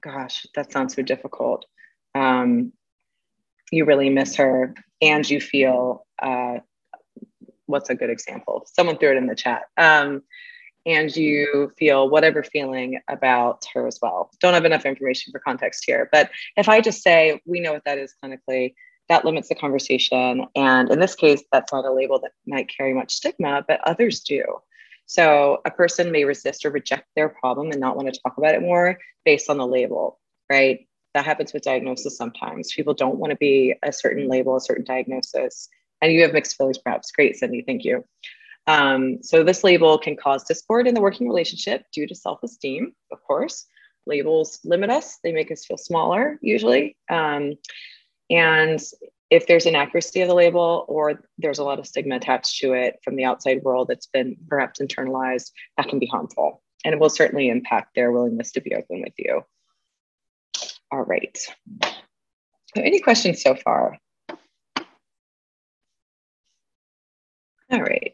gosh, 0.00 0.46
that 0.54 0.72
sounds 0.72 0.94
so 0.94 1.02
difficult. 1.02 1.66
Um, 2.14 2.72
you 3.70 3.84
really 3.84 4.10
miss 4.10 4.36
her 4.36 4.74
and 5.00 5.28
you 5.28 5.40
feel, 5.40 6.06
uh, 6.20 6.58
what's 7.66 7.90
a 7.90 7.94
good 7.94 8.10
example? 8.10 8.66
Someone 8.72 8.98
threw 8.98 9.10
it 9.10 9.16
in 9.16 9.26
the 9.26 9.34
chat. 9.34 9.62
Um, 9.76 10.22
and 10.86 11.14
you 11.16 11.72
feel 11.78 12.10
whatever 12.10 12.42
feeling 12.42 13.00
about 13.08 13.64
her 13.72 13.86
as 13.86 13.98
well. 14.02 14.30
Don't 14.40 14.54
have 14.54 14.64
enough 14.64 14.84
information 14.84 15.32
for 15.32 15.38
context 15.38 15.84
here. 15.86 16.08
But 16.12 16.30
if 16.56 16.68
I 16.68 16.80
just 16.80 17.02
say, 17.02 17.40
we 17.46 17.60
know 17.60 17.72
what 17.72 17.84
that 17.86 17.98
is 17.98 18.14
clinically, 18.22 18.74
that 19.08 19.24
limits 19.24 19.48
the 19.48 19.54
conversation. 19.54 20.46
And 20.54 20.90
in 20.90 20.98
this 20.98 21.14
case, 21.14 21.42
that's 21.52 21.72
not 21.72 21.84
a 21.84 21.92
label 21.92 22.18
that 22.20 22.32
might 22.46 22.74
carry 22.74 22.94
much 22.94 23.14
stigma, 23.14 23.64
but 23.66 23.80
others 23.84 24.20
do. 24.20 24.44
So 25.06 25.60
a 25.64 25.70
person 25.70 26.10
may 26.10 26.24
resist 26.24 26.64
or 26.64 26.70
reject 26.70 27.08
their 27.14 27.28
problem 27.28 27.70
and 27.70 27.80
not 27.80 27.96
want 27.96 28.12
to 28.12 28.20
talk 28.20 28.38
about 28.38 28.54
it 28.54 28.62
more 28.62 28.98
based 29.24 29.50
on 29.50 29.58
the 29.58 29.66
label, 29.66 30.18
right? 30.50 30.86
That 31.12 31.26
happens 31.26 31.52
with 31.52 31.62
diagnosis 31.62 32.16
sometimes. 32.16 32.72
People 32.72 32.94
don't 32.94 33.18
want 33.18 33.30
to 33.30 33.36
be 33.36 33.74
a 33.82 33.92
certain 33.92 34.28
label, 34.28 34.56
a 34.56 34.60
certain 34.60 34.84
diagnosis. 34.84 35.68
And 36.00 36.12
you 36.12 36.22
have 36.22 36.32
mixed 36.32 36.56
feelings, 36.56 36.78
perhaps. 36.78 37.12
Great, 37.12 37.36
Cindy. 37.36 37.62
Thank 37.62 37.84
you. 37.84 38.04
Um, 38.66 39.22
so 39.22 39.44
this 39.44 39.62
label 39.62 39.98
can 39.98 40.16
cause 40.16 40.44
discord 40.44 40.86
in 40.86 40.94
the 40.94 41.00
working 41.00 41.28
relationship 41.28 41.84
due 41.92 42.06
to 42.06 42.14
self-esteem, 42.14 42.92
of 43.12 43.22
course. 43.22 43.66
Labels 44.06 44.60
limit 44.64 44.90
us; 44.90 45.18
they 45.22 45.32
make 45.32 45.50
us 45.50 45.64
feel 45.64 45.76
smaller, 45.76 46.38
usually. 46.42 46.96
Um, 47.10 47.54
and 48.30 48.80
if 49.30 49.46
there's 49.46 49.66
inaccuracy 49.66 50.20
of 50.20 50.28
the 50.28 50.34
label 50.34 50.84
or 50.88 51.22
there's 51.38 51.58
a 51.58 51.64
lot 51.64 51.78
of 51.78 51.86
stigma 51.86 52.16
attached 52.16 52.58
to 52.60 52.72
it 52.72 53.00
from 53.02 53.16
the 53.16 53.24
outside 53.24 53.62
world 53.62 53.88
that's 53.88 54.06
been 54.06 54.36
perhaps 54.48 54.80
internalized, 54.80 55.50
that 55.76 55.88
can 55.88 55.98
be 55.98 56.06
harmful. 56.06 56.62
And 56.84 56.94
it 56.94 57.00
will 57.00 57.10
certainly 57.10 57.48
impact 57.48 57.94
their 57.94 58.12
willingness 58.12 58.52
to 58.52 58.60
be 58.60 58.74
open 58.74 59.00
with 59.00 59.14
you. 59.18 59.42
All 60.92 61.02
right. 61.02 61.36
So 61.82 62.82
any 62.82 63.00
questions 63.00 63.42
so 63.42 63.54
far? 63.54 63.98
All 67.70 67.80
right. 67.80 68.13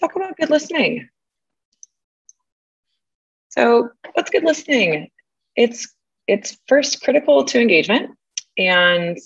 Talk 0.00 0.16
about 0.16 0.36
good 0.38 0.48
listening. 0.48 1.08
So, 3.50 3.90
what's 4.14 4.30
good 4.30 4.44
listening? 4.44 5.10
It's 5.56 5.94
it's 6.26 6.58
first 6.68 7.02
critical 7.02 7.44
to 7.44 7.60
engagement 7.60 8.12
and 8.56 9.18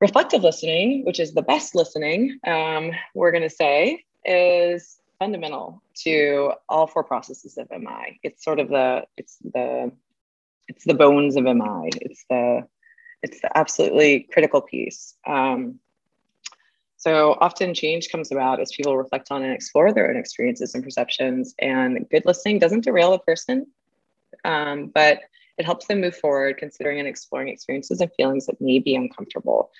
reflective 0.00 0.42
listening, 0.42 1.04
which 1.04 1.20
is 1.20 1.32
the 1.32 1.42
best 1.42 1.76
listening, 1.76 2.40
um, 2.44 2.90
we're 3.14 3.30
going 3.30 3.48
to 3.48 3.50
say, 3.50 4.02
is 4.24 4.98
fundamental 5.20 5.80
to 5.94 6.52
all 6.68 6.88
four 6.88 7.04
processes 7.04 7.56
of 7.56 7.68
MI. 7.70 8.18
It's 8.24 8.42
sort 8.42 8.58
of 8.58 8.68
the 8.68 9.04
it's 9.16 9.36
the 9.44 9.92
it's 10.66 10.84
the 10.84 10.94
bones 10.94 11.36
of 11.36 11.44
MI. 11.44 11.90
It's 12.00 12.24
the 12.28 12.66
it's 13.22 13.40
the 13.40 13.56
absolutely 13.56 14.26
critical 14.32 14.60
piece. 14.60 15.14
Um, 15.24 15.78
so 17.02 17.36
often 17.40 17.74
change 17.74 18.10
comes 18.10 18.30
about 18.30 18.60
as 18.60 18.70
people 18.70 18.96
reflect 18.96 19.32
on 19.32 19.42
and 19.42 19.52
explore 19.52 19.92
their 19.92 20.08
own 20.08 20.16
experiences 20.16 20.72
and 20.72 20.84
perceptions. 20.84 21.52
And 21.58 22.08
good 22.10 22.22
listening 22.24 22.60
doesn't 22.60 22.84
derail 22.84 23.12
a 23.12 23.18
person, 23.18 23.66
um, 24.44 24.86
but 24.94 25.18
it 25.58 25.64
helps 25.64 25.88
them 25.88 26.00
move 26.00 26.14
forward, 26.14 26.58
considering 26.58 27.00
and 27.00 27.08
exploring 27.08 27.48
experiences 27.48 28.00
and 28.00 28.12
feelings 28.16 28.46
that 28.46 28.60
may 28.60 28.78
be 28.78 28.94
uncomfortable. 28.94 29.72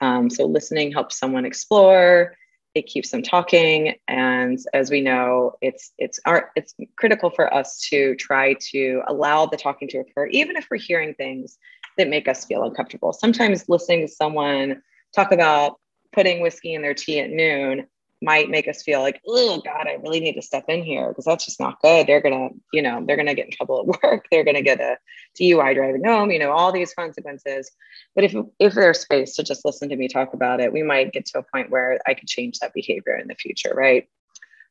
Um, 0.00 0.30
so, 0.30 0.46
listening 0.46 0.92
helps 0.92 1.18
someone 1.18 1.44
explore. 1.44 2.36
It 2.76 2.86
keeps 2.86 3.10
them 3.10 3.22
talking, 3.24 3.96
and 4.06 4.56
as 4.72 4.88
we 4.88 5.00
know, 5.00 5.54
it's 5.60 5.90
it's 5.98 6.20
our 6.26 6.52
it's 6.54 6.76
critical 6.94 7.30
for 7.30 7.52
us 7.52 7.80
to 7.88 8.14
try 8.14 8.54
to 8.70 9.02
allow 9.08 9.46
the 9.46 9.56
talking 9.56 9.88
to 9.88 9.98
occur, 9.98 10.26
even 10.26 10.54
if 10.54 10.68
we're 10.70 10.76
hearing 10.76 11.14
things 11.14 11.58
that 11.96 12.08
make 12.08 12.28
us 12.28 12.44
feel 12.44 12.62
uncomfortable. 12.62 13.12
Sometimes 13.12 13.68
listening 13.68 14.06
to 14.06 14.12
someone 14.12 14.80
talk 15.12 15.32
about 15.32 15.80
putting 16.18 16.40
whiskey 16.40 16.74
in 16.74 16.82
their 16.82 16.94
tea 16.94 17.20
at 17.20 17.30
noon 17.30 17.86
might 18.20 18.50
make 18.50 18.66
us 18.66 18.82
feel 18.82 19.02
like, 19.02 19.20
oh 19.28 19.62
God, 19.64 19.86
I 19.86 19.98
really 20.02 20.18
need 20.18 20.34
to 20.34 20.42
step 20.42 20.64
in 20.66 20.82
here 20.82 21.06
because 21.06 21.26
that's 21.26 21.44
just 21.44 21.60
not 21.60 21.80
good. 21.80 22.08
They're 22.08 22.20
gonna, 22.20 22.48
you 22.72 22.82
know, 22.82 23.04
they're 23.06 23.16
gonna 23.16 23.36
get 23.36 23.46
in 23.46 23.52
trouble 23.52 23.78
at 23.80 24.02
work. 24.02 24.26
They're 24.28 24.42
gonna 24.42 24.62
get 24.62 24.80
a 24.80 24.98
DUI 25.40 25.76
driving 25.76 26.02
home. 26.02 26.32
You 26.32 26.40
know, 26.40 26.50
all 26.50 26.72
these 26.72 26.92
consequences. 26.92 27.70
But 28.16 28.24
if 28.24 28.34
if 28.58 28.74
there's 28.74 28.98
space 28.98 29.36
to 29.36 29.44
just 29.44 29.64
listen 29.64 29.90
to 29.90 29.96
me 29.96 30.08
talk 30.08 30.34
about 30.34 30.60
it, 30.60 30.72
we 30.72 30.82
might 30.82 31.12
get 31.12 31.26
to 31.26 31.38
a 31.38 31.44
point 31.54 31.70
where 31.70 32.00
I 32.04 32.14
could 32.14 32.26
change 32.26 32.58
that 32.58 32.74
behavior 32.74 33.16
in 33.16 33.28
the 33.28 33.36
future, 33.36 33.72
right? 33.72 34.08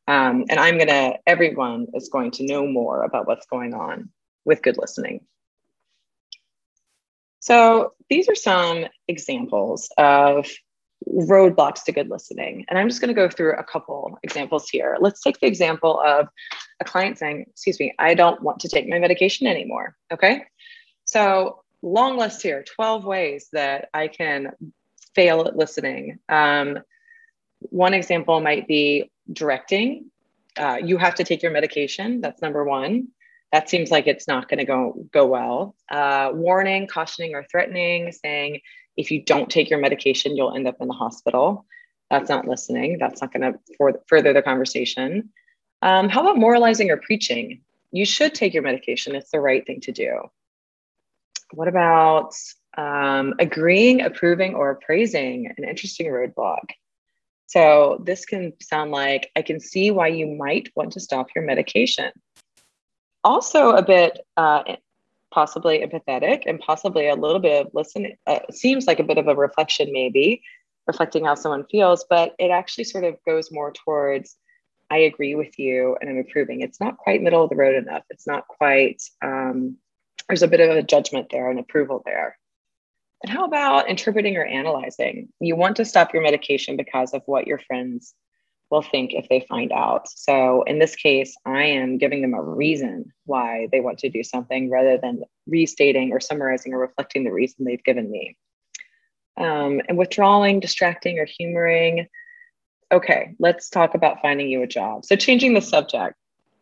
Um, 0.09 0.43
and 0.49 0.59
I'm 0.59 0.77
gonna. 0.77 1.13
Everyone 1.25 1.87
is 1.93 2.09
going 2.09 2.31
to 2.31 2.45
know 2.45 2.67
more 2.67 3.03
about 3.03 3.25
what's 3.25 3.45
going 3.45 3.73
on 3.73 4.09
with 4.43 4.61
good 4.61 4.77
listening. 4.77 5.21
So 7.39 7.93
these 8.09 8.27
are 8.27 8.35
some 8.35 8.87
examples 9.07 9.89
of 9.97 10.49
roadblocks 11.13 11.83
to 11.83 11.91
good 11.91 12.09
listening. 12.09 12.65
And 12.69 12.77
I'm 12.77 12.87
just 12.87 13.01
going 13.01 13.09
to 13.09 13.13
go 13.13 13.29
through 13.29 13.53
a 13.57 13.63
couple 13.63 14.17
examples 14.23 14.69
here. 14.69 14.97
Let's 14.99 15.21
take 15.21 15.39
the 15.39 15.47
example 15.47 16.01
of 16.05 16.27
a 16.79 16.85
client 16.85 17.17
saying, 17.17 17.45
Excuse 17.49 17.79
me, 17.79 17.93
I 17.99 18.13
don't 18.13 18.41
want 18.41 18.59
to 18.61 18.69
take 18.69 18.87
my 18.87 18.99
medication 18.99 19.47
anymore. 19.47 19.95
Okay. 20.11 20.43
So, 21.05 21.63
long 21.81 22.17
list 22.17 22.41
here 22.41 22.63
12 22.63 23.05
ways 23.05 23.49
that 23.53 23.89
I 23.93 24.07
can 24.07 24.51
fail 25.15 25.41
at 25.41 25.55
listening. 25.55 26.19
Um, 26.27 26.79
one 27.59 27.93
example 27.93 28.39
might 28.39 28.67
be 28.67 29.11
directing. 29.31 30.11
Uh, 30.57 30.77
you 30.83 30.97
have 30.97 31.15
to 31.15 31.23
take 31.23 31.41
your 31.41 31.51
medication. 31.51 32.21
That's 32.21 32.41
number 32.41 32.63
one. 32.63 33.09
That 33.51 33.69
seems 33.69 33.91
like 33.91 34.07
it's 34.07 34.27
not 34.27 34.49
going 34.49 34.57
to 34.57 34.65
go 34.65 35.05
go 35.13 35.25
well. 35.25 35.75
Uh, 35.89 36.31
warning, 36.33 36.87
cautioning, 36.87 37.33
or 37.33 37.45
threatening, 37.49 38.11
saying 38.11 38.59
if 38.97 39.11
you 39.11 39.23
don't 39.23 39.49
take 39.49 39.69
your 39.69 39.79
medication, 39.79 40.35
you'll 40.35 40.55
end 40.55 40.67
up 40.67 40.77
in 40.81 40.87
the 40.87 40.93
hospital. 40.93 41.65
That's 42.09 42.29
not 42.29 42.47
listening. 42.47 42.97
That's 42.99 43.21
not 43.21 43.31
going 43.31 43.53
to 43.53 43.99
further 44.07 44.33
the 44.33 44.41
conversation. 44.41 45.29
Um, 45.81 46.09
how 46.09 46.21
about 46.21 46.37
moralizing 46.37 46.89
or 46.89 46.97
preaching? 46.97 47.61
You 47.91 48.05
should 48.05 48.33
take 48.33 48.53
your 48.53 48.63
medication. 48.63 49.15
It's 49.15 49.31
the 49.31 49.39
right 49.39 49.65
thing 49.65 49.81
to 49.81 49.91
do. 49.91 50.21
What 51.51 51.67
about 51.67 52.33
um, 52.77 53.35
agreeing, 53.39 54.01
approving, 54.01 54.55
or 54.55 54.75
praising? 54.75 55.53
An 55.57 55.63
interesting 55.63 56.07
roadblock. 56.07 56.63
So 57.45 58.01
this 58.03 58.25
can 58.25 58.53
sound 58.61 58.91
like 58.91 59.31
I 59.35 59.41
can 59.41 59.59
see 59.59 59.91
why 59.91 60.07
you 60.07 60.27
might 60.27 60.69
want 60.75 60.93
to 60.93 60.99
stop 60.99 61.27
your 61.33 61.45
medication. 61.45 62.11
Also, 63.23 63.71
a 63.71 63.81
bit 63.81 64.19
uh, 64.35 64.63
possibly 65.37 65.85
empathetic 65.85 66.47
and 66.47 66.59
possibly 66.59 67.07
a 67.07 67.13
little 67.13 67.37
bit 67.37 67.63
of 67.63 67.71
listening. 67.75 68.15
Uh, 68.25 68.39
seems 68.49 68.87
like 68.87 68.99
a 68.99 69.03
bit 69.03 69.19
of 69.19 69.27
a 69.27 69.35
reflection, 69.35 69.87
maybe 69.91 70.41
reflecting 70.87 71.25
how 71.25 71.35
someone 71.35 71.63
feels, 71.69 72.03
but 72.09 72.33
it 72.39 72.49
actually 72.49 72.85
sort 72.85 73.03
of 73.03 73.17
goes 73.23 73.51
more 73.51 73.71
towards 73.71 74.35
I 74.89 74.97
agree 74.97 75.35
with 75.35 75.59
you 75.59 75.95
and 76.01 76.09
I'm 76.09 76.17
approving. 76.17 76.61
It's 76.61 76.81
not 76.81 76.97
quite 76.97 77.21
middle 77.21 77.43
of 77.43 77.51
the 77.51 77.55
road 77.55 77.75
enough. 77.75 78.01
It's 78.09 78.25
not 78.25 78.47
quite, 78.47 79.03
um, 79.23 79.77
there's 80.27 80.41
a 80.41 80.47
bit 80.47 80.59
of 80.59 80.75
a 80.75 80.81
judgment 80.81 81.27
there 81.29 81.51
and 81.51 81.59
approval 81.59 82.01
there. 82.03 82.35
And 83.21 83.31
how 83.31 83.45
about 83.45 83.91
interpreting 83.91 84.37
or 84.37 84.43
analyzing? 84.43 85.29
You 85.39 85.55
want 85.55 85.75
to 85.75 85.85
stop 85.85 86.13
your 86.13 86.23
medication 86.23 86.77
because 86.77 87.13
of 87.13 87.21
what 87.27 87.45
your 87.45 87.59
friends 87.59 88.15
will 88.69 88.81
think 88.81 89.13
if 89.13 89.29
they 89.29 89.45
find 89.47 89.71
out. 89.71 90.09
So 90.09 90.63
in 90.63 90.79
this 90.79 90.95
case, 90.95 91.35
I 91.45 91.63
am 91.63 91.97
giving 91.97 92.21
them 92.21 92.33
a 92.33 92.41
reason 92.41 93.13
why 93.25 93.67
they 93.71 93.79
want 93.79 93.99
to 93.99 94.09
do 94.09 94.23
something 94.23 94.69
rather 94.69 94.97
than 94.97 95.23
restating 95.47 96.11
or 96.11 96.19
summarizing 96.19 96.73
or 96.73 96.79
reflecting 96.79 97.23
the 97.23 97.31
reason 97.31 97.65
they've 97.65 97.83
given 97.83 98.11
me. 98.11 98.37
Um, 99.37 99.81
and 99.87 99.97
withdrawing, 99.97 100.59
distracting, 100.59 101.19
or 101.19 101.25
humoring. 101.25 102.07
Okay, 102.91 103.35
let's 103.39 103.69
talk 103.69 103.93
about 103.93 104.21
finding 104.21 104.49
you 104.49 104.63
a 104.63 104.67
job. 104.67 105.05
So 105.05 105.15
changing 105.15 105.53
the 105.53 105.61
subject, 105.61 106.15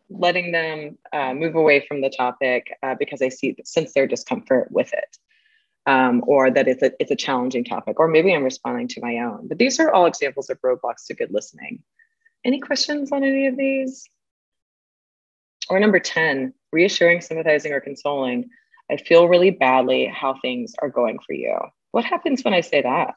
letting 0.10 0.52
them 0.52 0.98
uh, 1.14 1.34
move 1.34 1.56
away 1.56 1.86
from 1.88 2.02
the 2.02 2.10
topic 2.10 2.68
uh, 2.84 2.96
because 3.00 3.22
I 3.22 3.30
see 3.30 3.56
sense 3.64 3.94
their 3.94 4.08
discomfort 4.08 4.72
with 4.72 4.94
it. 4.94 5.18
Um, 5.88 6.24
or 6.26 6.50
that 6.50 6.68
it's 6.68 6.82
a, 6.82 6.92
it's 7.00 7.12
a 7.12 7.16
challenging 7.16 7.64
topic, 7.64 8.00
or 8.00 8.08
maybe 8.08 8.34
I'm 8.34 8.44
responding 8.44 8.88
to 8.88 9.02
my 9.02 9.20
own. 9.20 9.48
But 9.48 9.60
these 9.60 9.80
are 9.80 9.92
all 9.92 10.08
examples 10.08 10.50
of 10.50 10.60
roadblocks 10.62 11.06
to 11.08 11.14
good 11.14 11.32
listening. 11.32 11.84
Any 12.44 12.60
questions 12.60 13.12
on 13.12 13.24
any 13.24 13.46
of 13.46 13.56
these? 13.56 14.10
Or 15.70 15.80
number 15.80 16.00
10, 16.00 16.54
reassuring, 16.72 17.22
sympathizing, 17.22 17.72
or 17.72 17.82
consoling. 17.82 18.50
I 18.90 18.98
feel 18.98 19.28
really 19.28 19.52
badly 19.52 20.06
how 20.06 20.40
things 20.42 20.74
are 20.80 20.90
going 20.90 21.20
for 21.20 21.34
you. 21.34 21.58
What 21.92 22.06
happens 22.06 22.44
when 22.44 22.54
I 22.54 22.62
say 22.62 22.82
that? 22.82 23.16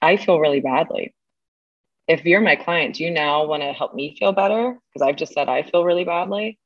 I 0.00 0.16
feel 0.16 0.40
really 0.40 0.60
badly. 0.60 1.14
If 2.06 2.24
you're 2.24 2.40
my 2.40 2.56
client, 2.56 2.96
do 2.96 3.04
you 3.04 3.10
now 3.10 3.44
want 3.46 3.62
to 3.62 3.72
help 3.72 3.94
me 3.94 4.16
feel 4.18 4.32
better? 4.32 4.78
Because 4.92 5.06
I've 5.06 5.16
just 5.16 5.34
said 5.34 5.48
I 5.48 5.62
feel 5.62 5.84
really 5.84 6.04
badly. 6.04 6.58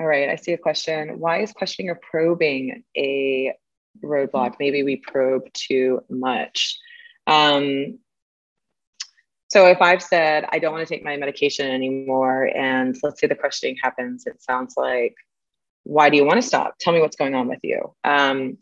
All 0.00 0.06
right, 0.06 0.28
I 0.28 0.36
see 0.36 0.52
a 0.52 0.58
question. 0.58 1.20
Why 1.20 1.42
is 1.42 1.52
questioning 1.52 1.90
or 1.90 2.00
probing 2.10 2.82
a 2.96 3.54
roadblock? 4.02 4.56
Maybe 4.58 4.82
we 4.82 4.96
probe 4.96 5.52
too 5.52 6.00
much. 6.10 6.76
Um, 7.28 7.98
so 9.48 9.66
if 9.68 9.80
I've 9.80 10.02
said 10.02 10.46
I 10.50 10.58
don't 10.58 10.72
want 10.72 10.86
to 10.86 10.92
take 10.92 11.04
my 11.04 11.16
medication 11.16 11.70
anymore, 11.70 12.50
and 12.56 12.96
let's 13.04 13.20
say 13.20 13.28
the 13.28 13.36
questioning 13.36 13.76
happens, 13.80 14.26
it 14.26 14.42
sounds 14.42 14.74
like, 14.76 15.14
why 15.84 16.10
do 16.10 16.16
you 16.16 16.24
want 16.24 16.40
to 16.40 16.46
stop? 16.46 16.74
Tell 16.80 16.92
me 16.92 17.00
what's 17.00 17.14
going 17.14 17.36
on 17.36 17.46
with 17.46 17.60
you. 17.62 17.94
Um, 18.02 18.58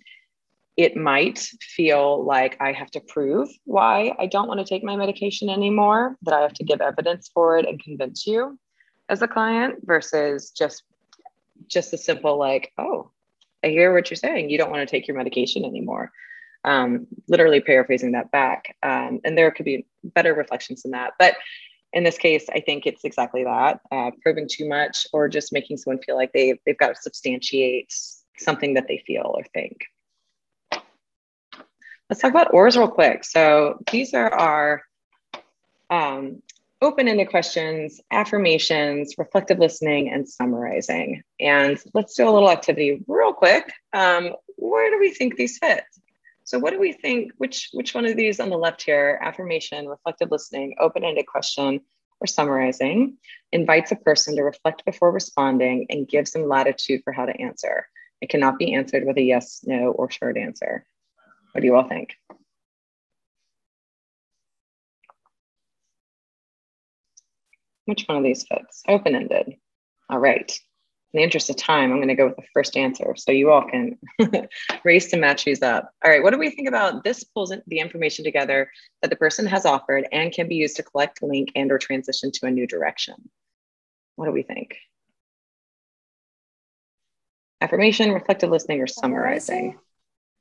it 0.76 0.96
might 0.96 1.38
feel 1.62 2.24
like 2.24 2.58
I 2.60 2.72
have 2.72 2.90
to 2.90 3.00
prove 3.00 3.48
why 3.64 4.14
I 4.18 4.26
don't 4.26 4.48
want 4.48 4.60
to 4.60 4.66
take 4.66 4.84
my 4.84 4.96
medication 4.96 5.48
anymore, 5.48 6.16
that 6.22 6.34
I 6.34 6.42
have 6.42 6.54
to 6.54 6.64
give 6.64 6.82
evidence 6.82 7.30
for 7.32 7.56
it 7.56 7.66
and 7.66 7.82
convince 7.82 8.26
you 8.26 8.58
as 9.08 9.22
a 9.22 9.28
client 9.28 9.76
versus 9.84 10.50
just 10.50 10.82
just 11.68 11.92
a 11.92 11.98
simple 11.98 12.38
like, 12.38 12.72
oh, 12.78 13.10
I 13.64 13.68
hear 13.68 13.92
what 13.92 14.10
you're 14.10 14.16
saying. 14.16 14.50
You 14.50 14.58
don't 14.58 14.70
want 14.70 14.86
to 14.86 14.90
take 14.90 15.06
your 15.06 15.16
medication 15.16 15.64
anymore 15.64 16.12
um, 16.64 17.06
literally 17.28 17.60
paraphrasing 17.60 18.12
that 18.12 18.30
back. 18.30 18.76
Um, 18.82 19.20
and 19.24 19.36
there 19.36 19.50
could 19.50 19.64
be 19.64 19.86
better 20.02 20.34
reflections 20.34 20.82
than 20.82 20.92
that. 20.92 21.14
But 21.18 21.36
in 21.92 22.04
this 22.04 22.18
case, 22.18 22.46
I 22.52 22.60
think 22.60 22.86
it's 22.86 23.04
exactly 23.04 23.44
that 23.44 23.80
uh, 23.90 24.10
proving 24.22 24.48
too 24.50 24.68
much 24.68 25.06
or 25.12 25.28
just 25.28 25.52
making 25.52 25.76
someone 25.76 26.02
feel 26.02 26.16
like 26.16 26.32
they, 26.32 26.58
they've 26.64 26.78
got 26.78 26.88
to 26.88 27.02
substantiate 27.02 27.92
something 28.38 28.74
that 28.74 28.88
they 28.88 29.02
feel 29.06 29.34
or 29.34 29.44
think. 29.52 29.84
Let's 32.08 32.20
talk 32.20 32.30
about 32.30 32.52
OARS 32.52 32.76
real 32.76 32.88
quick. 32.88 33.24
So 33.24 33.78
these 33.90 34.14
are 34.14 34.32
our 34.32 34.82
um, 35.90 36.42
open-ended 36.82 37.30
questions, 37.30 38.00
affirmations, 38.10 39.14
reflective 39.16 39.58
listening, 39.58 40.10
and 40.10 40.28
summarizing. 40.28 41.22
And 41.40 41.78
let's 41.94 42.14
do 42.14 42.28
a 42.28 42.30
little 42.30 42.50
activity 42.50 43.02
real 43.06 43.32
quick. 43.32 43.72
Um, 43.92 44.32
where 44.56 44.90
do 44.90 44.98
we 44.98 45.14
think 45.14 45.36
these 45.36 45.58
fit? 45.58 45.84
So 46.44 46.58
what 46.58 46.72
do 46.72 46.80
we 46.80 46.92
think? 46.92 47.32
Which 47.38 47.70
which 47.72 47.94
one 47.94 48.04
of 48.04 48.16
these 48.16 48.40
on 48.40 48.50
the 48.50 48.58
left 48.58 48.82
here, 48.82 49.18
affirmation, 49.22 49.86
reflective 49.86 50.30
listening, 50.30 50.74
open-ended 50.80 51.26
question, 51.26 51.80
or 52.20 52.26
summarizing, 52.26 53.16
invites 53.52 53.92
a 53.92 53.96
person 53.96 54.34
to 54.36 54.42
reflect 54.42 54.84
before 54.84 55.12
responding 55.12 55.86
and 55.88 56.08
gives 56.08 56.32
them 56.32 56.48
latitude 56.48 57.02
for 57.04 57.12
how 57.12 57.26
to 57.26 57.40
answer. 57.40 57.86
It 58.20 58.28
cannot 58.28 58.58
be 58.58 58.74
answered 58.74 59.04
with 59.06 59.16
a 59.18 59.22
yes, 59.22 59.60
no, 59.64 59.92
or 59.92 60.10
short 60.10 60.36
answer. 60.36 60.84
What 61.52 61.60
do 61.60 61.66
you 61.66 61.76
all 61.76 61.88
think? 61.88 62.16
Which 67.86 68.04
one 68.06 68.18
of 68.18 68.24
these 68.24 68.46
fits? 68.46 68.82
Open-ended. 68.88 69.56
All 70.08 70.18
right 70.18 70.58
in 71.12 71.18
the 71.18 71.24
interest 71.24 71.50
of 71.50 71.56
time, 71.56 71.92
I'm 71.92 71.98
going 71.98 72.08
to 72.08 72.14
go 72.14 72.28
with 72.28 72.36
the 72.36 72.42
first 72.54 72.76
answer 72.76 73.14
so 73.16 73.32
you 73.32 73.50
all 73.50 73.68
can 73.68 73.98
race 74.84 75.10
to 75.10 75.18
match 75.18 75.44
these 75.44 75.60
up. 75.60 75.90
All 76.02 76.10
right, 76.10 76.22
what 76.22 76.30
do 76.30 76.38
we 76.38 76.50
think 76.50 76.68
about 76.68 77.04
this 77.04 77.22
pulls 77.22 77.52
the 77.66 77.78
information 77.78 78.24
together 78.24 78.70
that 79.02 79.10
the 79.10 79.16
person 79.16 79.46
has 79.46 79.66
offered 79.66 80.06
and 80.10 80.32
can 80.32 80.48
be 80.48 80.54
used 80.54 80.76
to 80.76 80.82
collect, 80.82 81.22
link, 81.22 81.52
and 81.54 81.70
or 81.70 81.76
transition 81.76 82.30
to 82.32 82.46
a 82.46 82.50
new 82.50 82.66
direction? 82.66 83.14
What 84.16 84.26
do 84.26 84.32
we 84.32 84.42
think? 84.42 84.76
Affirmation, 87.60 88.10
reflective 88.12 88.50
listening, 88.50 88.80
or 88.80 88.86
summarizing? 88.86 89.78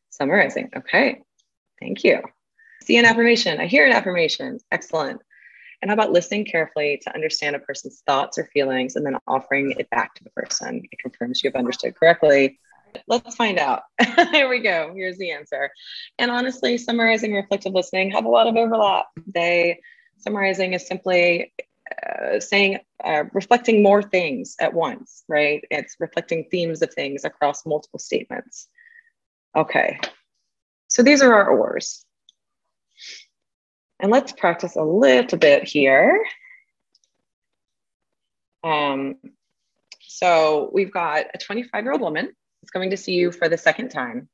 Summarizing, 0.10 0.70
okay. 0.78 1.22
Thank 1.82 2.06
you. 2.06 2.22
See 2.84 2.98
an 2.98 3.06
affirmation. 3.06 3.60
I 3.60 3.68
hear 3.68 3.86
an 3.86 3.92
affirmation. 3.92 4.60
Excellent. 4.72 5.22
And 5.82 5.90
how 5.90 5.96
about 5.96 6.12
listening 6.12 6.46
carefully 6.46 7.00
to 7.04 7.14
understand 7.14 7.56
a 7.56 7.60
person's 7.60 8.04
thoughts 8.06 8.38
or 8.38 8.50
feelings 8.54 8.96
and 8.96 9.06
then 9.06 9.18
offering 9.28 9.72
it 9.78 9.90
back 9.90 10.14
to 10.16 10.24
the 10.24 10.30
person? 10.32 10.84
It 10.92 11.00
confirms 11.00 11.44
you 11.44 11.50
have 11.50 11.60
understood 11.60 11.96
correctly. 11.96 12.60
Let's 13.08 13.36
find 13.36 13.58
out. 13.58 13.84
Here 14.32 14.50
we 14.50 14.60
go. 14.60 14.94
Here's 14.96 15.18
the 15.18 15.32
answer. 15.32 15.72
And 16.20 16.30
honestly, 16.30 16.78
summarizing 16.78 17.34
reflective 17.34 17.74
listening 17.74 18.12
have 18.12 18.26
a 18.26 18.30
lot 18.30 18.48
of 18.48 18.56
overlap. 18.56 19.06
They 19.28 19.80
summarizing 20.18 20.74
is 20.74 20.86
simply 20.86 21.54
uh, 22.06 22.40
saying 22.40 22.80
uh, 23.04 23.24
reflecting 23.34 23.82
more 23.84 24.02
things 24.02 24.56
at 24.60 24.74
once, 24.74 25.24
right? 25.28 25.64
It's 25.72 25.96
reflecting 26.00 26.46
themes 26.52 26.82
of 26.82 26.94
things 26.94 27.26
across 27.26 27.66
multiple 27.66 28.00
statements. 28.00 28.68
Okay. 29.56 30.00
So 30.88 31.04
these 31.04 31.22
are 31.22 31.34
our 31.34 31.50
OARS. 31.52 32.06
And 34.02 34.12
let's 34.12 34.32
practice 34.32 34.76
a 34.76 34.84
little 34.84 35.38
bit 35.38 35.64
here. 35.64 36.26
Um, 38.64 39.16
so 40.02 40.72
we've 40.74 40.92
got 40.92 41.28
a 41.36 41.38
25 41.38 41.84
year 41.84 41.92
old 41.92 42.02
woman 42.02 42.26
who's 42.26 42.72
coming 42.72 42.90
to 42.90 42.98
see 42.98 43.14
you 43.14 43.32
for 43.32 43.48
the 43.48 43.60
second 43.60 43.90
time. 43.90 44.28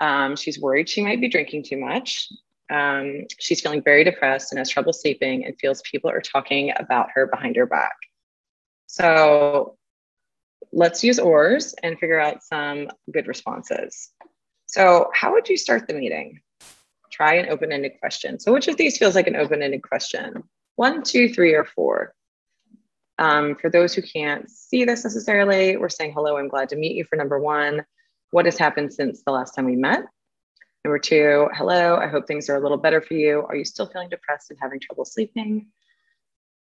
Um, 0.00 0.36
she's 0.36 0.60
worried 0.60 0.90
she 0.90 1.02
might 1.02 1.22
be 1.22 1.28
drinking 1.28 1.64
too 1.64 1.78
much. 1.78 2.28
Um, 2.70 3.24
she's 3.38 3.62
feeling 3.62 3.82
very 3.82 4.04
depressed 4.04 4.52
and 4.52 4.58
has 4.58 4.68
trouble 4.68 4.92
sleeping 4.92 5.46
and 5.46 5.58
feels 5.58 5.80
people 5.90 6.10
are 6.10 6.20
talking 6.20 6.72
about 6.78 7.08
her 7.14 7.26
behind 7.26 7.56
her 7.56 7.66
back. 7.66 7.96
So 8.88 9.78
let's 10.70 11.02
use 11.02 11.18
OARS 11.18 11.74
and 11.82 11.98
figure 11.98 12.20
out 12.20 12.42
some 12.42 12.88
good 13.10 13.26
responses. 13.26 14.10
So, 14.66 15.10
how 15.14 15.32
would 15.32 15.48
you 15.48 15.56
start 15.56 15.88
the 15.88 15.94
meeting? 15.94 16.40
Try 17.18 17.34
an 17.34 17.50
open 17.50 17.72
ended 17.72 17.92
question. 17.98 18.38
So, 18.38 18.52
which 18.52 18.68
of 18.68 18.76
these 18.76 18.96
feels 18.96 19.14
like 19.14 19.26
an 19.26 19.36
open 19.36 19.62
ended 19.62 19.82
question? 19.82 20.44
One, 20.76 21.02
two, 21.02 21.28
three, 21.28 21.54
or 21.54 21.64
four? 21.64 22.14
Um, 23.18 23.56
for 23.56 23.68
those 23.68 23.92
who 23.92 24.02
can't 24.02 24.48
see 24.48 24.84
this 24.84 25.02
necessarily, 25.02 25.76
we're 25.76 25.88
saying, 25.88 26.12
Hello, 26.12 26.36
I'm 26.36 26.48
glad 26.48 26.68
to 26.68 26.76
meet 26.76 26.94
you 26.94 27.04
for 27.04 27.16
number 27.16 27.40
one. 27.40 27.84
What 28.30 28.44
has 28.44 28.56
happened 28.56 28.92
since 28.92 29.22
the 29.24 29.32
last 29.32 29.54
time 29.54 29.64
we 29.64 29.74
met? 29.74 30.04
Number 30.84 31.00
two, 31.00 31.48
hello, 31.54 31.96
I 31.96 32.06
hope 32.06 32.28
things 32.28 32.48
are 32.48 32.56
a 32.56 32.60
little 32.60 32.76
better 32.76 33.00
for 33.00 33.14
you. 33.14 33.44
Are 33.48 33.56
you 33.56 33.64
still 33.64 33.86
feeling 33.86 34.08
depressed 34.08 34.50
and 34.50 34.58
having 34.62 34.78
trouble 34.78 35.04
sleeping? 35.04 35.66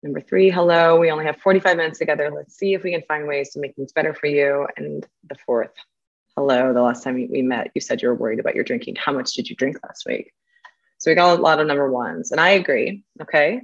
Number 0.01 0.21
three, 0.21 0.49
hello, 0.49 0.99
we 0.99 1.11
only 1.11 1.25
have 1.25 1.37
45 1.37 1.77
minutes 1.77 1.99
together. 1.99 2.31
Let's 2.33 2.57
see 2.57 2.73
if 2.73 2.83
we 2.83 2.91
can 2.91 3.03
find 3.07 3.27
ways 3.27 3.51
to 3.51 3.59
make 3.59 3.75
things 3.75 3.91
better 3.91 4.15
for 4.15 4.25
you. 4.25 4.67
And 4.75 5.05
the 5.29 5.35
fourth, 5.45 5.73
hello, 6.35 6.73
the 6.73 6.81
last 6.81 7.03
time 7.03 7.27
we 7.29 7.41
met, 7.43 7.71
you 7.75 7.81
said 7.81 8.01
you 8.01 8.07
were 8.07 8.15
worried 8.15 8.39
about 8.39 8.55
your 8.55 8.63
drinking. 8.63 8.95
How 8.95 9.11
much 9.11 9.33
did 9.33 9.49
you 9.49 9.55
drink 9.55 9.77
last 9.83 10.05
week? 10.07 10.33
So 10.97 11.11
we 11.11 11.15
got 11.15 11.37
a 11.37 11.41
lot 11.41 11.59
of 11.59 11.67
number 11.67 11.91
ones, 11.91 12.31
and 12.31 12.41
I 12.41 12.49
agree. 12.49 13.03
Okay. 13.21 13.61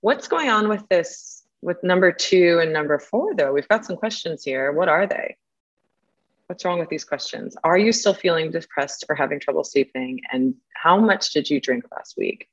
What's 0.00 0.28
going 0.28 0.48
on 0.48 0.68
with 0.68 0.88
this, 0.88 1.42
with 1.60 1.82
number 1.82 2.10
two 2.10 2.58
and 2.62 2.72
number 2.72 2.98
four, 2.98 3.34
though? 3.34 3.52
We've 3.52 3.68
got 3.68 3.84
some 3.84 3.96
questions 3.96 4.42
here. 4.42 4.72
What 4.72 4.88
are 4.88 5.06
they? 5.06 5.36
What's 6.46 6.64
wrong 6.64 6.80
with 6.80 6.88
these 6.88 7.04
questions? 7.04 7.56
Are 7.62 7.78
you 7.78 7.92
still 7.92 8.14
feeling 8.14 8.50
depressed 8.50 9.04
or 9.08 9.14
having 9.14 9.40
trouble 9.40 9.62
sleeping? 9.62 10.20
And 10.32 10.54
how 10.74 10.98
much 10.98 11.32
did 11.32 11.48
you 11.50 11.60
drink 11.60 11.84
last 11.92 12.16
week? 12.16 12.48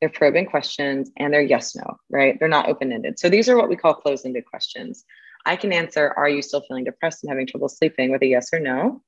They're 0.00 0.08
probing 0.08 0.46
questions 0.46 1.10
and 1.16 1.32
they're 1.32 1.42
yes, 1.42 1.76
no, 1.76 1.98
right? 2.10 2.36
They're 2.40 2.48
not 2.48 2.68
open 2.68 2.92
ended. 2.92 3.18
So 3.18 3.28
these 3.28 3.48
are 3.48 3.56
what 3.56 3.68
we 3.68 3.76
call 3.76 3.94
closed 3.94 4.26
ended 4.26 4.46
questions. 4.46 5.04
I 5.46 5.56
can 5.56 5.72
answer, 5.72 6.12
Are 6.16 6.28
you 6.28 6.42
still 6.42 6.62
feeling 6.62 6.84
depressed 6.84 7.22
and 7.22 7.30
having 7.30 7.46
trouble 7.46 7.68
sleeping 7.68 8.10
with 8.10 8.22
a 8.22 8.26
yes 8.26 8.52
or 8.52 8.58
no? 8.58 9.02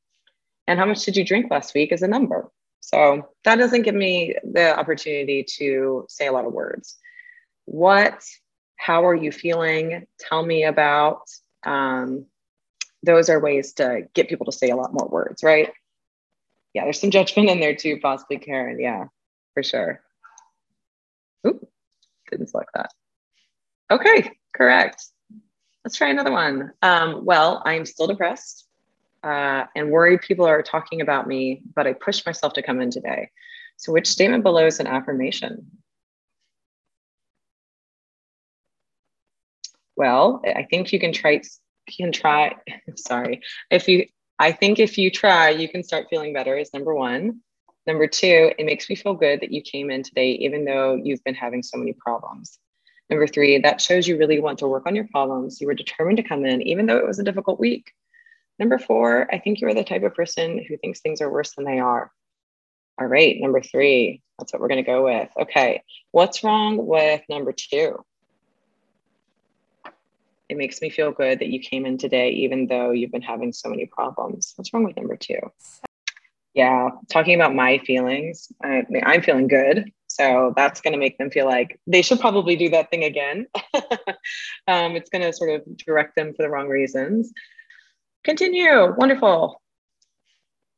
And 0.68 0.78
how 0.78 0.86
much 0.86 1.04
did 1.04 1.16
you 1.16 1.24
drink 1.24 1.50
last 1.50 1.74
week 1.74 1.90
is 1.90 2.02
a 2.02 2.08
number. 2.08 2.50
So 2.86 3.30
that 3.42 3.56
doesn't 3.56 3.82
give 3.82 3.96
me 3.96 4.36
the 4.44 4.78
opportunity 4.78 5.44
to 5.58 6.06
say 6.08 6.28
a 6.28 6.32
lot 6.32 6.44
of 6.44 6.52
words. 6.52 6.96
What, 7.64 8.24
how 8.76 9.06
are 9.06 9.14
you 9.14 9.32
feeling? 9.32 10.06
Tell 10.20 10.46
me 10.46 10.62
about. 10.62 11.22
Um, 11.64 12.26
those 13.02 13.28
are 13.28 13.40
ways 13.40 13.72
to 13.74 14.06
get 14.14 14.28
people 14.28 14.46
to 14.46 14.52
say 14.52 14.70
a 14.70 14.76
lot 14.76 14.92
more 14.92 15.08
words, 15.08 15.42
right? 15.42 15.72
Yeah, 16.74 16.84
there's 16.84 17.00
some 17.00 17.10
judgment 17.10 17.50
in 17.50 17.58
there 17.58 17.74
too, 17.74 17.98
possibly, 18.00 18.38
Karen. 18.38 18.78
Yeah, 18.78 19.06
for 19.54 19.64
sure. 19.64 20.00
Didn't 21.42 22.50
select 22.50 22.70
that. 22.74 22.92
Okay, 23.90 24.30
correct. 24.54 25.04
Let's 25.84 25.96
try 25.96 26.10
another 26.10 26.30
one. 26.30 26.70
Um, 26.82 27.24
well, 27.24 27.62
I'm 27.64 27.84
still 27.84 28.06
depressed 28.06 28.65
uh, 29.26 29.66
and 29.74 29.90
worried 29.90 30.20
people 30.20 30.46
are 30.46 30.62
talking 30.62 31.00
about 31.00 31.26
me, 31.26 31.62
but 31.74 31.86
I 31.86 31.92
pushed 31.94 32.24
myself 32.24 32.52
to 32.54 32.62
come 32.62 32.80
in 32.80 32.90
today. 32.90 33.30
So, 33.76 33.92
which 33.92 34.06
statement 34.08 34.44
below 34.44 34.66
is 34.66 34.78
an 34.78 34.86
affirmation? 34.86 35.66
Well, 39.96 40.42
I 40.44 40.62
think 40.70 40.92
you 40.92 41.00
can 41.00 41.12
try. 41.12 41.42
Can 41.98 42.12
try. 42.12 42.54
Sorry, 42.96 43.42
if 43.70 43.88
you. 43.88 44.06
I 44.38 44.52
think 44.52 44.78
if 44.78 44.98
you 44.98 45.10
try, 45.10 45.48
you 45.48 45.68
can 45.68 45.82
start 45.82 46.06
feeling 46.08 46.32
better. 46.32 46.56
Is 46.56 46.72
number 46.72 46.94
one. 46.94 47.40
Number 47.86 48.06
two, 48.06 48.52
it 48.58 48.66
makes 48.66 48.90
me 48.90 48.96
feel 48.96 49.14
good 49.14 49.40
that 49.40 49.52
you 49.52 49.62
came 49.62 49.90
in 49.90 50.02
today, 50.02 50.32
even 50.32 50.64
though 50.64 50.96
you've 51.00 51.22
been 51.22 51.36
having 51.36 51.62
so 51.62 51.78
many 51.78 51.92
problems. 51.92 52.58
Number 53.08 53.28
three, 53.28 53.58
that 53.58 53.80
shows 53.80 54.08
you 54.08 54.18
really 54.18 54.40
want 54.40 54.58
to 54.58 54.66
work 54.66 54.86
on 54.86 54.96
your 54.96 55.06
problems. 55.12 55.60
You 55.60 55.68
were 55.68 55.74
determined 55.74 56.16
to 56.16 56.24
come 56.24 56.44
in, 56.44 56.62
even 56.62 56.86
though 56.86 56.96
it 56.96 57.06
was 57.06 57.20
a 57.20 57.24
difficult 57.24 57.60
week. 57.60 57.92
Number 58.58 58.78
four, 58.78 59.32
I 59.32 59.38
think 59.38 59.60
you're 59.60 59.74
the 59.74 59.84
type 59.84 60.02
of 60.02 60.14
person 60.14 60.64
who 60.66 60.76
thinks 60.78 61.00
things 61.00 61.20
are 61.20 61.30
worse 61.30 61.54
than 61.54 61.64
they 61.64 61.78
are. 61.78 62.10
All 62.98 63.06
right, 63.06 63.36
number 63.38 63.60
three. 63.60 64.22
That's 64.38 64.52
what 64.52 64.60
we're 64.60 64.68
going 64.68 64.84
to 64.84 64.90
go 64.90 65.04
with. 65.04 65.28
Okay, 65.38 65.82
what's 66.12 66.42
wrong 66.42 66.86
with 66.86 67.22
number 67.28 67.52
two? 67.52 68.04
It 70.48 70.56
makes 70.56 70.80
me 70.80 70.90
feel 70.90 71.10
good 71.10 71.40
that 71.40 71.48
you 71.48 71.58
came 71.58 71.86
in 71.86 71.98
today, 71.98 72.30
even 72.30 72.66
though 72.66 72.92
you've 72.92 73.10
been 73.10 73.22
having 73.22 73.52
so 73.52 73.68
many 73.68 73.86
problems. 73.86 74.52
What's 74.56 74.72
wrong 74.72 74.84
with 74.84 74.96
number 74.96 75.16
two? 75.16 75.40
Yeah, 76.54 76.90
talking 77.10 77.34
about 77.34 77.54
my 77.54 77.78
feelings, 77.78 78.50
I, 78.62 78.84
mean, 78.88 79.02
I'm 79.04 79.20
feeling 79.20 79.48
good. 79.48 79.92
So 80.06 80.54
that's 80.56 80.80
going 80.80 80.92
to 80.92 80.98
make 80.98 81.18
them 81.18 81.30
feel 81.30 81.44
like 81.44 81.78
they 81.86 82.00
should 82.00 82.20
probably 82.20 82.56
do 82.56 82.70
that 82.70 82.90
thing 82.90 83.04
again. 83.04 83.46
um, 84.66 84.96
it's 84.96 85.10
going 85.10 85.22
to 85.22 85.32
sort 85.34 85.50
of 85.50 85.76
direct 85.76 86.16
them 86.16 86.32
for 86.32 86.42
the 86.42 86.48
wrong 86.48 86.68
reasons. 86.68 87.32
Continue. 88.26 88.92
Wonderful. 88.96 89.28
All 89.28 89.60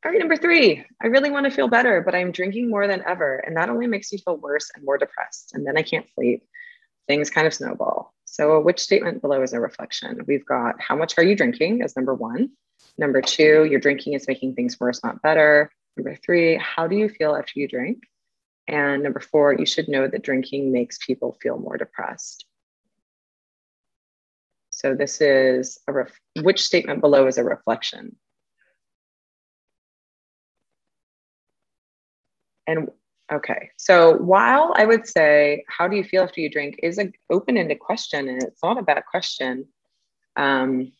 right, 0.05 0.19
number 0.19 0.37
three, 0.37 0.85
I 1.01 1.07
really 1.07 1.31
want 1.31 1.45
to 1.45 1.51
feel 1.51 1.67
better, 1.67 1.99
but 1.99 2.13
I'm 2.13 2.31
drinking 2.31 2.69
more 2.69 2.85
than 2.85 3.01
ever. 3.07 3.37
And 3.37 3.57
that 3.57 3.69
only 3.69 3.87
makes 3.87 4.13
me 4.13 4.19
feel 4.19 4.37
worse 4.37 4.69
and 4.75 4.85
more 4.85 4.99
depressed. 4.99 5.55
And 5.55 5.65
then 5.65 5.75
I 5.75 5.81
can't 5.81 6.05
sleep. 6.13 6.43
Things 7.07 7.31
kind 7.31 7.47
of 7.47 7.53
snowball. 7.55 8.13
So, 8.25 8.59
which 8.59 8.79
statement 8.79 9.23
below 9.23 9.41
is 9.41 9.53
a 9.53 9.59
reflection? 9.59 10.21
We've 10.27 10.45
got 10.45 10.79
how 10.79 10.95
much 10.95 11.17
are 11.17 11.23
you 11.23 11.35
drinking 11.35 11.81
as 11.81 11.95
number 11.95 12.13
one. 12.13 12.51
Number 12.99 13.19
two, 13.19 13.65
your 13.65 13.79
drinking 13.79 14.13
is 14.13 14.27
making 14.27 14.53
things 14.53 14.79
worse, 14.79 15.03
not 15.03 15.23
better. 15.23 15.71
Number 15.97 16.15
three, 16.23 16.55
how 16.57 16.85
do 16.85 16.95
you 16.95 17.09
feel 17.09 17.35
after 17.35 17.59
you 17.59 17.67
drink? 17.67 18.03
And 18.67 19.01
number 19.01 19.21
four, 19.21 19.55
you 19.55 19.65
should 19.65 19.89
know 19.89 20.07
that 20.07 20.21
drinking 20.21 20.71
makes 20.71 20.99
people 21.03 21.35
feel 21.41 21.57
more 21.57 21.77
depressed. 21.77 22.45
So, 24.79 24.95
this 24.95 25.19
is 25.19 25.77
a 25.89 25.91
ref- 25.91 26.21
which 26.41 26.63
statement 26.63 27.01
below 27.01 27.27
is 27.27 27.37
a 27.37 27.43
reflection? 27.43 28.15
And 32.65 32.89
okay, 33.29 33.71
so 33.75 34.15
while 34.15 34.73
I 34.77 34.85
would 34.85 35.05
say, 35.05 35.65
how 35.67 35.89
do 35.89 35.97
you 35.97 36.03
feel 36.05 36.23
after 36.23 36.39
you 36.39 36.49
drink 36.49 36.79
is 36.81 36.97
an 36.97 37.11
open 37.29 37.57
ended 37.57 37.79
question, 37.81 38.29
and 38.29 38.41
it's 38.41 38.63
not 38.63 38.77
a 38.79 38.81
bad 38.81 39.03
question. 39.11 39.65
Um, 40.37 40.93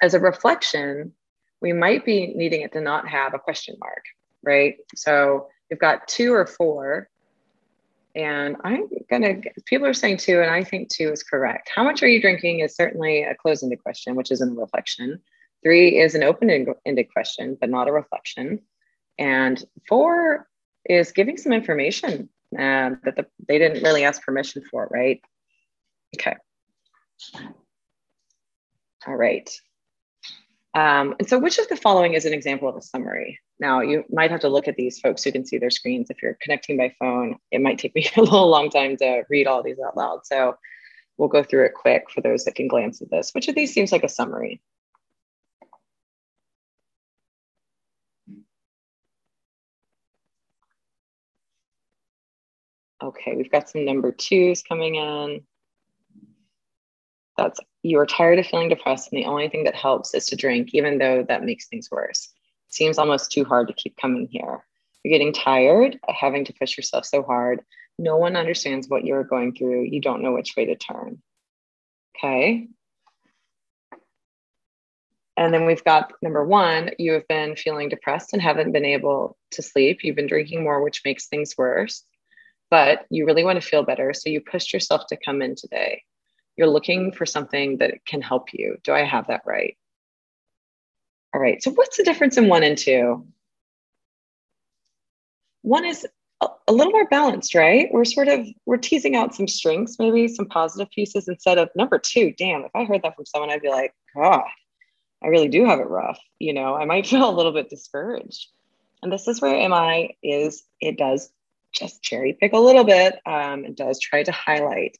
as 0.00 0.14
a 0.14 0.20
reflection, 0.20 1.12
we 1.60 1.72
might 1.72 2.04
be 2.04 2.28
needing 2.36 2.60
it 2.60 2.72
to 2.74 2.80
not 2.80 3.08
have 3.08 3.34
a 3.34 3.40
question 3.40 3.74
mark, 3.80 4.04
right? 4.44 4.76
So 4.94 5.48
we've 5.68 5.80
got 5.80 6.06
two 6.06 6.32
or 6.32 6.46
four. 6.46 7.08
And 8.14 8.56
I'm 8.62 8.88
gonna, 9.10 9.40
people 9.64 9.86
are 9.86 9.94
saying 9.94 10.18
two, 10.18 10.40
and 10.40 10.50
I 10.50 10.64
think 10.64 10.90
two 10.90 11.10
is 11.10 11.22
correct. 11.22 11.70
How 11.74 11.82
much 11.82 12.02
are 12.02 12.08
you 12.08 12.20
drinking 12.20 12.60
is 12.60 12.76
certainly 12.76 13.22
a 13.22 13.34
close 13.34 13.62
ended 13.62 13.82
question, 13.82 14.16
which 14.16 14.30
isn't 14.30 14.56
a 14.56 14.60
reflection. 14.60 15.20
Three 15.62 15.98
is 15.98 16.14
an 16.14 16.22
open 16.22 16.50
ended 16.84 17.12
question, 17.12 17.56
but 17.58 17.70
not 17.70 17.88
a 17.88 17.92
reflection. 17.92 18.60
And 19.18 19.62
four 19.88 20.48
is 20.84 21.12
giving 21.12 21.36
some 21.36 21.52
information 21.52 22.28
uh, 22.54 22.90
that 23.04 23.16
the, 23.16 23.26
they 23.48 23.58
didn't 23.58 23.82
really 23.82 24.04
ask 24.04 24.22
permission 24.22 24.62
for, 24.70 24.88
right? 24.90 25.22
Okay. 26.16 26.36
All 29.06 29.16
right. 29.16 29.48
Um, 30.74 31.14
and 31.18 31.28
so 31.28 31.38
which 31.38 31.58
of 31.58 31.68
the 31.68 31.76
following 31.76 32.14
is 32.14 32.24
an 32.24 32.32
example 32.32 32.68
of 32.68 32.76
a 32.76 32.82
summary? 32.82 33.38
Now 33.62 33.80
you 33.80 34.04
might 34.10 34.32
have 34.32 34.40
to 34.40 34.48
look 34.48 34.66
at 34.66 34.74
these 34.74 34.98
folks 34.98 35.22
who 35.22 35.30
can 35.30 35.46
see 35.46 35.56
their 35.56 35.70
screens. 35.70 36.10
If 36.10 36.20
you're 36.20 36.36
connecting 36.42 36.76
by 36.76 36.92
phone, 36.98 37.36
it 37.52 37.60
might 37.60 37.78
take 37.78 37.94
me 37.94 38.10
a 38.16 38.20
little 38.20 38.48
long 38.48 38.68
time 38.70 38.96
to 38.96 39.22
read 39.30 39.46
all 39.46 39.62
these 39.62 39.78
out 39.78 39.96
loud. 39.96 40.26
So 40.26 40.56
we'll 41.16 41.28
go 41.28 41.44
through 41.44 41.66
it 41.66 41.74
quick 41.74 42.10
for 42.10 42.22
those 42.22 42.44
that 42.44 42.56
can 42.56 42.66
glance 42.66 43.00
at 43.00 43.10
this. 43.10 43.30
Which 43.32 43.46
of 43.46 43.54
these 43.54 43.72
seems 43.72 43.92
like 43.92 44.02
a 44.02 44.08
summary? 44.08 44.60
Okay, 53.00 53.36
we've 53.36 53.50
got 53.50 53.70
some 53.70 53.84
number 53.84 54.10
twos 54.10 54.62
coming 54.64 54.96
in. 54.96 55.42
That's 57.36 57.60
you 57.84 58.00
are 58.00 58.06
tired 58.06 58.40
of 58.40 58.46
feeling 58.46 58.68
depressed, 58.68 59.12
and 59.12 59.22
the 59.22 59.26
only 59.26 59.48
thing 59.48 59.62
that 59.64 59.76
helps 59.76 60.14
is 60.14 60.26
to 60.26 60.36
drink, 60.36 60.70
even 60.72 60.98
though 60.98 61.24
that 61.28 61.44
makes 61.44 61.68
things 61.68 61.88
worse. 61.92 62.32
Seems 62.72 62.98
almost 62.98 63.30
too 63.30 63.44
hard 63.44 63.68
to 63.68 63.74
keep 63.74 63.96
coming 63.96 64.28
here. 64.30 64.64
You're 65.02 65.18
getting 65.18 65.32
tired 65.32 65.98
having 66.08 66.44
to 66.46 66.54
push 66.54 66.76
yourself 66.76 67.04
so 67.04 67.22
hard. 67.22 67.60
No 67.98 68.16
one 68.16 68.36
understands 68.36 68.88
what 68.88 69.04
you're 69.04 69.24
going 69.24 69.54
through. 69.54 69.84
You 69.84 70.00
don't 70.00 70.22
know 70.22 70.32
which 70.32 70.54
way 70.56 70.66
to 70.66 70.76
turn. 70.76 71.22
Okay. 72.16 72.68
And 75.36 75.52
then 75.52 75.66
we've 75.66 75.84
got 75.84 76.12
number 76.22 76.44
one, 76.44 76.90
you 76.98 77.12
have 77.12 77.26
been 77.28 77.56
feeling 77.56 77.88
depressed 77.88 78.32
and 78.32 78.42
haven't 78.42 78.72
been 78.72 78.84
able 78.84 79.36
to 79.52 79.62
sleep. 79.62 80.00
You've 80.02 80.16
been 80.16 80.26
drinking 80.26 80.62
more, 80.62 80.82
which 80.82 81.02
makes 81.04 81.26
things 81.26 81.54
worse 81.56 82.04
but 82.72 83.04
you 83.10 83.26
really 83.26 83.44
want 83.44 83.60
to 83.60 83.68
feel 83.68 83.82
better. 83.82 84.14
So 84.14 84.30
you 84.30 84.40
pushed 84.40 84.72
yourself 84.72 85.02
to 85.08 85.18
come 85.22 85.42
in 85.42 85.56
today. 85.56 86.04
You're 86.56 86.70
looking 86.70 87.12
for 87.12 87.26
something 87.26 87.76
that 87.76 88.02
can 88.06 88.22
help 88.22 88.54
you. 88.54 88.78
Do 88.82 88.94
I 88.94 89.04
have 89.04 89.26
that 89.26 89.42
right? 89.44 89.76
All 91.34 91.40
right. 91.40 91.62
So 91.62 91.70
what's 91.72 91.96
the 91.96 92.04
difference 92.04 92.36
in 92.36 92.48
one 92.48 92.62
and 92.62 92.76
two? 92.76 93.26
One 95.62 95.84
is 95.84 96.06
a, 96.40 96.72
little 96.72 96.92
more 96.92 97.06
balanced, 97.08 97.54
right? 97.54 97.88
We're 97.92 98.04
sort 98.04 98.28
of 98.28 98.46
we're 98.66 98.76
teasing 98.76 99.16
out 99.16 99.34
some 99.34 99.46
strengths, 99.46 99.98
maybe 99.98 100.28
some 100.28 100.46
positive 100.46 100.90
pieces 100.90 101.28
instead 101.28 101.58
of 101.58 101.70
number 101.76 101.98
two. 101.98 102.32
Damn, 102.36 102.64
if 102.64 102.70
I 102.74 102.84
heard 102.84 103.02
that 103.02 103.14
from 103.14 103.26
someone, 103.26 103.50
I'd 103.50 103.62
be 103.62 103.68
like, 103.68 103.94
God, 104.16 104.44
I 105.22 105.28
really 105.28 105.48
do 105.48 105.64
have 105.66 105.78
it 105.78 105.88
rough. 105.88 106.18
You 106.38 106.52
know, 106.52 106.74
I 106.74 106.84
might 106.84 107.06
feel 107.08 107.28
a 107.28 107.36
little 107.36 107.52
bit 107.52 107.70
discouraged. 107.70 108.48
And 109.02 109.12
this 109.12 109.26
is 109.26 109.40
where 109.40 109.68
MI 109.68 110.16
is, 110.22 110.62
it 110.80 110.96
does 110.96 111.30
just 111.72 112.02
cherry 112.02 112.36
pick 112.38 112.52
a 112.52 112.58
little 112.58 112.84
bit. 112.84 113.18
Um, 113.26 113.64
it 113.64 113.76
does 113.76 113.98
try 113.98 114.22
to 114.22 114.32
highlight 114.32 114.96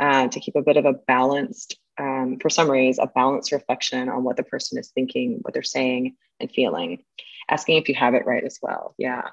uh, 0.00 0.28
to 0.28 0.40
keep 0.40 0.56
a 0.56 0.62
bit 0.62 0.76
of 0.76 0.84
a 0.84 0.92
balanced, 0.92 1.76
um, 2.02 2.38
for 2.40 2.50
summaries, 2.50 2.98
a 2.98 3.06
balanced 3.06 3.52
reflection 3.52 4.08
on 4.08 4.24
what 4.24 4.36
the 4.36 4.42
person 4.42 4.78
is 4.78 4.88
thinking, 4.88 5.38
what 5.42 5.54
they're 5.54 5.62
saying 5.62 6.16
and 6.40 6.50
feeling. 6.50 7.04
Asking 7.48 7.76
if 7.76 7.88
you 7.88 7.94
have 7.94 8.14
it 8.14 8.26
right 8.26 8.42
as 8.44 8.58
well. 8.60 8.94
Yeah. 8.98 9.28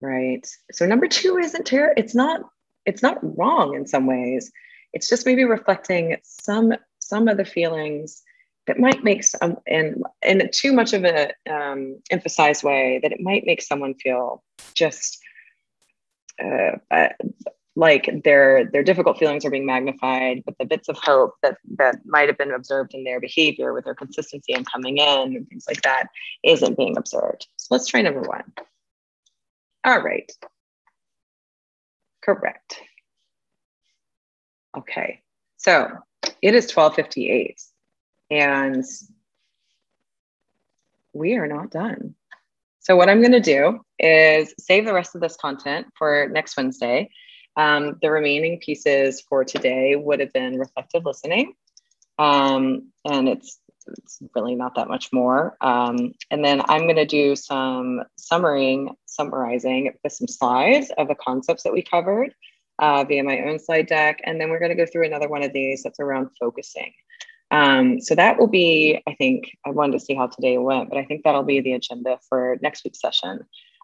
Right. 0.00 0.46
So 0.72 0.86
number 0.86 1.08
two 1.08 1.38
isn't 1.38 1.66
ter- 1.66 1.94
it's 1.96 2.14
not 2.14 2.42
it's 2.86 3.02
not 3.02 3.18
wrong 3.38 3.74
in 3.74 3.86
some 3.86 4.06
ways. 4.06 4.52
It's 4.92 5.08
just 5.08 5.26
maybe 5.26 5.44
reflecting 5.44 6.16
some 6.22 6.74
some 6.98 7.28
of 7.28 7.36
the 7.36 7.44
feelings 7.44 8.22
that 8.66 8.78
might 8.78 9.02
make 9.02 9.24
some 9.24 9.56
in 9.66 10.02
in 10.22 10.48
too 10.52 10.72
much 10.72 10.92
of 10.92 11.04
an 11.04 11.32
um, 11.50 12.00
emphasized 12.10 12.62
way 12.62 13.00
that 13.02 13.12
it 13.12 13.20
might 13.20 13.46
make 13.46 13.62
someone 13.62 13.94
feel 13.94 14.42
just 14.74 15.18
uh, 16.42 17.08
like 17.76 18.22
their 18.22 18.66
their 18.66 18.84
difficult 18.84 19.18
feelings 19.18 19.44
are 19.44 19.50
being 19.50 19.66
magnified, 19.66 20.42
but 20.46 20.56
the 20.58 20.64
bits 20.64 20.88
of 20.88 20.96
hope 20.96 21.34
that 21.42 21.58
that 21.76 21.96
might 22.06 22.28
have 22.28 22.38
been 22.38 22.52
observed 22.52 22.94
in 22.94 23.04
their 23.04 23.20
behavior 23.20 23.72
with 23.72 23.84
their 23.84 23.94
consistency 23.94 24.52
and 24.52 24.70
coming 24.70 24.98
in 24.98 25.36
and 25.36 25.48
things 25.48 25.64
like 25.66 25.82
that 25.82 26.06
isn't 26.44 26.76
being 26.76 26.96
observed. 26.96 27.48
So 27.56 27.68
let's 27.74 27.86
try 27.86 28.02
number 28.02 28.22
one. 28.22 28.52
All 29.84 30.00
right. 30.00 30.30
Correct. 32.22 32.80
Okay. 34.76 35.20
So 35.56 35.88
it 36.42 36.54
is 36.54 36.74
1258 36.74 37.60
and 38.30 38.84
we 41.12 41.34
are 41.34 41.46
not 41.46 41.70
done. 41.70 42.14
So 42.80 42.96
what 42.96 43.08
I'm 43.08 43.20
going 43.20 43.32
to 43.32 43.40
do 43.40 43.80
is 43.98 44.54
save 44.58 44.84
the 44.84 44.92
rest 44.92 45.14
of 45.14 45.20
this 45.20 45.36
content 45.36 45.86
for 45.96 46.28
next 46.30 46.56
Wednesday. 46.56 47.10
Um, 47.56 47.98
the 48.02 48.10
remaining 48.10 48.58
pieces 48.58 49.20
for 49.20 49.44
today 49.44 49.96
would 49.96 50.20
have 50.20 50.32
been 50.32 50.58
reflective 50.58 51.04
listening. 51.04 51.54
Um, 52.18 52.90
and 53.04 53.28
it's, 53.28 53.58
it's 53.86 54.18
really 54.34 54.54
not 54.54 54.74
that 54.76 54.88
much 54.88 55.12
more. 55.12 55.56
Um, 55.60 56.14
and 56.30 56.44
then 56.44 56.62
I'm 56.66 56.82
going 56.82 56.96
to 56.96 57.06
do 57.06 57.36
some 57.36 58.02
summarizing, 58.16 58.94
summarizing 59.06 59.92
with 60.02 60.12
some 60.12 60.28
slides 60.28 60.90
of 60.96 61.08
the 61.08 61.14
concepts 61.14 61.62
that 61.64 61.72
we 61.72 61.82
covered 61.82 62.34
uh, 62.80 63.04
via 63.04 63.22
my 63.22 63.40
own 63.40 63.58
slide 63.58 63.86
deck. 63.86 64.20
And 64.24 64.40
then 64.40 64.50
we're 64.50 64.58
going 64.58 64.76
to 64.76 64.76
go 64.76 64.86
through 64.90 65.06
another 65.06 65.28
one 65.28 65.42
of 65.42 65.52
these 65.52 65.82
that's 65.82 66.00
around 66.00 66.30
focusing. 66.40 66.92
Um, 67.50 68.00
so 68.00 68.14
that 68.14 68.38
will 68.38 68.48
be, 68.48 69.00
I 69.06 69.14
think, 69.14 69.56
I 69.64 69.70
wanted 69.70 69.98
to 69.98 70.04
see 70.04 70.14
how 70.14 70.26
today 70.26 70.58
went, 70.58 70.88
but 70.88 70.98
I 70.98 71.04
think 71.04 71.22
that'll 71.22 71.44
be 71.44 71.60
the 71.60 71.74
agenda 71.74 72.18
for 72.28 72.56
next 72.62 72.84
week's 72.84 73.00
session. 73.00 73.40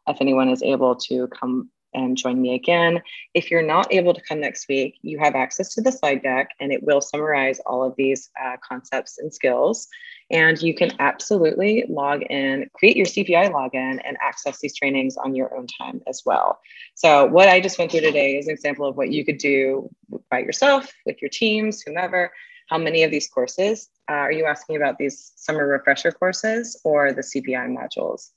If 0.09 0.17
anyone 0.21 0.49
is 0.49 0.63
able 0.63 0.97
to 0.97 1.29
come 1.29 1.71
and 1.95 2.17
join 2.17 2.41
me 2.41 2.55
again. 2.55 3.01
If 3.35 3.51
you're 3.51 3.63
not 3.63 3.93
able 3.93 4.15
to 4.15 4.21
come 4.23 4.41
next 4.41 4.69
week, 4.69 4.99
you 5.03 5.19
have 5.19 5.35
access 5.35 5.75
to 5.75 5.81
the 5.81 5.93
slide 5.93 6.23
deck 6.23 6.51
and 6.61 6.73
it 6.73 6.83
will 6.83 7.01
summarize 7.01 7.61
all 7.61 7.85
of 7.85 7.95
these 7.97 8.31
uh, 8.43 8.57
concepts 8.67 9.19
and 9.19 9.33
skills. 9.33 9.89
And 10.31 10.61
you 10.63 10.75
can 10.75 10.93
absolutely 11.01 11.85
log 11.89 12.23
in, 12.23 12.71
create 12.75 12.97
your 12.97 13.07
CPI 13.07 13.51
login, 13.51 14.01
and 14.05 14.17
access 14.23 14.61
these 14.61 14.77
trainings 14.77 15.17
on 15.17 15.35
your 15.35 15.57
own 15.57 15.67
time 15.67 16.01
as 16.07 16.23
well. 16.25 16.61
So, 16.95 17.27
what 17.27 17.49
I 17.49 17.61
just 17.61 17.79
went 17.81 17.91
through 17.91 18.03
today 18.03 18.39
is 18.39 18.47
an 18.47 18.53
example 18.53 18.87
of 18.87 18.97
what 18.97 19.11
you 19.11 19.25
could 19.25 19.39
do 19.39 19.91
by 20.31 20.39
yourself, 20.39 20.93
with 21.05 21.21
your 21.21 21.31
teams, 21.31 21.83
whomever, 21.83 22.31
how 22.69 22.79
many 22.79 23.03
of 23.03 23.11
these 23.11 23.29
courses 23.29 23.89
uh, 24.09 24.13
are 24.13 24.33
you 24.33 24.45
asking 24.45 24.77
about 24.77 24.97
these 24.97 25.33
summer 25.35 25.67
refresher 25.67 26.13
courses 26.13 26.81
or 26.85 27.13
the 27.13 27.23
CPI 27.23 27.77
modules? 27.77 28.31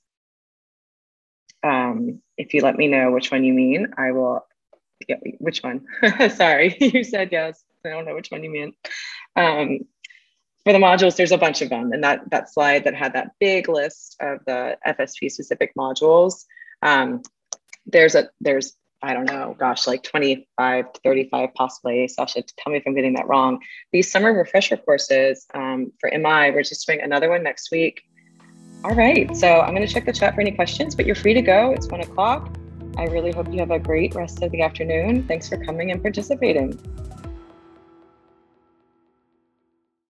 Um, 1.64 2.20
if 2.36 2.54
you 2.54 2.60
let 2.60 2.76
me 2.76 2.86
know 2.88 3.10
which 3.10 3.30
one 3.30 3.44
you 3.44 3.52
mean, 3.52 3.88
I 3.96 4.12
will. 4.12 4.46
Yeah, 5.08 5.16
which 5.38 5.62
one? 5.62 5.86
Sorry, 6.34 6.76
you 6.80 7.02
said 7.04 7.30
yes. 7.32 7.64
I 7.84 7.90
don't 7.90 8.06
know 8.06 8.14
which 8.14 8.30
one 8.30 8.44
you 8.44 8.50
mean. 8.50 8.74
Um, 9.36 9.80
for 10.64 10.72
the 10.72 10.78
modules, 10.78 11.16
there's 11.16 11.32
a 11.32 11.38
bunch 11.38 11.60
of 11.60 11.70
them, 11.70 11.92
and 11.92 12.04
that 12.04 12.30
that 12.30 12.52
slide 12.52 12.84
that 12.84 12.94
had 12.94 13.14
that 13.14 13.32
big 13.40 13.68
list 13.68 14.16
of 14.20 14.40
the 14.46 14.78
FSP 14.86 15.30
specific 15.30 15.72
modules. 15.76 16.44
Um, 16.82 17.22
there's 17.86 18.14
a 18.14 18.30
there's 18.40 18.76
I 19.02 19.12
don't 19.12 19.26
know, 19.26 19.54
gosh, 19.58 19.86
like 19.86 20.02
25 20.02 20.94
to 20.94 21.00
35 21.02 21.50
possibly. 21.54 22.08
Sasha, 22.08 22.42
tell 22.56 22.72
me 22.72 22.78
if 22.78 22.84
I'm 22.86 22.94
getting 22.94 23.14
that 23.14 23.28
wrong. 23.28 23.60
These 23.92 24.10
summer 24.10 24.32
refresher 24.32 24.78
courses 24.78 25.46
um, 25.52 25.92
for 26.00 26.10
MI, 26.10 26.50
we're 26.50 26.62
just 26.62 26.86
doing 26.86 27.02
another 27.02 27.28
one 27.28 27.42
next 27.42 27.70
week. 27.70 28.02
All 28.84 28.94
right, 28.94 29.34
so 29.34 29.62
I'm 29.62 29.74
going 29.74 29.86
to 29.86 29.90
check 29.90 30.04
the 30.04 30.12
chat 30.12 30.34
for 30.34 30.42
any 30.42 30.50
questions, 30.52 30.94
but 30.94 31.06
you're 31.06 31.14
free 31.14 31.32
to 31.32 31.40
go. 31.40 31.72
It's 31.72 31.86
one 31.88 32.02
o'clock. 32.02 32.54
I 32.98 33.04
really 33.04 33.32
hope 33.32 33.50
you 33.50 33.58
have 33.60 33.70
a 33.70 33.78
great 33.78 34.14
rest 34.14 34.42
of 34.42 34.52
the 34.52 34.60
afternoon. 34.60 35.26
Thanks 35.26 35.48
for 35.48 35.56
coming 35.56 35.90
and 35.90 36.02
participating. 36.02 36.78